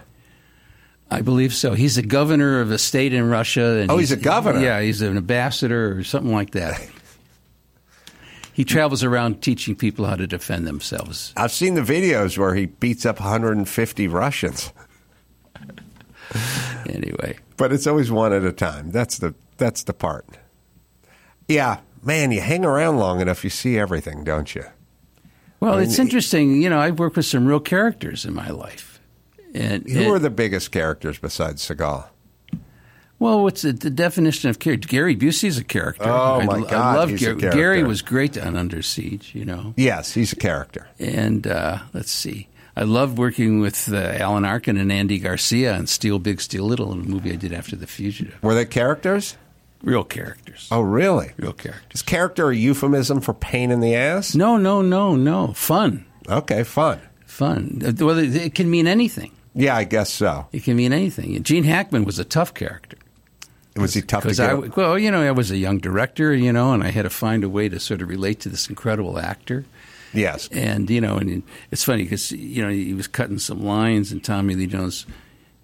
[1.10, 1.74] I believe so.
[1.74, 3.80] He's a governor of a state in Russia.
[3.80, 4.60] And oh, he's, he's a governor.
[4.60, 6.82] Yeah, he's an ambassador or something like that.
[8.53, 11.34] he travels around teaching people how to defend themselves.
[11.38, 14.74] I've seen the videos where he beats up 150 Russians.
[16.90, 18.91] anyway, but it's always one at a time.
[18.91, 20.26] That's the that's the part.
[21.48, 24.66] Yeah, man, you hang around long enough, you see everything, don't you?
[25.60, 26.62] Well, I mean, it's interesting.
[26.62, 28.99] You know, I've worked with some real characters in my life.
[29.53, 32.07] And, who and, are the biggest characters besides Seagal?
[33.20, 34.90] Well, what's the, the definition of character?
[34.90, 36.03] Gary Busey's a character.
[36.03, 37.40] Oh my I, God, I love Gary.
[37.40, 39.34] Gary was great on Under Siege.
[39.34, 39.74] You know.
[39.78, 40.90] Yes, he's a character.
[40.99, 42.49] And uh, let's see.
[42.76, 46.91] I loved working with uh, Alan Arkin and Andy Garcia on Steal Big, Steal Little,
[46.91, 48.41] in a movie I did after The Fugitive.
[48.43, 49.38] Were they characters?
[49.81, 50.68] Real characters.
[50.72, 51.31] Oh, really?
[51.38, 51.99] Real characters.
[51.99, 54.35] Is character a euphemism for pain in the ass?
[54.35, 55.53] No, no, no, no.
[55.53, 56.06] Fun.
[56.27, 56.99] Okay, fun.
[57.26, 57.81] Fun.
[57.99, 59.31] Well, it can mean anything.
[59.53, 60.47] Yeah, I guess so.
[60.52, 61.41] It can mean anything.
[61.43, 62.97] Gene Hackman was a tough character.
[63.76, 64.43] Was he tough to?
[64.43, 67.10] I, well, you know, I was a young director, you know, and I had to
[67.10, 69.65] find a way to sort of relate to this incredible actor.
[70.16, 70.50] Yes.
[70.52, 74.24] And, you know, and it's funny because, you know, he was cutting some lines, and
[74.24, 75.06] Tommy Lee Jones,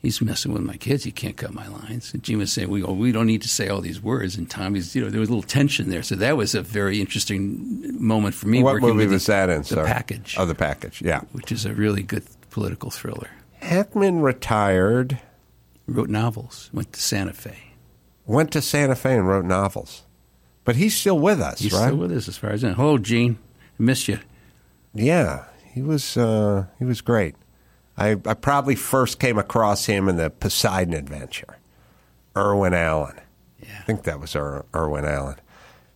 [0.01, 1.03] he's messing with my kids.
[1.03, 2.13] He can't cut my lines.
[2.13, 4.35] And Gene was saying, we, we don't need to say all these words.
[4.35, 6.03] And Tommy's, you know, there was a little tension there.
[6.03, 8.63] So that was a very interesting moment for me.
[8.63, 9.85] What movie with was the, that in, The sir?
[9.85, 10.35] Package.
[10.37, 11.21] Oh, The Package, yeah.
[11.31, 13.29] Which is a really good political thriller.
[13.61, 15.19] Hackman retired.
[15.87, 16.69] Wrote novels.
[16.73, 17.57] Went to Santa Fe.
[18.25, 20.03] Went to Santa Fe and wrote novels.
[20.63, 21.87] But he's still with us, he's right?
[21.87, 22.75] still with us as far as I know.
[22.75, 23.37] Hello, Gene.
[23.79, 24.19] I miss you.
[24.93, 27.35] Yeah, he was uh, he was great.
[27.97, 31.57] I, I probably first came across him in the Poseidon Adventure.
[32.35, 33.19] Irwin Allen.
[33.61, 33.77] Yeah.
[33.79, 35.35] I think that was Ir- Irwin Allen.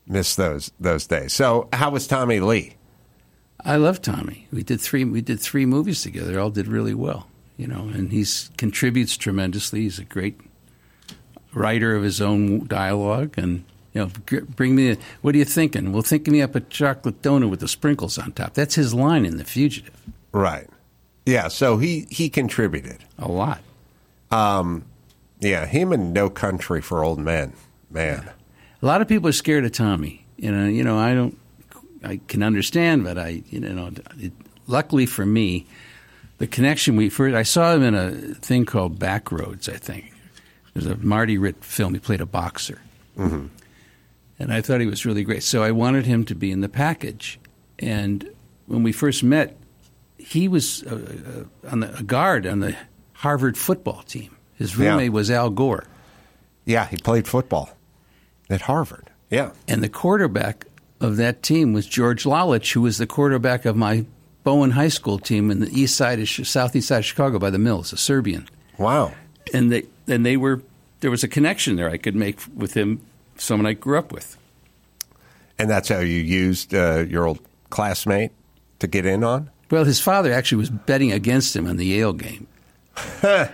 [0.07, 1.33] Miss those those days.
[1.33, 2.75] So, how was Tommy Lee?
[3.63, 4.47] I love Tommy.
[4.51, 5.03] We did three.
[5.03, 6.39] We did three movies together.
[6.39, 7.27] All did really well,
[7.57, 7.89] you know.
[7.93, 9.81] And he's contributes tremendously.
[9.81, 10.39] He's a great
[11.53, 13.63] writer of his own dialogue, and
[13.95, 14.91] you know, bring me.
[14.91, 15.91] A, what are you thinking?
[15.93, 18.53] Well, think me up a chocolate donut with the sprinkles on top.
[18.53, 19.95] That's his line in The Fugitive.
[20.33, 20.67] Right.
[21.25, 21.47] Yeah.
[21.47, 23.61] So he he contributed a lot.
[24.31, 24.83] Um,
[25.39, 27.53] yeah, him and No Country for Old Men.
[27.89, 28.29] Man,
[28.81, 30.25] a lot of people are scared of Tommy.
[30.37, 31.37] You know, you know, I don't.
[32.03, 34.33] I can understand, but I, you know, it,
[34.67, 35.65] luckily for me,
[36.39, 39.69] the connection we first I saw him in a thing called Backroads.
[39.69, 40.05] I think
[40.75, 41.93] it was a Marty Ritt film.
[41.93, 42.81] He played a boxer,
[43.17, 43.49] Mhm.
[44.39, 45.43] And I thought he was really great.
[45.43, 47.39] So I wanted him to be in the package.
[47.79, 48.29] And
[48.67, 49.55] when we first met,
[50.17, 52.75] he was uh, uh, on the a guard on the
[53.13, 54.35] Harvard football team.
[54.55, 54.91] His Yeah.
[54.91, 55.85] roommate was Al Gore.
[56.65, 57.69] Yeah, he played football
[58.49, 59.09] at Harvard.
[59.29, 59.51] Yeah.
[59.67, 60.65] And the quarterback
[61.01, 64.05] of that team was George Lalich, who was the quarterback of my
[64.43, 67.57] Bowen High School team in the east side of southeast side of Chicago by the
[67.59, 68.47] Mills, a Serbian.
[68.77, 69.13] Wow.
[69.53, 70.61] And they and they were
[71.01, 73.01] there was a connection there I could make with him,
[73.37, 74.37] someone I grew up with.
[75.57, 77.39] And that's how you used uh, your old
[77.69, 78.31] classmate
[78.79, 79.49] to get in on?
[79.71, 82.47] Well, his father actually was betting against him in the Yale game.
[83.23, 83.47] uh,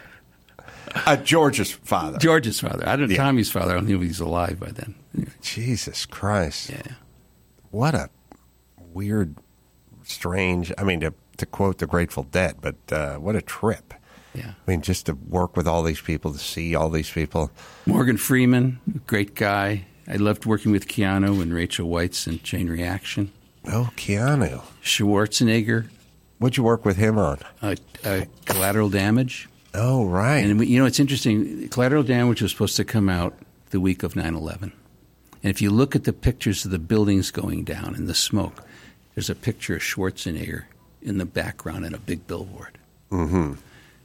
[1.24, 2.18] George's father.
[2.18, 2.88] George's father.
[2.88, 3.18] I don't Yeah.
[3.18, 3.72] Tommy's father.
[3.72, 4.96] I don't know if he's alive by then.
[5.42, 6.70] Jesus Christ.
[6.70, 6.94] Yeah.
[7.70, 8.10] What a
[8.78, 9.36] weird,
[10.04, 10.72] strange.
[10.78, 13.94] I mean, to, to quote the Grateful Dead, but uh, what a trip.
[14.34, 14.52] Yeah.
[14.68, 17.52] I mean, just to work with all these people, to see all these people.
[17.86, 19.86] Morgan Freeman, great guy.
[20.08, 23.32] I loved working with Keanu and Rachel Weisz and Chain Reaction.
[23.68, 24.62] Oh, Keanu.
[24.84, 25.88] Schwarzenegger.
[26.40, 27.38] What'd you work with him on?
[27.62, 29.48] Uh, uh, collateral Damage.
[29.74, 30.40] Oh, right.
[30.40, 31.68] And we- you know, it's interesting.
[31.70, 33.38] Collateral Damage was supposed to come out
[33.70, 34.72] the week of 9 11.
[35.44, 38.64] And if you look at the pictures of the buildings going down and the smoke,
[39.16, 40.64] there's a picture of Schwarzenegger
[41.02, 42.78] in the background in a big billboard.
[43.12, 43.54] Mm-hmm.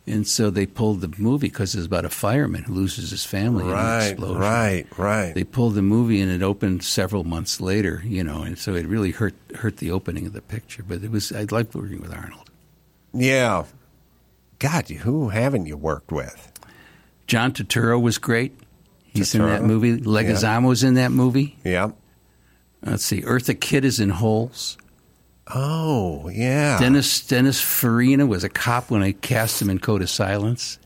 [0.08, 3.64] And so they pulled the movie because it's about a fireman who loses his family
[3.64, 4.38] in an Right, explosion.
[4.40, 5.34] right, right.
[5.34, 8.86] They pulled the movie and it opened several months later, you know, and so it
[8.86, 10.84] really hurt hurt the opening of the picture.
[10.86, 12.50] But it was I liked working with Arnold.
[13.12, 13.64] Yeah.
[14.60, 16.52] God, who haven't you worked with?
[17.26, 18.56] John Turturro was great.
[19.12, 19.66] He's in that Turturro?
[19.66, 19.96] movie.
[19.98, 21.58] Leguizamo's in that movie.
[21.64, 21.90] Yeah.
[22.84, 23.22] Let's see.
[23.22, 24.78] Eartha Kitt is in Holes.
[25.54, 26.78] Oh, yeah.
[26.78, 30.78] Dennis Dennis Farina was a cop when I cast him in Code of Silence.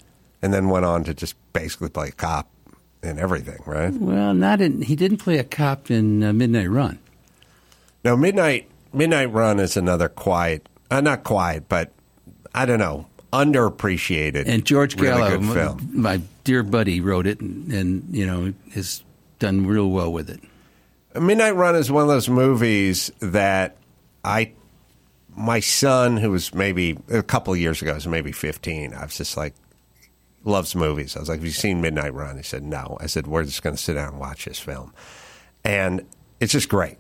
[0.43, 2.49] And then went on to just basically play a cop
[3.03, 3.93] and everything, right?
[3.93, 4.83] Well, not in.
[4.83, 6.99] He didn't play a cop in uh, Midnight Run.
[8.05, 11.93] No, Midnight Midnight Run is another quiet, uh, not quiet, but
[12.55, 14.45] I don't know, underappreciated.
[14.47, 19.03] And George Gallo, my, my dear buddy, wrote it, and, and you know has
[19.39, 20.41] done real well with it.
[21.19, 23.77] Midnight Run is one of those movies that
[24.25, 24.53] I,
[25.37, 29.17] my son, who was maybe a couple of years ago, was maybe 15, I was
[29.17, 29.55] just like,
[30.45, 31.17] loves movies.
[31.17, 32.37] I was like, Have you seen Midnight Run?
[32.37, 32.97] He said, No.
[33.01, 34.95] I said, We're just going to sit down and watch this film.
[35.65, 36.07] And
[36.41, 36.99] it's just great.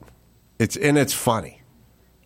[0.59, 1.60] It's And it's funny.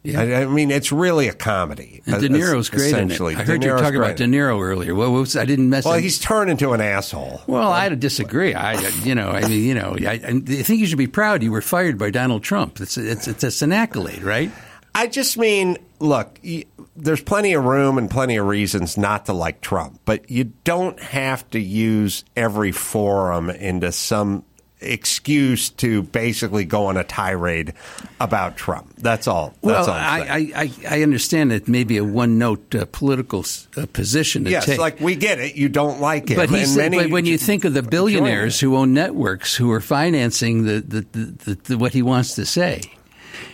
[0.02, 0.20] Yeah.
[0.20, 2.02] I, I mean, it's really a comedy.
[2.04, 3.18] And uh, De Niro's great in it.
[3.18, 4.16] I heard you talking about.
[4.16, 4.94] De Niro earlier.
[4.94, 5.84] Well, what was, I didn't mess.
[5.84, 5.92] With.
[5.92, 6.02] Well, up.
[6.02, 7.40] he's turned into an asshole.
[7.46, 8.52] Well, I disagree.
[8.52, 11.50] I, you know, I mean, you know, I, I think you should be proud you
[11.50, 12.80] were fired by Donald Trump.
[12.80, 14.50] It's it's it's an accolade, right?
[14.94, 16.66] I just mean, look, y-
[16.96, 20.98] there's plenty of room and plenty of reasons not to like Trump, but you don't
[21.00, 24.44] have to use every forum into some
[24.84, 27.72] excuse to basically go on a tirade
[28.20, 28.94] about Trump.
[28.98, 29.54] That's all.
[29.62, 29.94] That's well, all.
[29.94, 33.44] I, I, I understand that maybe a one note uh, political
[33.76, 34.78] uh, position to yes, take.
[34.78, 35.56] like we get it.
[35.56, 38.92] You don't like it, but, many but when you think of the billionaires who own
[38.94, 42.82] networks who are financing the, the, the, the what he wants to say,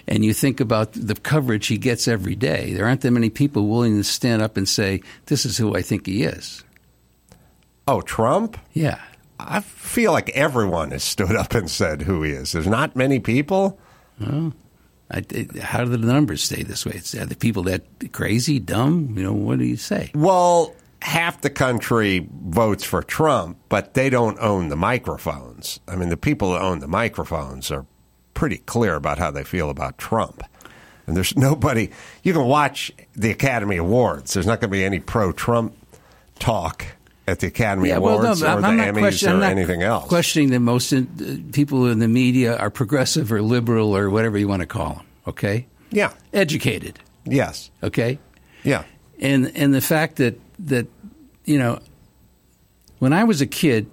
[0.06, 3.68] and you think about the coverage he gets every day, there aren't that many people
[3.68, 6.64] willing to stand up and say, "This is who I think he is."
[7.86, 8.56] Oh, Trump?
[8.72, 9.00] Yeah.
[9.38, 12.52] I feel like everyone has stood up and said who he is.
[12.52, 13.78] There's not many people.
[14.20, 14.52] Well,
[15.10, 15.24] I,
[15.60, 16.92] how do the numbers stay this way?
[16.94, 19.14] It's, are the people that crazy, dumb?
[19.16, 20.10] You know, what do you say?
[20.14, 25.80] Well, half the country votes for Trump, but they don't own the microphones.
[25.88, 27.86] I mean, the people that own the microphones are
[28.40, 30.42] pretty clear about how they feel about Trump.
[31.06, 31.90] And there's nobody,
[32.22, 34.32] you can watch the Academy Awards.
[34.32, 35.76] There's not going to be any pro Trump
[36.38, 36.86] talk
[37.28, 40.08] at the Academy Awards or I'm, the Emmys or I'm not anything else.
[40.08, 41.02] Questioning that most uh,
[41.52, 45.06] people in the media are progressive or liberal or whatever you want to call them.
[45.26, 45.66] Okay.
[45.90, 46.14] Yeah.
[46.32, 46.98] Educated.
[47.26, 47.70] Yes.
[47.82, 48.18] Okay.
[48.64, 48.84] Yeah.
[49.18, 50.86] And and the fact that that
[51.44, 51.78] you know,
[53.00, 53.90] when I was a kid,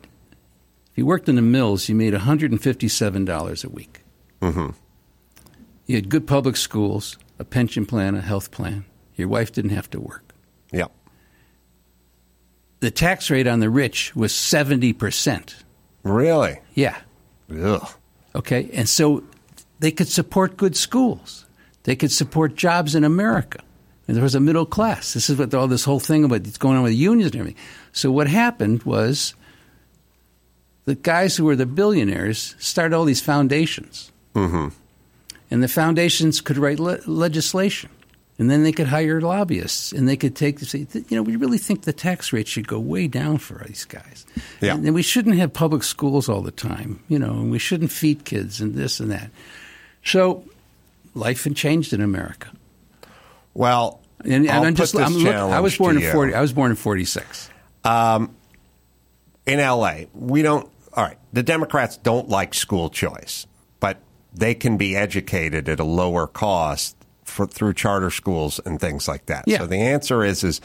[0.92, 4.04] if you worked in the mills, you made 157 dollars a week.
[4.42, 4.70] Mm-hmm.
[5.86, 8.86] You had good public schools, a pension plan, a health plan.
[9.16, 10.34] Your wife didn't have to work.
[10.72, 10.92] Yep.
[12.80, 15.56] The tax rate on the rich was 70%.
[16.04, 16.60] Really?
[16.74, 16.98] Yeah.
[17.52, 17.90] Ugh.
[18.36, 18.70] Okay.
[18.74, 19.24] And so
[19.80, 21.46] they could support good schools.
[21.84, 23.60] They could support jobs in America.
[24.08, 25.14] And there was a middle class.
[25.14, 27.62] This is what all this whole thing about it's going on with unions and everything.
[27.92, 29.36] So what happened was
[30.86, 34.12] the guys who were the billionaires started all these foundations.
[34.38, 34.68] Mm-hmm.
[35.50, 37.90] And the foundations could write le- legislation.
[38.40, 41.58] And then they could hire lobbyists, and they could take say, you know, we really
[41.58, 44.28] think the tax rate should go way down for these guys.
[44.62, 44.76] Yeah.
[44.76, 47.92] And, and we shouldn't have public schools all the time, you know, and we shouldn't
[47.92, 49.32] feed kids and this and that.
[50.04, 50.44] So
[51.16, 52.50] life had changed in America.
[53.56, 56.12] Well, and, and I'm just I'm look, I was born in you.
[56.12, 56.36] forty.
[56.36, 57.50] I was born in forty six.
[57.84, 58.36] Um,
[59.48, 60.70] in LA, we don't.
[60.94, 63.48] All right, the Democrats don't like school choice,
[64.34, 69.26] they can be educated at a lower cost for, through charter schools and things like
[69.28, 69.44] that.
[69.48, 69.60] Yeah.
[69.60, 70.62] So the answer is is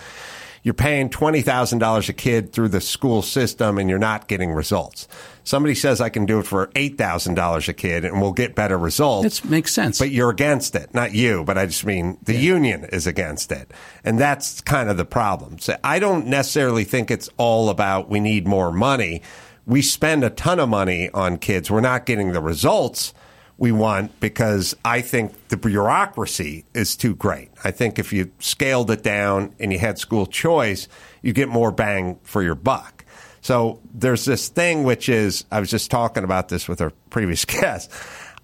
[0.62, 4.52] you're paying twenty thousand dollars a kid through the school system, and you're not getting
[4.52, 5.08] results.
[5.44, 8.54] Somebody says I can do it for eight thousand dollars a kid, and we'll get
[8.54, 9.40] better results.
[9.40, 9.98] It makes sense.
[9.98, 11.42] But you're against it, not you.
[11.44, 13.72] But I just mean the union is against it,
[14.04, 15.58] and that's kind of the problem.
[15.58, 19.22] So I don't necessarily think it's all about we need more money.
[19.66, 21.70] We spend a ton of money on kids.
[21.70, 23.14] We're not getting the results
[23.62, 27.48] we want because I think the bureaucracy is too great.
[27.62, 30.88] I think if you scaled it down and you had school choice,
[31.22, 33.04] you get more bang for your buck.
[33.40, 37.44] So there's this thing which is I was just talking about this with our previous
[37.60, 37.88] guest.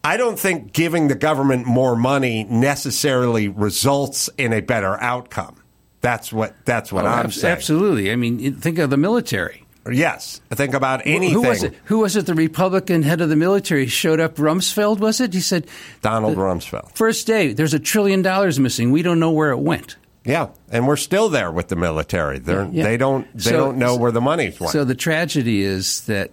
[0.04, 5.60] I don't think giving the government more money necessarily results in a better outcome.
[6.00, 7.56] That's what that's what Oh, I'm ab- saying.
[7.56, 8.12] Absolutely.
[8.12, 9.64] I mean, think of the military.
[9.92, 11.34] Yes, think about anything.
[11.34, 11.74] Who was it?
[11.84, 12.26] Who was it?
[12.26, 14.36] The Republican head of the military showed up.
[14.36, 15.32] Rumsfeld was it?
[15.34, 15.66] He said
[16.02, 16.94] Donald Rumsfeld.
[16.94, 18.90] First day, there's a trillion dollars missing.
[18.92, 19.96] We don't know where it went.
[20.24, 22.40] Yeah, and we're still there with the military.
[22.44, 22.64] Yeah.
[22.70, 24.72] They don't they So- don't know where the money's went.
[24.72, 26.32] So the tragedy is that,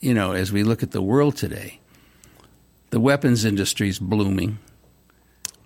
[0.00, 1.80] you know, as we look at the world today,
[2.90, 4.58] the weapons industry is blooming.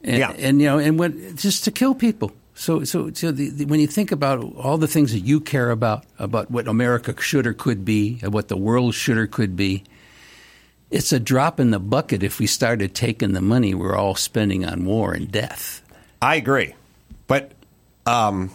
[0.03, 0.31] And, Yeah.
[0.39, 2.33] and you know, and what just to kill people.
[2.59, 5.71] So, so, so the, the, when you think about all the things that you care
[5.71, 9.57] about, about what America should or could be, and what the world should or could
[9.57, 9.85] be,
[10.91, 14.65] it's a drop in the bucket if we started taking the money we're all spending
[14.65, 15.83] on war and death.
[16.23, 16.75] I agree,
[17.27, 17.53] but
[18.07, 18.51] um,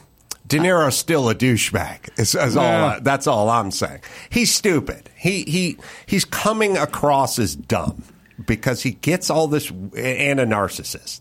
[0.48, 2.18] De Niro's still a douchebag.
[2.18, 3.00] Is, is all Yeah.
[3.02, 4.02] that's all I'm saying.
[4.30, 5.10] He's stupid.
[5.16, 8.04] He he he's coming across as dumb
[8.46, 11.21] because he gets all this and a narcissist.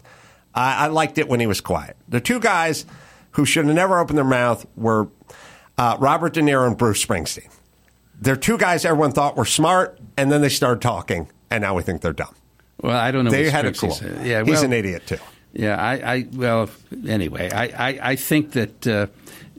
[0.55, 1.97] I, I liked it when he was quiet.
[2.09, 2.87] The two guys
[3.33, 5.09] who should have never opened their mouth were
[5.79, 7.51] uh, Robert De Niro and Bruce Springsteen.
[8.21, 11.83] They're two guys everyone thought were smart, and then they started talking, and now we
[11.83, 12.35] think they're dumb.
[12.83, 13.31] Well, I don't know.
[13.31, 13.91] They had a cool.
[13.91, 14.27] said.
[14.27, 15.19] Yeah, he's an idiot too.
[15.53, 16.71] Yeah, I, I well,
[17.07, 19.07] anyway, I, I, I think that uh,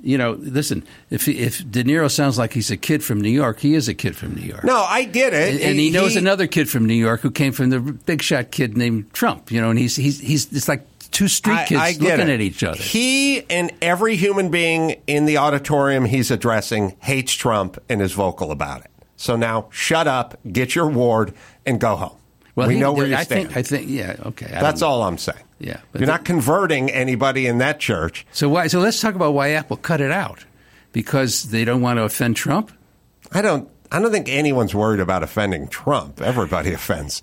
[0.04, 3.60] you know, listen, if if De Niro sounds like he's a kid from New York,
[3.60, 4.64] he is a kid from New York.
[4.64, 7.52] No, I get it, and, and he, knows another kid from New York who came
[7.54, 9.52] from the big shot kid named Trump.
[9.52, 12.34] You know, and he's he's he's it's like two street kids I get looking it.
[12.34, 12.82] at each other.
[12.82, 18.52] He and every human being in the auditorium he's addressing hates Trump and is vocal
[18.52, 18.92] about it.
[19.18, 21.34] So now shut up, get your award,
[21.66, 22.18] and go home.
[22.56, 23.48] Well, we he- know where you I stand.
[23.48, 24.48] think I think yeah, okay.
[24.54, 25.40] I That's all I'm saying.
[25.60, 28.26] Yeah, You're not converting anybody in that church.
[28.32, 28.66] So why?
[28.68, 30.44] So let's talk about why Apple cut it out
[30.92, 32.72] because they don't want to offend Trump.
[33.32, 33.70] I don't.
[33.92, 36.22] I don't think anyone's worried about offending Trump.
[36.22, 37.22] Everybody offends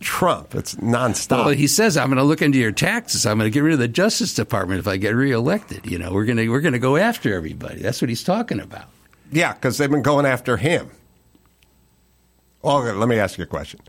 [0.00, 0.54] Trump.
[0.54, 1.44] It's nonstop.
[1.44, 3.26] Well, he says, "I'm going to look into your taxes.
[3.26, 6.12] I'm going to get rid of the Justice Department if I get reelected." You know,
[6.12, 7.80] we're going to we're going to go after everybody.
[7.82, 8.86] That's what he's talking about.
[9.30, 10.90] Yeah, because they've been going after him.
[12.64, 13.80] Oh, okay, let me ask you a question.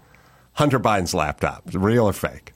[0.60, 2.52] Hunter Biden's laptop, real or fake?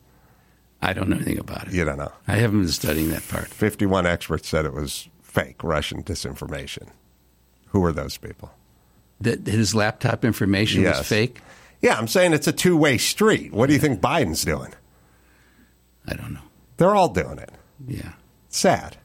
[0.82, 1.74] I don't know anything about it.
[1.74, 2.12] You don't know.
[2.28, 3.48] I haven't been studying that part.
[3.48, 6.90] 51 experts said it was fake, Russian disinformation.
[7.68, 8.52] Who are those people?
[9.22, 10.98] That his laptop information Yes.
[10.98, 11.40] was fake.
[11.82, 13.54] Yeah, I'm saying it's a two way street.
[13.54, 14.74] What do you think Biden's doing?
[16.06, 16.42] I don't know.
[16.76, 17.52] They're all doing it.
[17.88, 18.12] Yeah.
[18.50, 18.98] Sad.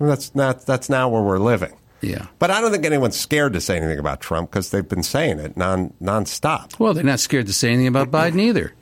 [0.00, 0.66] That's not.
[0.66, 1.74] That's now where we're living.
[2.00, 2.26] Yeah.
[2.38, 5.38] But I don't think anyone's scared to say anything about Trump because they've been saying
[5.38, 6.78] it non nonstop.
[6.78, 8.72] Well, they're not scared to say anything about Biden either.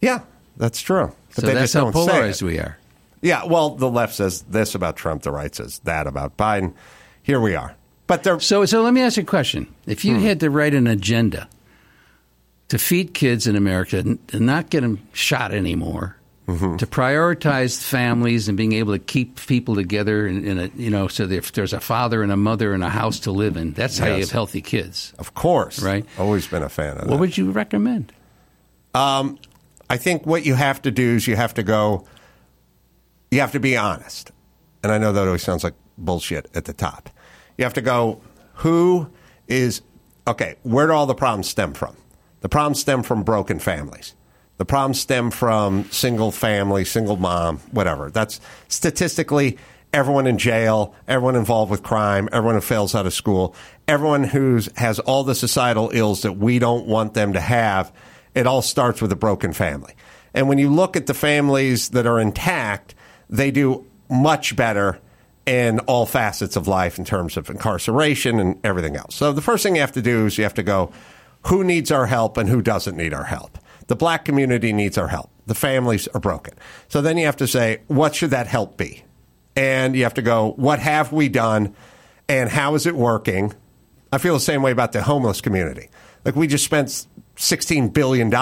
[0.00, 0.20] Yeah,
[0.56, 1.12] that's true.
[1.34, 2.78] But so they that's just how don't polarized we are.
[3.22, 6.74] Yeah, well, the left says this about Trump, the right says that about Biden.
[7.22, 7.74] Here we are.
[8.06, 9.66] But they're So, so let me ask you a question.
[9.86, 10.08] If Hmm.
[10.08, 11.48] you had to write an agenda
[12.68, 16.16] to feed kids in America and not get them shot anymore,
[16.46, 16.76] Mm-hmm.
[16.76, 21.08] to prioritize families and being able to keep people together, in, in a, you know,
[21.08, 23.96] so if there's a father and a mother and a house to live in, that's
[23.96, 25.14] how you have healthy kids.
[25.18, 25.82] Of course.
[25.82, 26.04] Right?
[26.18, 27.08] Always been a fan of that.
[27.08, 28.12] What would you recommend?
[28.92, 29.38] Um,
[29.88, 32.06] I think what you have to do is you have to go,
[33.30, 34.30] you have to be honest.
[34.82, 37.08] And I know that always sounds like bullshit at the top.
[37.56, 38.20] You have to go,
[38.56, 39.08] who
[39.48, 39.80] is,
[40.28, 41.96] okay, where do all the problems stem from?
[42.42, 44.14] The problems stem from broken families.
[44.56, 48.10] The problems stem from single family, single mom, whatever.
[48.10, 49.58] That's statistically
[49.92, 53.54] everyone in jail, everyone involved with crime, everyone who fails out of school,
[53.88, 57.92] everyone who has all the societal ills that we don't want them to have.
[58.34, 59.94] It all starts with a broken family.
[60.34, 62.94] And when you look at the families that are intact,
[63.30, 64.98] they do much better
[65.46, 69.14] in all facets of life in terms of incarceration and everything else.
[69.14, 70.92] So the first thing you have to do is you have to go,
[71.46, 73.58] who needs our help and who doesn't need our help?
[73.86, 75.30] The black community needs our help.
[75.46, 76.54] The families are broken.
[76.88, 79.04] So then you have to say, what should that help be?
[79.56, 81.74] And you have to go, what have we done
[82.28, 83.52] and how is it working?
[84.12, 85.90] I feel the same way about the homeless community.
[86.24, 87.06] Like we just spent
[87.36, 88.32] $16 billion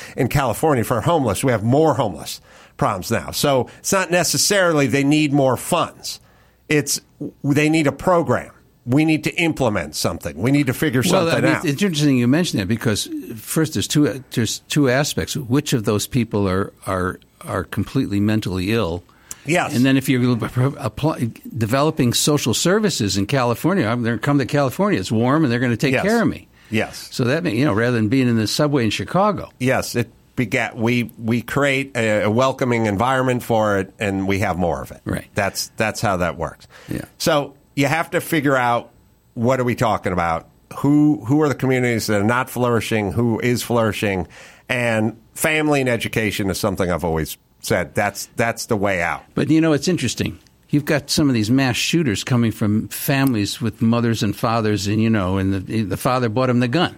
[0.16, 1.44] in California for homeless.
[1.44, 2.40] We have more homeless
[2.76, 3.30] problems now.
[3.30, 6.20] So it's not necessarily they need more funds.
[6.68, 7.00] It's
[7.44, 8.51] they need a program.
[8.84, 10.36] We need to implement something.
[10.36, 11.64] We need to figure Well, something I mean, out.
[11.64, 15.36] it's interesting you mention that because first there's two there's two aspects.
[15.36, 19.04] Which of those people are are are completely mentally ill?
[19.46, 19.74] Yes.
[19.74, 20.36] And then if you're
[20.78, 25.00] apply, developing social services in California, I'm going to come to California.
[25.00, 26.04] It's warm, and they're going to take Yes.
[26.04, 26.48] care of me.
[26.70, 27.08] Yes.
[27.12, 29.50] So that means you know rather than being in the subway in Chicago.
[29.60, 30.76] Yes, it begat.
[30.76, 35.00] We we create a, a welcoming environment for it, and we have more of it.
[35.04, 35.26] Right.
[35.34, 36.66] That's that's how that works.
[36.88, 37.04] Yeah.
[37.18, 38.90] So you have to figure out
[39.34, 40.48] what are we talking about.
[40.76, 43.12] Who who are the communities that are not flourishing?
[43.12, 44.26] Who is flourishing?
[44.68, 47.94] And family and education is something I've always said.
[47.94, 49.24] That's that's the way out.
[49.34, 50.38] But you know, it's interesting.
[50.70, 55.02] You've got some of these mass shooters coming from families with mothers and fathers, and
[55.02, 56.96] you know, and the the father bought him the gun.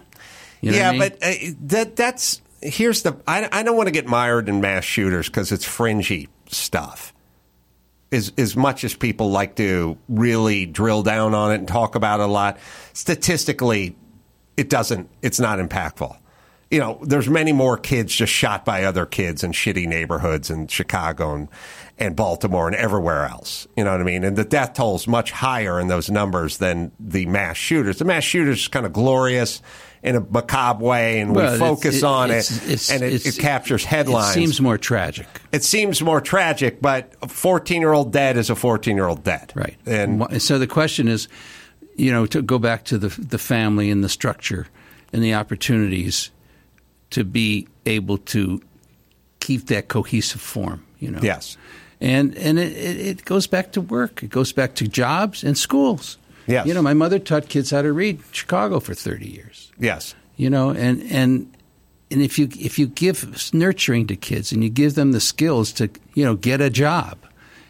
[0.61, 0.99] You know yeah, I mean?
[1.01, 3.17] but uh, that that's here's the.
[3.27, 7.14] I, I don't want to get mired in mass shooters because it's fringy stuff.
[8.15, 12.21] As as much as people like to really drill down on it and talk about
[12.21, 12.59] it a lot,
[12.93, 13.97] statistically,
[14.57, 15.11] it doesn't.
[15.21, 16.17] It's not impactful.
[16.71, 20.67] You know, there's many more kids just shot by other kids in shitty neighborhoods in
[20.67, 21.49] Chicago and,
[21.99, 23.69] and Baltimore and everywhere else.
[23.77, 24.25] You know what I mean?
[24.25, 27.99] And the death toll is much higher in those numbers than the mass shooters.
[27.99, 29.61] The mass shooters is kind of glorious
[30.05, 33.27] in a macabre way, and Well, we focus it- on it's- it, it's- and it,
[33.27, 34.37] it captures headlines.
[34.37, 35.27] It seems more tragic.
[35.51, 39.25] It seems more tragic, but a 14 year old dead is a 14 year old
[39.25, 39.53] dead.
[39.57, 39.77] Right.
[39.87, 41.27] And so the question is,
[41.97, 44.67] you know, to go back to the the family and the structure
[45.13, 46.31] and the opportunities
[47.11, 48.61] to be able to
[49.41, 50.85] keep that cohesive form.
[50.99, 51.21] You know.
[51.23, 51.57] Yes.
[52.01, 54.23] And and it, it, goes back to work.
[54.23, 56.19] It goes back to jobs and schools.
[56.47, 56.67] Yes.
[56.67, 59.64] You know, my mother taught kids how to read Chicago for thirty years.
[59.79, 60.15] Yes.
[60.37, 61.53] You know, and and
[62.11, 65.73] and if you if you give nurturing to kids and you give them the skills
[65.75, 67.19] to you know get a job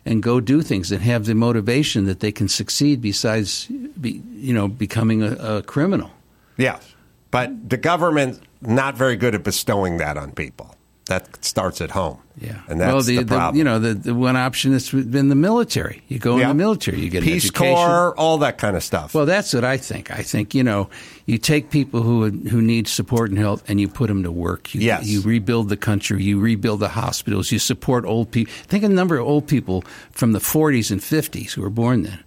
[0.05, 3.67] and go do things and have the motivation that they can succeed besides
[4.01, 6.11] be, you know becoming a, a criminal.
[6.57, 6.95] Yes.
[7.31, 10.77] But the government not very good at bestowing that on people.
[11.07, 12.19] That starts at home.
[12.41, 12.61] Yeah.
[12.69, 13.57] And that's well, the, the problem.
[13.57, 16.03] you know the, the one option has been the military.
[16.09, 16.51] You go Yeah.
[16.51, 17.77] in the military, you get Peace education.
[17.77, 19.15] Corps, all that kind of stuff.
[19.15, 20.11] Well, that's what I think.
[20.11, 20.91] I think you know,
[21.27, 24.75] you take people who who need support and help, and you put them to work.
[24.75, 25.07] You, Yes.
[25.07, 26.25] you rebuild the country.
[26.25, 27.53] You rebuild the hospitals.
[27.53, 28.53] You support old people.
[28.67, 32.03] Think of the number of old people from the 40s and 50s who were born
[32.03, 32.19] then,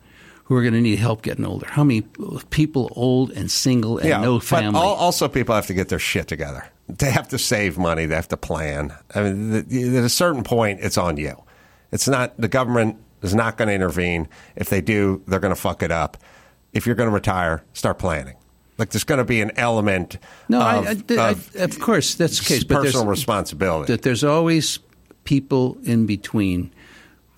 [0.46, 1.68] who are going to need help getting older.
[1.70, 2.04] How many
[2.50, 4.72] people old and single and yeah, no family?
[4.72, 6.64] But also, people have to get their shit together.
[6.90, 8.06] They have to save money.
[8.06, 8.94] They have to plan.
[9.14, 11.44] I mean, at a certain point, it's on you.
[11.92, 14.28] It's not the government is not going to intervene.
[14.56, 16.18] If they do, they're going to fuck it up.
[16.74, 18.36] If you're going to retire, start planning.
[18.78, 20.18] Like there's going to be an element.
[20.50, 22.64] No, of, I, I, I, of of course that's the case.
[22.64, 23.92] But personal responsibility.
[23.92, 24.80] that there's always
[25.24, 26.72] people in between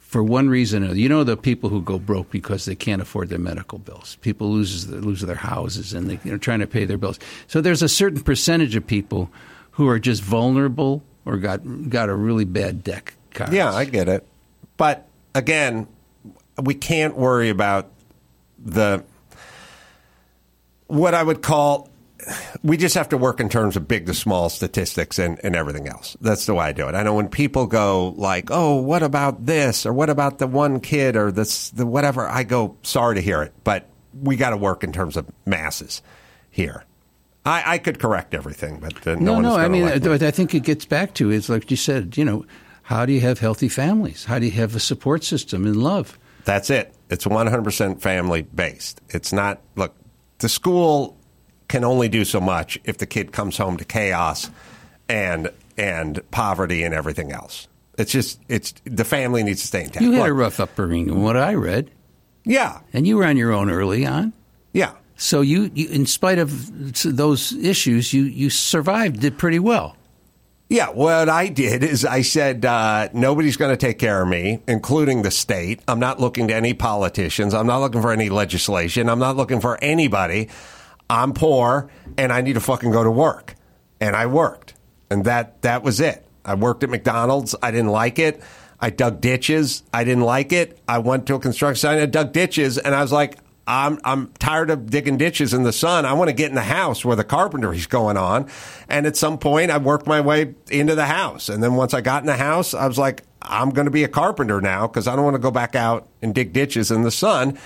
[0.10, 0.96] for one reason or.
[0.96, 4.18] You know the people who go broke because they can't afford their medical bills.
[4.22, 7.20] People loses lose their houses and they, are trying to pay their bills.
[7.46, 9.30] So there's a certain percentage of people
[9.72, 13.14] who are just vulnerable or got got a really bad deck.
[13.52, 14.26] Yeah, I get it.
[14.78, 15.88] But again,
[16.60, 17.92] we can't worry about
[18.58, 19.04] the
[20.88, 21.88] what I would call
[22.64, 25.88] we just have to work in terms of big to small statistics and, and everything
[25.88, 26.18] else.
[26.22, 26.96] That's the way I do it.
[26.96, 30.80] I know when people go like, "Oh, what about this?" or "What about the one
[30.80, 34.58] kid?" or this the whatever, I go, "Sorry to hear it, but we got to
[34.58, 36.02] work in terms of masses
[36.50, 36.84] here."
[37.46, 39.56] I, I could correct everything, but uh, no, No, no.
[39.56, 40.10] I mean, like me.
[40.10, 42.18] what I think it gets back to is like you said.
[42.18, 42.46] You know,
[42.84, 44.26] how do you have healthy families?
[44.26, 46.20] How do you have a support system and love?
[46.44, 46.94] That's it.
[47.10, 49.02] It's 100% family based.
[49.10, 49.96] It's not, look,
[50.40, 51.18] the school
[51.70, 54.52] can only do so much if the kid comes home to chaos
[55.08, 57.70] and and poverty and everything else.
[57.98, 60.02] It's just, it's the family needs to stay intact.
[60.02, 61.92] You had Look, a rough upbringing, from what I read.
[62.46, 62.80] Yeah.
[62.94, 64.34] And you were on your own early on.
[64.74, 64.94] Yeah.
[65.18, 69.98] So you, you in spite of those issues, you, you survived it pretty well.
[70.70, 74.62] Yeah, what I did is I said, uh, nobody's going to take care of me,
[74.68, 75.82] including the state.
[75.88, 77.54] I'm not looking to any politicians.
[77.54, 79.10] I'm not looking for any legislation.
[79.10, 80.50] I'm not looking for anybody.
[81.10, 83.56] I'm poor and I need to fucking go to work.
[84.00, 84.76] And I worked.
[85.10, 86.26] And that, that was it.
[86.46, 87.56] I worked at McDonald's.
[87.62, 88.42] I didn't like it.
[88.80, 89.84] I dug ditches.
[89.94, 90.80] I didn't like it.
[90.88, 94.00] I went to a construction site and I dug ditches, and I was like, I'm
[94.04, 96.06] I'm tired of digging ditches in the sun.
[96.06, 98.50] I want to get in the house where the carpentry's going on.
[98.88, 101.50] And at some point, I worked my way into the house.
[101.50, 104.04] And then once I got in the house, I was like, I'm going to be
[104.04, 107.04] a carpenter now because I don't want to go back out and dig ditches in
[107.04, 107.60] the sun.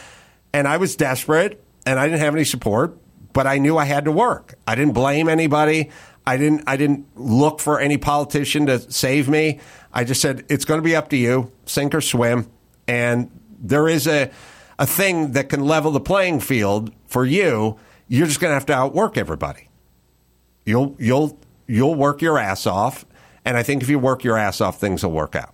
[0.52, 2.98] And I was desperate, and I didn't have any support,
[3.34, 4.56] but I knew I had to work.
[4.68, 5.90] I didn't blame anybody.
[6.26, 9.60] I didn't I didn't look for any politician to save me.
[9.92, 12.50] I just said it's going to be up to you, sink or swim.
[12.88, 13.30] And
[13.60, 14.32] there is a
[14.80, 17.80] a thing that can level the playing field for you.
[18.08, 19.70] You're just going to have to outwork everybody.
[20.66, 21.38] You'll you'll
[21.68, 23.06] you'll work your ass off,
[23.44, 25.54] and I think if you work your ass off, things will work out.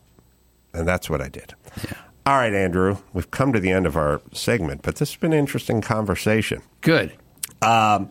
[0.74, 1.56] And that's what I did.
[1.84, 1.94] Yeah.
[2.26, 5.34] All right, Andrew, we've come to the end of our segment, but this has been
[5.34, 6.62] an interesting conversation.
[6.82, 7.14] Good.
[7.62, 8.10] Um,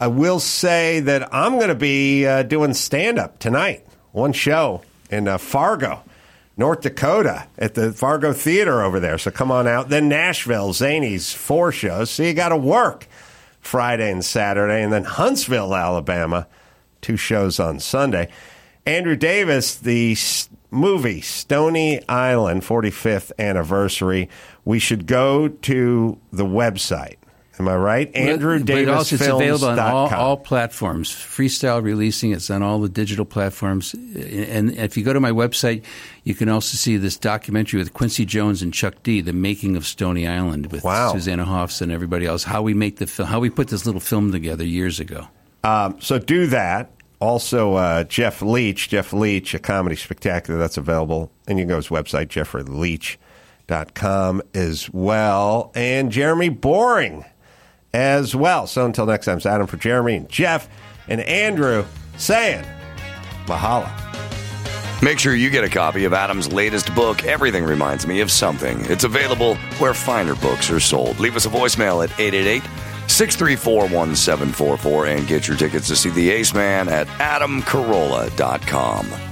[0.00, 4.82] I will say that I'm going to be uh, doing stand up tonight, one show
[5.10, 6.02] in uh, Fargo,
[6.56, 9.18] North Dakota, at the Fargo Theater over there.
[9.18, 9.88] So come on out.
[9.88, 12.10] Then Nashville, Zanies four shows.
[12.10, 13.08] So you got to work
[13.60, 14.82] Friday and Saturday.
[14.82, 16.46] And then Huntsville, Alabama,
[17.00, 18.28] two shows on Sunday.
[18.86, 20.16] Andrew Davis, the
[20.70, 24.28] movie Stony Island 45th anniversary.
[24.64, 27.17] We should go to the website.
[27.58, 28.14] Am I right?
[28.14, 31.10] Andrew But Davis also it's available on all, all platforms.
[31.10, 32.32] Freestyle releasing.
[32.32, 33.94] It's on all the digital platforms.
[33.94, 35.82] And if you go to my website,
[36.22, 39.86] you can also see this documentary with Quincy Jones and Chuck D, the making of
[39.86, 41.12] Stony Island, with Wow.
[41.12, 42.44] Susanna Hoffs and everybody else.
[42.44, 45.26] How we make the film, how we put this little film together years ago.
[45.64, 46.92] Um, so do that.
[47.20, 51.32] Also, uh, Jeff Leach, Jeff Leach, a comedy spectacular that's available.
[51.48, 52.28] And you can go to his website,
[53.66, 55.72] jeffreyleach.com as well.
[55.74, 57.24] And Jeremy Boreing
[57.92, 58.66] as well.
[58.66, 60.68] So until next time, it's Adam for Jeremy and Jeff
[61.08, 61.84] and Andrew
[62.16, 62.64] saying
[63.46, 63.90] mahalo.
[65.00, 68.84] Make sure you get a copy of Adam's latest book, Everything Reminds Me of Something.
[68.86, 71.20] It's available where finer books are sold.
[71.20, 72.62] Leave us a voicemail at 888
[73.08, 79.27] 634 1744 and get your tickets to see The Ace Man at adamcarolla.com.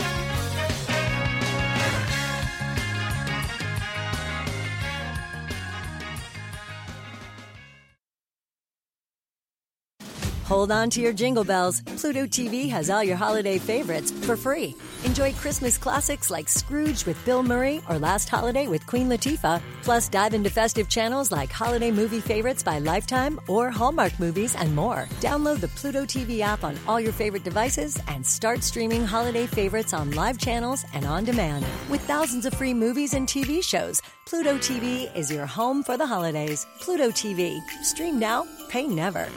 [10.47, 11.81] Hold on to your jingle bells.
[11.81, 14.77] Pluto TV has all your holiday favorites for free.
[15.03, 19.61] Enjoy Christmas classics like Scrooge with Bill Murray or Last Holiday with Queen Latifah.
[19.83, 24.73] Plus, dive into festive channels like holiday movie favorites by Lifetime or Hallmark movies and
[24.77, 25.09] more.
[25.21, 29.93] Download the Pluto TV app on all your favorite devices and start streaming holiday favorites
[29.93, 31.67] on live channels and on demand.
[31.91, 36.07] With thousands of free movies and TV shows, Pluto TV is your home for the
[36.07, 36.65] holidays.
[36.79, 37.61] Pluto TV.
[37.83, 39.29] Stream now, pay never.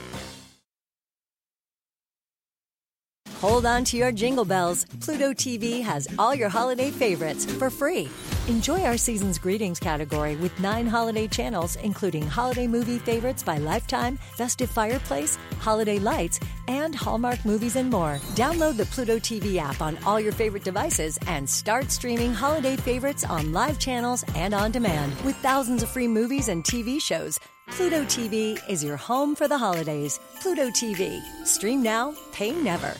[3.39, 4.85] Hold on to your jingle bells.
[4.99, 8.09] Pluto TV has all your holiday favorites for free.
[8.49, 14.17] Enjoy our season's greetings category with nine holiday channels, including holiday movie favorites by Lifetime,
[14.35, 18.15] Festive Fireplace, Holiday Lights, and Hallmark movies and more.
[18.35, 23.23] Download the Pluto TV app on all your favorite devices and start streaming holiday favorites
[23.23, 25.15] on live channels and on demand.
[25.21, 29.57] With thousands of free movies and TV shows, Pluto TV is your home for the
[29.57, 30.19] holidays.
[30.41, 31.21] Pluto TV.
[31.45, 32.97] Stream now, pay never.